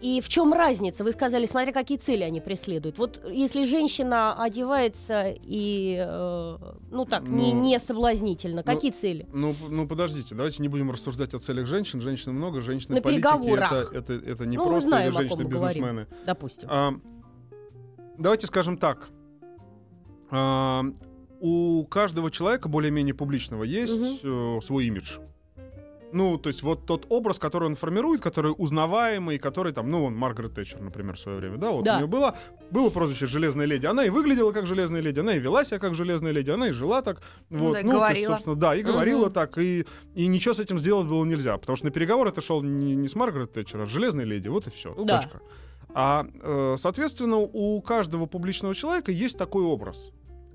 И 0.00 0.22
в 0.22 0.30
чем 0.30 0.54
разница? 0.54 1.04
Вы 1.04 1.12
сказали, 1.12 1.44
смотря 1.44 1.72
какие 1.74 1.98
цели 1.98 2.22
они 2.22 2.40
преследуют. 2.40 2.96
Вот 2.98 3.20
если 3.30 3.64
женщина 3.64 4.32
одевается 4.42 5.34
и, 5.42 6.02
э, 6.02 6.56
ну 6.90 7.04
так, 7.04 7.28
не, 7.28 7.52
Ну, 7.52 7.60
не 7.60 7.78
соблазнительно, 7.78 8.62
ну, 8.66 8.72
какие 8.74 8.92
цели? 8.92 9.26
Ну, 9.30 9.54
ну, 9.68 9.86
подождите, 9.86 10.34
давайте 10.34 10.62
не 10.62 10.68
будем 10.68 10.90
рассуждать 10.90 11.34
о 11.34 11.38
целях 11.38 11.66
женщин. 11.66 12.00
Женщин 12.00 12.32
много, 12.32 12.62
женщины 12.62 12.94
На 12.96 13.02
политики. 13.02 13.20
переговорах. 13.22 13.92
Это, 13.92 14.14
это, 14.14 14.30
это 14.30 14.46
не 14.46 14.56
Ну, 14.56 14.64
просто 14.64 14.88
знаем, 14.88 15.10
или 15.10 15.16
женщины-бизнесмены. 15.18 16.06
Допустим. 16.24 16.68
А, 16.70 16.94
давайте 18.16 18.46
скажем 18.46 18.78
так. 18.78 19.08
А, 20.30 20.82
у 21.40 21.84
каждого 21.86 22.30
человека, 22.30 22.68
более-менее 22.68 23.14
публичного, 23.14 23.64
есть 23.64 24.20
э, 24.22 24.58
свой 24.62 24.86
имидж. 24.86 25.18
Ну, 26.12 26.38
то 26.38 26.48
есть 26.48 26.64
вот 26.64 26.86
тот 26.86 27.06
образ, 27.08 27.38
который 27.38 27.66
он 27.66 27.76
формирует, 27.76 28.20
который 28.20 28.52
узнаваемый, 28.58 29.38
который 29.38 29.72
там, 29.72 29.88
ну, 29.92 30.04
он 30.06 30.16
Маргарет 30.16 30.54
Тэтчер, 30.54 30.80
например, 30.80 31.14
в 31.16 31.20
свое 31.20 31.38
время, 31.38 31.56
да, 31.56 31.70
вот 31.70 31.84
Да. 31.84 31.94
у 31.94 31.98
нее 31.98 32.08
было, 32.08 32.36
было 32.72 32.90
прозвище 32.90 33.26
«Железная 33.26 33.64
леди». 33.66 33.86
Она 33.86 34.04
и 34.04 34.10
выглядела 34.10 34.50
как 34.50 34.66
«Железная 34.66 35.00
леди», 35.00 35.20
она 35.20 35.36
и 35.36 35.38
вела 35.38 35.62
себя 35.62 35.78
как 35.78 35.94
«Железная 35.94 36.32
леди», 36.32 36.50
она 36.50 36.66
и 36.66 36.72
жила 36.72 37.02
так. 37.02 37.22
Ну 37.48 37.66
Вот, 37.66 37.72
да, 37.74 37.80
и 37.80 37.82
то 37.82 37.86
есть, 37.88 37.96
говорила. 37.96 38.30
собственно, 38.32 38.56
да, 38.56 38.74
и 38.74 38.82
говорила 38.82 39.26
Мгм. 39.26 39.32
так, 39.32 39.56
и, 39.58 39.86
и 40.16 40.26
ничего 40.26 40.52
с 40.52 40.58
этим 40.58 40.80
сделать 40.80 41.06
было 41.06 41.24
нельзя, 41.24 41.56
потому 41.58 41.76
что 41.76 41.86
на 41.86 41.92
переговоры 41.92 42.30
это 42.30 42.40
шел 42.40 42.60
не, 42.60 42.96
не 42.96 43.06
с 43.08 43.14
Маргарет 43.14 43.52
Тэтчер, 43.52 43.80
а 43.82 43.86
с 43.86 43.88
«Железной 43.88 44.24
леди», 44.24 44.48
вот 44.48 44.66
и 44.66 44.70
все, 44.70 44.92
Да. 45.04 45.20
точка. 45.22 45.40
А, 45.94 46.26
э, 46.42 46.74
соответственно, 46.76 47.36
у 47.36 47.80
каждого 47.82 48.26
публичного 48.26 48.74
человека 48.74 49.12
есть 49.12 49.38
такой 49.38 49.62
образ. 49.62 50.10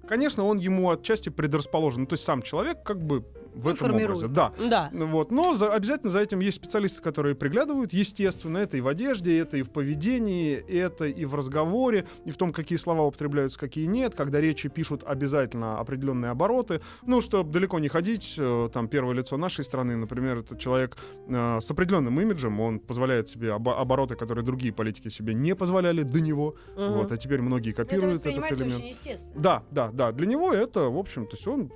Конечно, 0.08 0.44
он 0.46 0.58
ему 0.58 0.90
отчасти 0.92 1.30
предрасположен. 1.30 2.02
Ну, 2.02 2.06
то 2.08 2.14
есть 2.14 2.24
сам 2.24 2.42
человек 2.42 2.84
как 2.84 3.02
бы 3.02 3.24
в 3.56 3.68
Он 3.68 3.74
этом 3.74 3.88
формирует. 3.88 4.18
образе. 4.24 4.28
Да. 4.28 4.52
Да. 4.70 4.90
Ну 4.92 5.08
Вот. 5.08 5.32
Но 5.32 5.54
за- 5.54 5.74
обязательно 5.74 6.10
за 6.12 6.20
этим 6.20 6.42
есть 6.42 6.58
специалисты, 6.58 7.02
которые 7.02 7.36
приглядывают. 7.36 7.94
Естественно, 7.94 8.58
это 8.58 8.76
и 8.76 8.82
в 8.82 8.88
одежде, 8.90 9.38
это 9.40 9.56
и 9.58 9.62
в 9.62 9.70
поведении, 9.70 10.56
это 10.58 11.06
и 11.06 11.24
в 11.26 11.36
разговоре, 11.36 12.06
и 12.26 12.32
в 12.32 12.38
том, 12.38 12.52
какие 12.52 12.78
слова 12.78 13.04
употребляются, 13.04 13.58
какие 13.58 13.86
нет. 13.86 14.14
Когда 14.14 14.42
речи 14.42 14.68
пишут 14.68 15.04
обязательно 15.06 15.80
определенные 15.80 16.32
обороты. 16.32 16.82
Ну, 17.06 17.22
чтобы 17.22 17.50
далеко 17.52 17.80
не 17.80 17.88
ходить, 17.88 18.36
э, 18.38 18.70
там 18.74 18.90
первое 18.90 19.14
лицо 19.16 19.38
нашей 19.38 19.64
страны, 19.64 19.96
например, 19.96 20.40
это 20.40 20.58
человек 20.58 20.98
э, 21.30 21.60
с 21.62 21.72
определенным 21.72 22.20
имиджем, 22.20 22.60
он 22.60 22.80
позволяет 22.80 23.30
себе 23.30 23.50
обо- 23.54 23.76
обороты, 23.80 24.16
которые 24.16 24.44
другие 24.44 24.74
политики 24.74 25.08
себе 25.08 25.34
не 25.34 25.56
позволяли 25.56 26.04
до 26.04 26.20
него. 26.20 26.56
Мгм. 26.76 26.94
Вот, 26.94 27.12
а 27.12 27.18
теперь 27.18 27.42
многие 27.42 27.72
Это 27.72 27.84
копируют 27.86 28.06
этот 28.16 28.26
воспринимается 28.26 28.64
элемент. 28.64 28.80
очень 28.80 28.90
естественно. 28.90 29.42
Да, 29.42 29.64
да, 29.72 29.92
да. 29.96 30.12
Для 30.12 30.28
него 30.28 30.54
это, 30.54 30.90
в 30.90 30.98
общем, 30.98 31.26
то 31.26 31.36
есть 31.36 31.48
он 31.48 31.72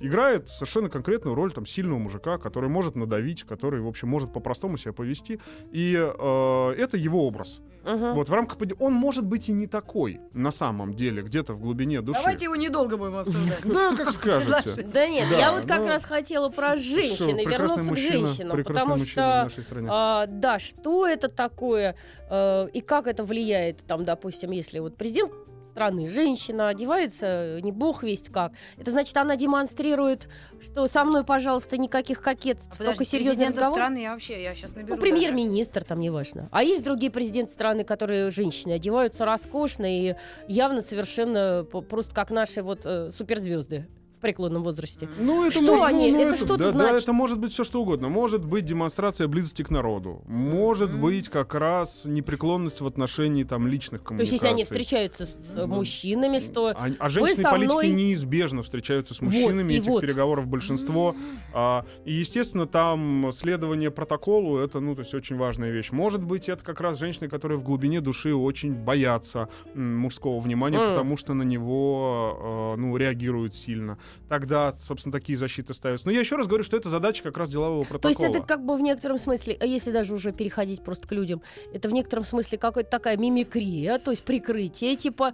играет 0.00 0.48
совершенно 0.50 0.88
конкретную 0.88 1.34
роль 1.34 1.52
там 1.52 1.66
сильного 1.66 1.98
мужика, 1.98 2.38
который 2.38 2.68
может 2.68 2.96
надавить, 2.96 3.44
который, 3.44 3.80
в 3.80 3.86
общем, 3.86 4.08
может 4.08 4.32
по-простому 4.32 4.76
себя 4.76 4.92
повести. 4.92 5.40
И 5.72 5.94
э, 5.94 6.74
это 6.78 6.96
его 6.96 7.26
образ. 7.26 7.60
Мгм. 7.84 8.14
Вот 8.14 8.28
в 8.28 8.32
рамках 8.34 8.58
он 8.80 8.92
может 8.92 9.24
быть 9.24 9.48
и 9.48 9.52
не 9.52 9.66
такой 9.66 10.20
на 10.32 10.50
самом 10.50 10.94
деле, 10.94 11.22
где-то 11.22 11.54
в 11.54 11.60
глубине 11.60 12.02
души. 12.02 12.20
Давайте 12.20 12.44
его 12.44 12.56
недолго 12.56 12.96
будем 12.96 13.16
обсуждать. 13.16 13.60
Да, 13.64 13.96
как 13.96 14.12
скажете. 14.12 14.82
Да 14.82 15.08
нет, 15.08 15.26
я 15.30 15.52
вот 15.52 15.66
как 15.66 15.80
ну, 15.80 15.88
раз 15.88 16.04
хотела 16.04 16.48
про 16.48 16.76
женщин 16.76 17.38
и 17.38 17.46
вернуться 17.46 17.80
к 17.80 17.96
женщинам, 17.96 18.62
потому 18.62 18.98
что 18.98 19.48
а, 19.88 20.26
да, 20.26 20.58
что 20.58 21.06
это 21.06 21.28
такое 21.28 21.96
э, 22.28 22.68
и 22.72 22.80
как 22.80 23.06
это 23.06 23.24
влияет, 23.24 23.78
там, 23.86 24.04
допустим, 24.04 24.50
если 24.50 24.80
вот 24.80 24.96
президент 24.96 25.32
страны 25.78 26.10
женщина 26.10 26.68
одевается 26.68 27.60
не 27.62 27.70
бог 27.70 28.02
весть 28.02 28.30
как, 28.30 28.52
это 28.76 28.90
значит 28.90 29.16
она 29.16 29.36
демонстрирует, 29.36 30.28
что 30.60 30.88
со 30.88 31.04
мной, 31.04 31.22
пожалуйста, 31.24 31.78
никаких 31.78 32.20
кокетств, 32.20 32.76
только 32.76 32.92
Подожди, 32.92 33.04
серьезный 33.04 33.34
президента 33.34 33.60
разговор. 33.60 33.76
страны 33.76 33.98
я 33.98 34.12
вообще, 34.12 34.42
я 34.42 34.54
сейчас 34.56 34.74
наберу. 34.74 34.96
Ну, 34.96 35.00
премьер-министр, 35.00 35.84
там, 35.84 36.00
неважно. 36.00 36.48
А 36.50 36.64
есть 36.64 36.82
другие 36.82 37.12
президенты 37.12 37.52
страны, 37.52 37.84
которые 37.84 38.32
женщины 38.32 38.72
одеваются 38.72 39.24
роскошно 39.24 39.86
и 39.86 40.16
явно 40.48 40.80
совершенно 40.80 41.64
просто 41.64 42.12
как 42.12 42.30
наши 42.30 42.62
вот 42.62 42.80
э, 42.84 43.10
суперзвезды 43.12 43.86
в 44.18 44.20
преклонном 44.20 44.62
возрасте. 44.64 45.08
Ну, 45.18 45.44
это 45.46 45.52
Что 45.62 45.76
может, 45.76 45.86
они- 45.86 46.10
ну, 46.12 46.20
это 46.20 46.36
что 46.36 46.56
да, 46.56 46.68
это 46.68 46.72
да, 46.78 46.88
значит? 46.88 47.02
это 47.04 47.12
может 47.12 47.38
быть 47.38 47.52
все 47.52 47.62
что 47.64 47.80
угодно. 47.82 48.08
Может 48.08 48.44
быть 48.44 48.64
демонстрация 48.64 49.28
близости 49.28 49.62
к 49.62 49.70
народу. 49.70 50.22
Может 50.26 50.90
Мгм. 50.90 51.00
быть 51.00 51.28
как 51.28 51.54
раз 51.54 52.04
непреклонность 52.04 52.80
в 52.80 52.86
отношении 52.86 53.44
там 53.44 53.68
личных 53.68 54.00
То 54.02 54.08
коммуникаций. 54.08 54.32
есть, 54.32 54.42
если 54.42 54.52
они 54.54 54.64
встречаются 54.64 55.24
с 55.26 55.52
Ну, 55.54 55.66
мужчинами, 55.68 56.40
что 56.40 56.68
А, 56.76 56.88
а 56.98 57.08
женщины 57.08 57.42
со 57.42 57.50
политики 57.50 57.72
мной- 57.72 57.88
неизбежно 57.90 58.62
встречаются 58.62 59.14
с 59.14 59.20
Вот, 59.20 59.26
мужчинами, 59.30 59.72
и 59.74 59.76
этих 59.78 59.88
вот. 59.88 60.00
переговоров 60.00 60.46
большинство. 60.48 61.14
А, 61.54 61.84
и, 62.04 62.12
естественно, 62.12 62.66
там 62.66 63.30
следование 63.32 63.90
протоколу 63.92 64.58
это, 64.58 64.80
ну, 64.80 64.94
то 64.96 65.00
есть 65.02 65.14
очень 65.14 65.36
важная 65.36 65.70
вещь. 65.70 65.92
Может 65.92 66.22
быть, 66.24 66.48
это 66.48 66.64
как 66.64 66.80
раз 66.80 66.98
женщины, 66.98 67.28
которые 67.28 67.56
в 67.58 67.62
глубине 67.62 68.00
души 68.00 68.34
очень 68.34 68.72
боятся 68.74 69.48
м, 69.74 69.96
мужского 69.98 70.40
внимания, 70.40 70.78
М. 70.78 70.88
потому 70.88 71.16
что 71.16 71.34
на 71.34 71.44
него, 71.44 72.74
э, 72.76 72.80
ну, 72.80 72.96
реагируют 72.96 73.54
сильно. 73.54 73.96
Тогда, 74.28 74.74
собственно, 74.80 75.12
такие 75.12 75.36
защиты 75.38 75.74
ставятся. 75.74 76.06
Но 76.06 76.12
я 76.12 76.20
еще 76.20 76.36
раз 76.36 76.46
говорю, 76.46 76.64
что 76.64 76.76
это 76.76 76.88
задача 76.88 77.22
как 77.22 77.36
раз 77.36 77.48
делового 77.48 77.84
То 77.84 77.90
протокола. 77.90 78.10
есть 78.26 78.36
это 78.36 78.46
как 78.46 78.64
бы 78.64 78.76
в 78.76 78.80
некотором 78.80 79.18
смысле, 79.18 79.56
а 79.60 79.64
если 79.66 79.90
даже 79.90 80.14
уже 80.14 80.32
переходить 80.32 80.82
просто 80.82 81.08
к 81.08 81.12
людям, 81.12 81.42
это 81.72 81.88
в 81.88 81.92
некотором 81.92 82.24
смысле 82.24 82.58
какая-то 82.58 82.90
такая 82.90 83.16
мимикрия, 83.16 83.98
то 83.98 84.10
есть 84.10 84.22
прикрытие, 84.24 84.96
типа 84.96 85.32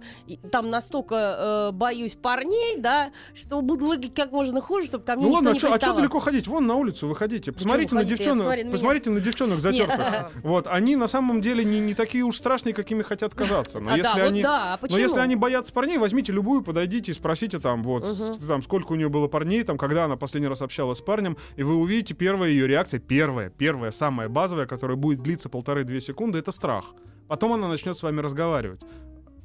там 0.51 0.69
настолько 0.69 1.69
э, 1.69 1.71
боюсь 1.73 2.13
парней, 2.15 2.77
да, 2.79 3.11
что 3.33 3.61
буду 3.61 3.85
выглядеть 3.87 4.13
как 4.15 4.31
можно 4.31 4.61
хуже, 4.61 4.87
чтобы 4.87 5.03
ко 5.03 5.15
мне 5.15 5.23
Ну 5.23 5.29
никто 5.29 5.35
ладно, 5.35 5.49
а 5.49 5.53
не 5.53 5.59
что 5.59 5.69
приставал. 5.71 5.97
далеко 5.97 6.19
ходить? 6.19 6.47
Вон 6.47 6.65
на 6.67 6.75
улицу 6.75 7.07
выходите. 7.07 7.51
Посмотрите 7.51 7.95
на 7.95 8.01
выходить-то? 8.01 8.23
Я 8.23 8.29
девчонок. 8.29 8.43
посмотри 8.45 8.63
на. 8.63 8.71
Посмотрите 8.71 9.09
на 9.09 9.19
девчонок 9.21 9.59
затертых. 9.59 10.31
Вот, 10.43 10.67
они 10.67 10.95
на 10.95 11.07
самом 11.07 11.41
деле 11.41 11.63
не, 11.65 11.79
не 11.79 11.93
такие 11.93 12.23
уж 12.23 12.37
страшные, 12.37 12.73
какими 12.73 13.01
хотят 13.01 13.33
казаться. 13.33 13.79
Но 13.79 13.91
А, 13.93 13.97
если 13.97 14.19
да, 14.19 14.25
они, 14.25 14.41
вот 14.41 14.43
да, 14.43 14.63
а 14.65 14.71
но 14.73 14.77
почему? 14.77 14.99
если 14.99 15.19
они 15.19 15.35
боятся 15.35 15.73
парней, 15.73 15.97
возьмите 15.97 16.31
любую, 16.31 16.61
подойдите 16.63 17.11
и 17.11 17.15
спросите 17.15 17.59
там, 17.59 17.83
вот, 17.83 18.05
там, 18.47 18.61
сколько 18.65 18.91
у 18.91 18.95
нее 18.95 19.09
было 19.09 19.27
парней, 19.27 19.63
там, 19.63 19.77
когда 19.77 20.05
она 20.05 20.17
последний 20.17 20.49
раз 20.49 20.61
общалась 20.61 20.97
с 20.97 21.01
парнем, 21.01 21.37
и 21.55 21.63
вы 21.63 21.75
увидите 21.75 22.13
первая 22.13 22.49
ее 22.49 22.67
реакция, 22.67 22.99
первая, 22.99 23.49
первая, 23.49 23.91
самая 23.91 24.27
базовая, 24.27 24.65
которая 24.65 24.97
будет 24.97 25.21
длиться 25.21 25.49
полторы-две 25.49 26.01
секунды, 26.01 26.39
это 26.39 26.51
страх. 26.51 26.85
Потом 27.27 27.53
она 27.53 27.67
начнет 27.67 27.95
с 27.95 28.03
вами 28.03 28.19
разговаривать. 28.19 28.81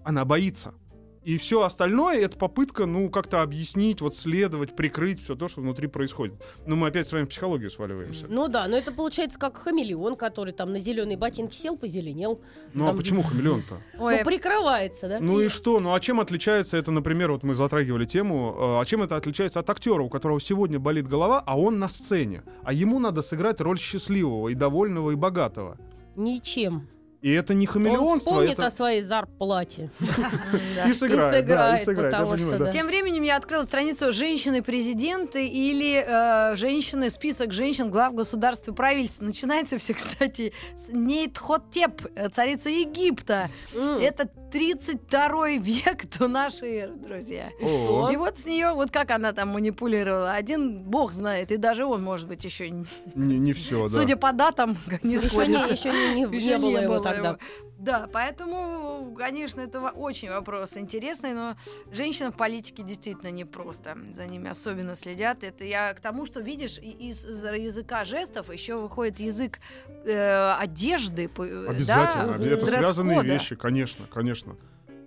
Она 0.05 0.25
боится. 0.25 0.75
И 1.23 1.37
все 1.37 1.63
остальное 1.63 2.19
это 2.19 2.39
попытка, 2.39 2.87
ну, 2.87 3.11
как-то 3.11 3.43
объяснить, 3.43 4.01
вот 4.01 4.17
следовать, 4.17 4.75
прикрыть 4.75 5.23
все 5.23 5.35
то, 5.35 5.49
что 5.49 5.61
внутри 5.61 5.87
происходит. 5.87 6.41
Но 6.67 6.77
мы 6.77 6.89
опять 6.89 7.07
с 7.07 7.13
вами 7.13 7.25
в 7.25 7.29
психологию 7.29 7.69
сваливаемся. 7.69 8.25
Ну 8.29 8.49
да, 8.49 8.67
но 8.69 8.77
это 8.77 8.91
получается 8.91 9.39
как 9.39 9.59
хамелеон, 9.59 10.17
который 10.17 10.55
там 10.55 10.73
на 10.73 10.81
зеленые 10.81 11.19
ботинки 11.19 11.55
сел, 11.55 11.77
позеленел. 11.77 12.41
Ну, 12.73 12.85
а 12.85 12.89
там- 12.89 12.97
почему 12.97 13.23
хамелеон-то? 13.23 13.83
Ой, 13.99 14.19
Ну, 14.19 14.25
прикрывается, 14.25 15.09
да? 15.09 15.21
Ну 15.21 15.41
и 15.41 15.49
что? 15.49 15.79
Ну 15.79 15.93
а 15.93 16.01
чем 16.01 16.21
отличается 16.21 16.79
это, 16.79 16.91
например, 16.91 17.33
вот 17.33 17.43
мы 17.43 17.55
затрагивали 17.55 18.07
тему, 18.07 18.57
э, 18.59 18.81
а 18.81 18.85
чем 18.87 19.03
это 19.03 19.17
отличается 19.17 19.61
от 19.61 19.69
актера, 19.69 20.03
у 20.03 20.09
которого 20.09 20.41
сегодня 20.41 20.79
болит 20.79 21.07
голова, 21.07 21.43
а 21.45 21.59
он 21.59 21.79
на 21.79 21.89
сцене, 21.91 22.45
а 22.63 22.73
ему 22.73 22.99
надо 22.99 23.21
сыграть 23.21 23.61
роль 23.61 23.79
счастливого 23.79 24.49
и 24.49 24.55
довольного 24.55 25.11
и 25.11 25.17
богатого. 25.17 25.77
Ничем. 26.17 26.89
И 27.23 27.31
это 27.33 27.53
не 27.53 27.67
Он 27.67 27.73
хамелеонство, 27.73 28.19
вспомнит 28.19 28.53
это 28.53 28.67
о 28.67 28.71
своей 28.71 29.03
зарплате. 29.03 29.91
и 30.89 30.93
сыграет, 30.93 31.45
да, 31.47 31.77
сыграет, 31.77 32.33
и 32.33 32.39
сыграет. 32.39 32.73
Тем 32.73 32.87
временем 32.87 33.23
я 33.23 33.37
открыла 33.37 33.65
страницу 33.65 34.11
«Женщины-президенты» 34.11 35.47
или 35.47 36.03
э, 36.07 36.57
«Женщины. 36.57 37.11
Список 37.11 37.53
женщин 37.53 37.91
глав 37.91 38.15
государств 38.15 38.69
и 38.69 38.73
правительств». 38.73 39.21
Начинается 39.21 39.77
все, 39.79 39.95
кстати, 40.01 40.53
с 40.77 40.93
Нейтхотеп, 40.93 42.07
э, 42.15 42.29
царица 42.31 42.71
Египта. 42.71 43.51
Это 43.75 44.29
32 44.51 45.51
век 45.59 46.19
до 46.19 46.27
нашей 46.27 46.77
эры, 46.79 46.95
друзья. 46.97 47.51
И 47.61 48.17
вот 48.17 48.39
с 48.39 48.47
нее, 48.47 48.73
вот 48.73 48.91
как 48.91 49.11
она 49.11 49.33
там 49.33 49.51
манипулировала, 49.51 50.33
один 50.33 50.83
бог 50.83 51.13
знает, 51.13 51.53
и 51.53 51.57
даже 51.57 51.85
он, 51.85 52.03
может 52.03 52.27
быть, 52.27 52.45
еще, 52.45 52.71
не- 52.71 52.87
не, 53.15 53.53
все, 53.53 53.83
да. 53.87 53.89
судя 53.89 54.17
по 54.17 54.33
датам, 54.33 54.77
как 54.89 55.05
не 55.05 55.19
сходится. 55.19 55.73
еще 55.73 55.93
не, 56.15 56.27
было 56.59 56.79
его 56.79 57.01
было 57.01 57.10
тогда. 57.15 57.39
Да, 57.79 58.09
поэтому, 58.13 59.15
конечно, 59.17 59.61
это 59.61 59.81
очень 59.81 60.31
вопрос 60.31 60.77
интересный, 60.77 61.33
но 61.33 61.57
женщинам 61.91 62.33
в 62.33 62.37
политике 62.37 62.83
действительно 62.83 63.31
непросто. 63.31 63.97
За 64.13 64.27
ними 64.27 64.51
особенно 64.51 64.95
следят. 64.95 65.43
Это 65.45 65.65
я 65.65 65.95
к 65.95 66.01
тому, 66.01 66.27
что, 66.27 66.41
видишь, 66.41 66.79
из, 66.79 67.25
из 67.25 67.45
языка 67.45 68.05
жестов 68.05 68.53
еще 68.53 68.77
выходит 68.77 69.19
язык 69.21 69.61
э, 70.05 70.53
одежды. 70.59 71.31
э, 71.39 71.67
Обязательно. 71.69 72.39
да, 72.39 72.45
Это 72.45 72.67
связанные 72.67 73.23
вещи, 73.23 73.57
конечно, 73.57 74.07
конечно. 74.07 74.57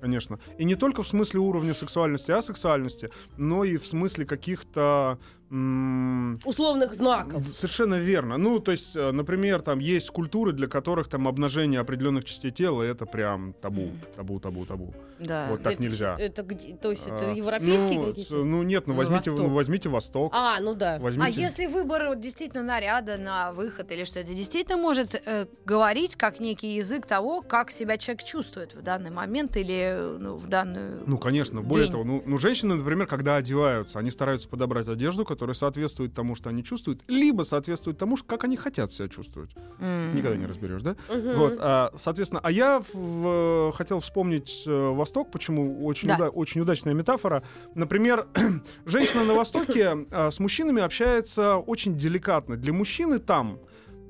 Конечно. 0.01 0.37
И 0.57 0.65
не 0.65 0.75
только 0.75 1.01
в 1.01 1.07
смысле 1.07 1.39
уровня 1.39 1.73
сексуальности, 1.73 2.29
а 2.31 2.41
сексуальности, 2.41 3.09
но 3.37 3.63
и 3.63 3.77
в 3.77 3.85
смысле 3.85 4.25
каких-то 4.25 5.17
Условных 5.53 6.95
знаков. 6.95 7.47
Совершенно 7.47 7.95
верно. 7.95 8.37
Ну, 8.37 8.59
то 8.59 8.71
есть, 8.71 8.95
э, 8.95 9.11
например, 9.11 9.61
там 9.61 9.77
есть 9.79 10.09
культуры, 10.09 10.51
для 10.51 10.67
которых 10.67 11.07
там 11.07 11.27
обнажение 11.27 11.79
определенных 11.79 12.25
частей 12.25 12.51
тела 12.51 12.81
это 12.81 13.05
прям 13.05 13.53
табу, 13.61 13.91
табу, 14.15 14.39
табу, 14.39 14.65
табу. 14.65 14.93
Да. 15.19 15.47
Вот 15.49 15.61
так 15.61 15.73
Это 15.73 15.83
нельзя. 15.83 16.15
Это 16.19 16.41
где? 16.41 16.75
То 16.75 16.89
есть 16.89 17.07
это 17.07 17.29
А, 17.29 17.33
европейские 17.33 17.99
ну, 17.99 18.05
какие-то? 18.07 18.35
Ну 18.35 18.63
нет, 18.63 18.87
ну 18.87 18.93
Ну, 18.93 18.97
возьмите, 18.97 19.31
Восток. 19.31 19.47
ну, 19.47 19.53
возьмите 19.53 19.89
Восток. 19.89 20.33
А, 20.35 20.59
ну 20.59 20.73
да. 20.73 20.97
Возьмите... 20.99 21.27
А 21.27 21.29
если 21.29 21.67
выбор 21.67 22.15
действительно 22.15 22.63
наряда 22.63 23.17
на 23.17 23.51
выход 23.51 23.91
или 23.91 24.05
что, 24.05 24.19
это 24.19 24.33
действительно 24.33 24.77
может 24.77 25.21
э, 25.23 25.45
говорить 25.65 26.15
как 26.15 26.39
некий 26.39 26.75
язык 26.75 27.05
того, 27.05 27.41
как 27.41 27.69
себя 27.69 27.97
человек 27.97 28.23
чувствует 28.23 28.73
в 28.73 28.81
данный 28.81 29.11
момент 29.11 29.55
или 29.55 29.93
э, 29.95 30.17
ну, 30.19 30.35
в 30.35 30.47
данную... 30.47 31.03
Ну, 31.05 31.19
конечно, 31.19 31.61
более 31.61 31.85
день. 31.85 31.91
того, 31.91 32.03
ну, 32.03 32.23
ну, 32.25 32.37
женщины, 32.37 32.75
например, 32.75 33.05
когда 33.05 33.35
одеваются, 33.35 33.99
они 33.99 34.09
стараются 34.09 34.49
подобрать 34.49 34.87
одежду, 34.87 35.25
которая 35.25 35.42
соответствует 35.51 36.13
тому, 36.13 36.35
что 36.35 36.49
они 36.49 36.63
чувствуют, 36.63 37.01
либо 37.09 37.43
соответствует 37.43 37.97
тому, 37.97 38.15
как 38.25 38.45
они 38.45 38.55
хотят 38.55 38.93
себя 38.93 39.09
чувствовать. 39.09 39.49
М. 39.81 40.15
Никогда 40.15 40.37
не 40.37 40.45
разберешь, 40.45 40.81
да? 40.81 40.95
Мгм. 41.09 41.33
Вот, 41.37 41.57
а, 41.59 41.91
соответственно, 41.97 42.39
а 42.41 42.49
я 42.51 42.79
в- 42.79 42.93
в- 42.93 43.73
хотел 43.75 43.99
вспомнить 43.99 44.63
э, 44.65 44.71
Восток, 44.95 45.29
почему 45.31 45.85
очень, 45.85 46.07
Да. 46.07 46.15
уда- 46.15 46.29
очень 46.29 46.61
удачная 46.61 46.93
метафора. 46.93 47.43
Например, 47.75 48.27
женщина 48.85 49.25
на 49.25 49.33
Востоке 49.33 50.07
а, 50.11 50.29
с 50.31 50.39
мужчинами 50.39 50.81
общается 50.81 51.57
очень 51.57 51.97
деликатно. 51.97 52.55
Для 52.55 52.71
мужчины 52.71 53.19
там 53.19 53.59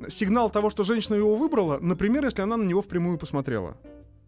сигнал 0.10 0.50
того, 0.50 0.70
что 0.70 0.84
женщина 0.84 1.16
его 1.16 1.36
выбрала, 1.36 1.80
например, 1.80 2.26
если 2.26 2.42
она 2.42 2.58
на 2.58 2.64
него 2.64 2.82
впрямую 2.82 3.18
посмотрела. 3.18 3.78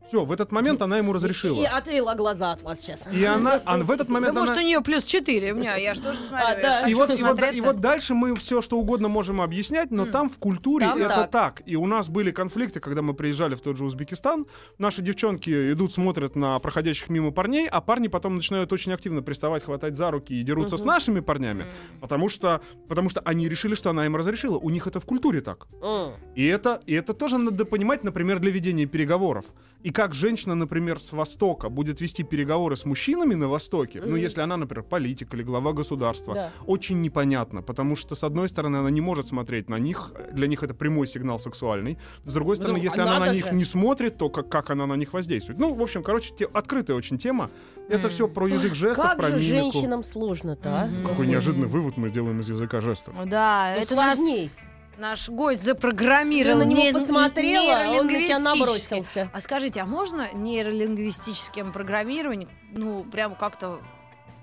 Все, 0.08 0.24
в 0.24 0.32
этот 0.32 0.52
момент 0.52 0.82
она 0.82 0.98
ему 0.98 1.14
разрешила. 1.14 1.60
И 1.62 1.66
отвела 1.66 2.16
глаза 2.16 2.52
от 2.52 2.62
вас 2.62 2.80
сейчас. 2.82 3.04
И 3.12 3.24
она, 3.26 3.62
а 3.66 3.78
в 3.80 3.90
этот 3.92 4.08
Да 4.08 4.14
момент 4.14 4.34
может 4.36 4.52
она... 4.54 4.62
у 4.62 4.66
нее 4.66 4.82
плюс 4.82 5.04
4 5.04 5.54
у 5.54 5.56
меня, 5.56 5.76
я 5.76 5.94
же 5.94 6.02
тоже 6.02 6.20
смотрю. 6.20 6.48
А, 6.48 6.56
да. 6.62 6.88
И 6.88 6.94
вот, 6.94 7.10
и, 7.18 7.24
вот, 7.24 7.36
да- 7.38 7.50
и 7.50 7.62
вот 7.62 7.80
дальше 7.80 8.14
мы 8.14 8.36
все 8.36 8.62
что 8.62 8.78
угодно 8.78 9.08
можем 9.08 9.42
объяснять, 9.42 9.92
но 9.92 10.04
М. 10.04 10.12
там 10.12 10.30
в 10.30 10.38
культуре 10.38 10.88
Там 10.88 11.00
это 11.02 11.10
так. 11.10 11.32
так. 11.32 11.62
И 11.66 11.76
у 11.76 11.86
нас 11.88 12.08
были 12.08 12.32
конфликты, 12.32 12.80
когда 12.80 13.02
мы 13.02 13.14
приезжали 13.14 13.56
в 13.56 13.62
тот 13.62 13.78
же 13.78 13.84
Узбекистан. 13.86 14.46
Наши 14.78 15.02
девчонки 15.02 15.72
идут, 15.74 15.92
смотрят 15.94 16.36
на 16.36 16.60
проходящих 16.60 17.10
мимо 17.10 17.32
парней, 17.32 17.68
а 17.68 17.82
парни 17.82 18.08
потом 18.08 18.36
начинают 18.36 18.72
очень 18.74 18.92
активно 18.94 19.22
приставать, 19.24 19.64
хватать 19.64 19.98
за 19.98 20.12
руки 20.12 20.34
и 20.40 20.44
дерутся 20.44 20.78
с 20.78 20.82
Мгм. 20.82 20.88
нашими 20.90 21.20
парнями, 21.20 21.64
М. 21.64 21.68
потому 22.00 22.30
что, 22.30 22.62
потому 22.88 23.10
что 23.10 23.22
они 23.22 23.50
решили, 23.50 23.74
что 23.76 23.90
она 23.90 24.06
им 24.06 24.16
разрешила. 24.16 24.58
У 24.58 24.70
них 24.70 24.86
это 24.88 25.00
в 25.00 25.06
культуре 25.06 25.42
так. 25.42 25.68
М. 25.82 26.14
И 26.36 26.46
это, 26.46 26.82
и 26.86 26.94
это 26.94 27.14
тоже 27.14 27.38
надо 27.38 27.66
понимать, 27.66 28.04
например, 28.04 28.40
для 28.40 28.52
ведения 28.52 28.86
переговоров. 28.86 29.46
И 29.86 29.92
как 29.92 30.16
женщина, 30.16 30.56
например, 30.56 31.00
с 31.00 31.12
Востока 31.12 31.70
будет 31.70 32.02
вести 32.02 32.24
переговоры 32.24 32.76
с 32.76 32.86
мужчинами 32.86 33.36
на 33.36 33.48
Востоке, 33.48 34.02
ну, 34.02 34.14
Мгм. 34.14 34.16
если 34.16 34.42
она, 34.42 34.58
например, 34.58 34.84
политик 34.84 35.32
или 35.36 35.44
глава 35.44 35.74
государства, 35.74 36.34
Да. 36.34 36.50
очень 36.66 37.02
непонятно, 37.04 37.62
потому 37.62 37.96
что, 37.96 38.16
с 38.16 38.24
одной 38.24 38.48
стороны, 38.50 38.78
она 38.78 38.90
не 38.90 39.02
может 39.02 39.28
смотреть 39.28 39.70
на 39.70 39.78
них, 39.78 40.12
для 40.34 40.48
них 40.48 40.64
это 40.64 40.74
прямой 40.74 41.06
сигнал 41.06 41.38
сексуальный, 41.38 42.00
с 42.26 42.34
другой 42.34 42.56
стороны, 42.56 42.80
Ну, 42.80 42.84
если 42.84 43.00
она 43.02 43.14
на 43.14 43.20
надо 43.20 43.34
них 43.34 43.46
же. 43.46 43.54
не 43.54 43.64
смотрит, 43.64 44.18
то 44.18 44.30
как, 44.30 44.50
как 44.50 44.72
она 44.72 44.88
на 44.88 44.96
них 44.96 45.14
воздействует. 45.14 45.60
Ну, 45.60 45.76
в 45.76 45.82
общем, 45.84 46.02
короче, 46.02 46.34
те- 46.36 46.46
открытая 46.52 46.98
очень 46.98 47.20
тема. 47.20 47.52
Это 47.88 48.08
М. 48.08 48.10
все 48.10 48.28
про 48.28 48.48
язык 48.48 48.74
жестов, 48.74 49.06
Как 49.06 49.18
про 49.20 49.28
же 49.28 49.34
мимику. 49.36 49.72
женщинам 49.72 50.04
сложно-то, 50.04 50.82
а? 50.82 50.86
Мгм. 50.88 51.08
Какой 51.10 51.28
неожиданный 51.28 51.68
вывод 51.68 51.96
мы 51.98 52.10
сделаем 52.10 52.40
из 52.40 52.50
языка 52.50 52.82
жестов. 52.82 53.14
Да, 53.28 53.76
Ну, 53.78 53.84
это 53.84 53.96
нас, 53.96 54.16
сложней. 54.18 54.50
Наш 54.98 55.30
гость 55.30 55.60
Ты 55.62 55.66
запрограммировал. 55.68 56.60
на 56.60 56.64
него 56.64 56.82
не- 56.82 56.94
посмотрела, 56.94 57.82
а 57.86 57.90
он 57.92 58.08
на 58.08 58.14
тебя 58.24 58.40
набросился. 58.40 59.30
А 59.34 59.42
скажите, 59.42 59.82
а 59.82 59.86
можно 59.86 60.28
нейролингвистическим 60.34 61.72
программированием, 61.72 62.50
ну, 62.72 63.04
прям 63.04 63.36
как-то, 63.36 63.80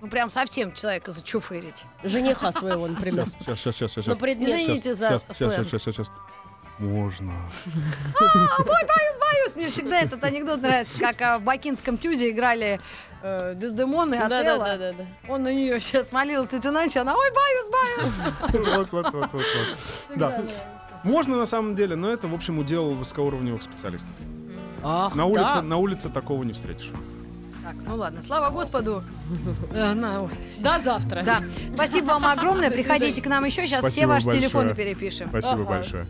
ну, 0.01 0.09
прям 0.09 0.31
совсем 0.31 0.73
человека 0.73 1.11
зачуфырить? 1.13 1.85
Жениха 2.03 2.53
своего, 2.53 2.87
например. 2.87 3.27
Сейчас, 3.41 3.59
сейчас, 3.61 3.75
сейчас, 3.77 3.93
сейчас. 3.93 4.07
На 4.07 4.17
предмет. 4.17 4.49
Извините 4.51 4.95
за 4.95 5.09
сейчас, 5.09 5.23
сейчас, 5.37 5.37
сленг. 5.55 5.69
сейчас, 5.69 5.83
сейчас. 5.83 6.11
Можно. 6.79 7.33
Боюсь, 8.59 9.55
мне 9.57 9.69
всегда 9.71 10.01
этот 10.01 10.23
анекдот 10.25 10.61
нравится, 10.63 10.99
как 10.99 11.21
а, 11.23 11.39
в 11.39 11.43
Бакинском 11.43 11.97
тюзе 11.99 12.31
играли 12.31 12.81
э, 13.23 13.55
Дездемон 13.57 14.15
и 14.15 14.17
Отелло. 14.17 14.65
Да-да-да. 14.65 15.05
Он 15.29 15.43
на 15.43 15.53
нее 15.53 15.81
сейчас 15.81 16.13
молился, 16.13 16.61
ты 16.61 16.71
ночь, 16.71 16.97
она, 16.97 17.15
ой, 17.15 17.31
боюсь, 17.33 17.71
боюсь. 17.71 18.67
Вот, 18.77 18.93
вот, 18.93 19.13
вот, 19.13 19.33
вот, 19.33 19.33
вот. 19.33 20.17
Да. 20.17 20.43
Можно 21.05 21.37
на 21.37 21.47
самом 21.47 21.75
деле, 21.75 21.97
но 21.97 22.13
это, 22.13 22.29
в 22.29 22.35
общем, 22.35 22.59
удел 22.59 22.91
высокоуровневых 22.95 23.63
специалистов. 23.63 24.11
Ах, 24.85 25.15
На 25.15 25.27
улице, 25.27 25.55
да. 25.55 25.63
на 25.63 25.77
улице 25.77 26.09
такого 26.09 26.43
не 26.43 26.53
встретишь. 26.53 26.91
Так, 27.65 27.75
ну 27.87 27.95
ладно, 27.97 28.23
слава 28.25 28.51
Господу. 28.51 29.05
Э. 29.71 29.95
До 30.59 30.81
завтра. 30.85 31.23
Да, 31.23 31.41
спасибо 31.75 32.07
вам 32.07 32.27
огромное, 32.27 32.71
приходите 32.71 33.23
к 33.23 33.27
нам 33.27 33.45
еще, 33.45 33.67
сейчас 33.67 33.81
все 33.81 33.91
Спасибо 33.91 34.09
ваши 34.09 34.27
большое. 34.27 34.43
телефоны 34.43 34.75
перепишем. 34.75 35.29
Спасибо 35.29 35.53
Ага. 35.55 35.65
большое. 35.65 36.07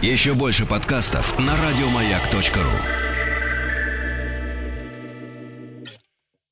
Еще 0.00 0.32
больше 0.34 0.66
подкастов 0.66 1.38
на 1.38 1.52
радиомаяк.ру. 1.56 3.11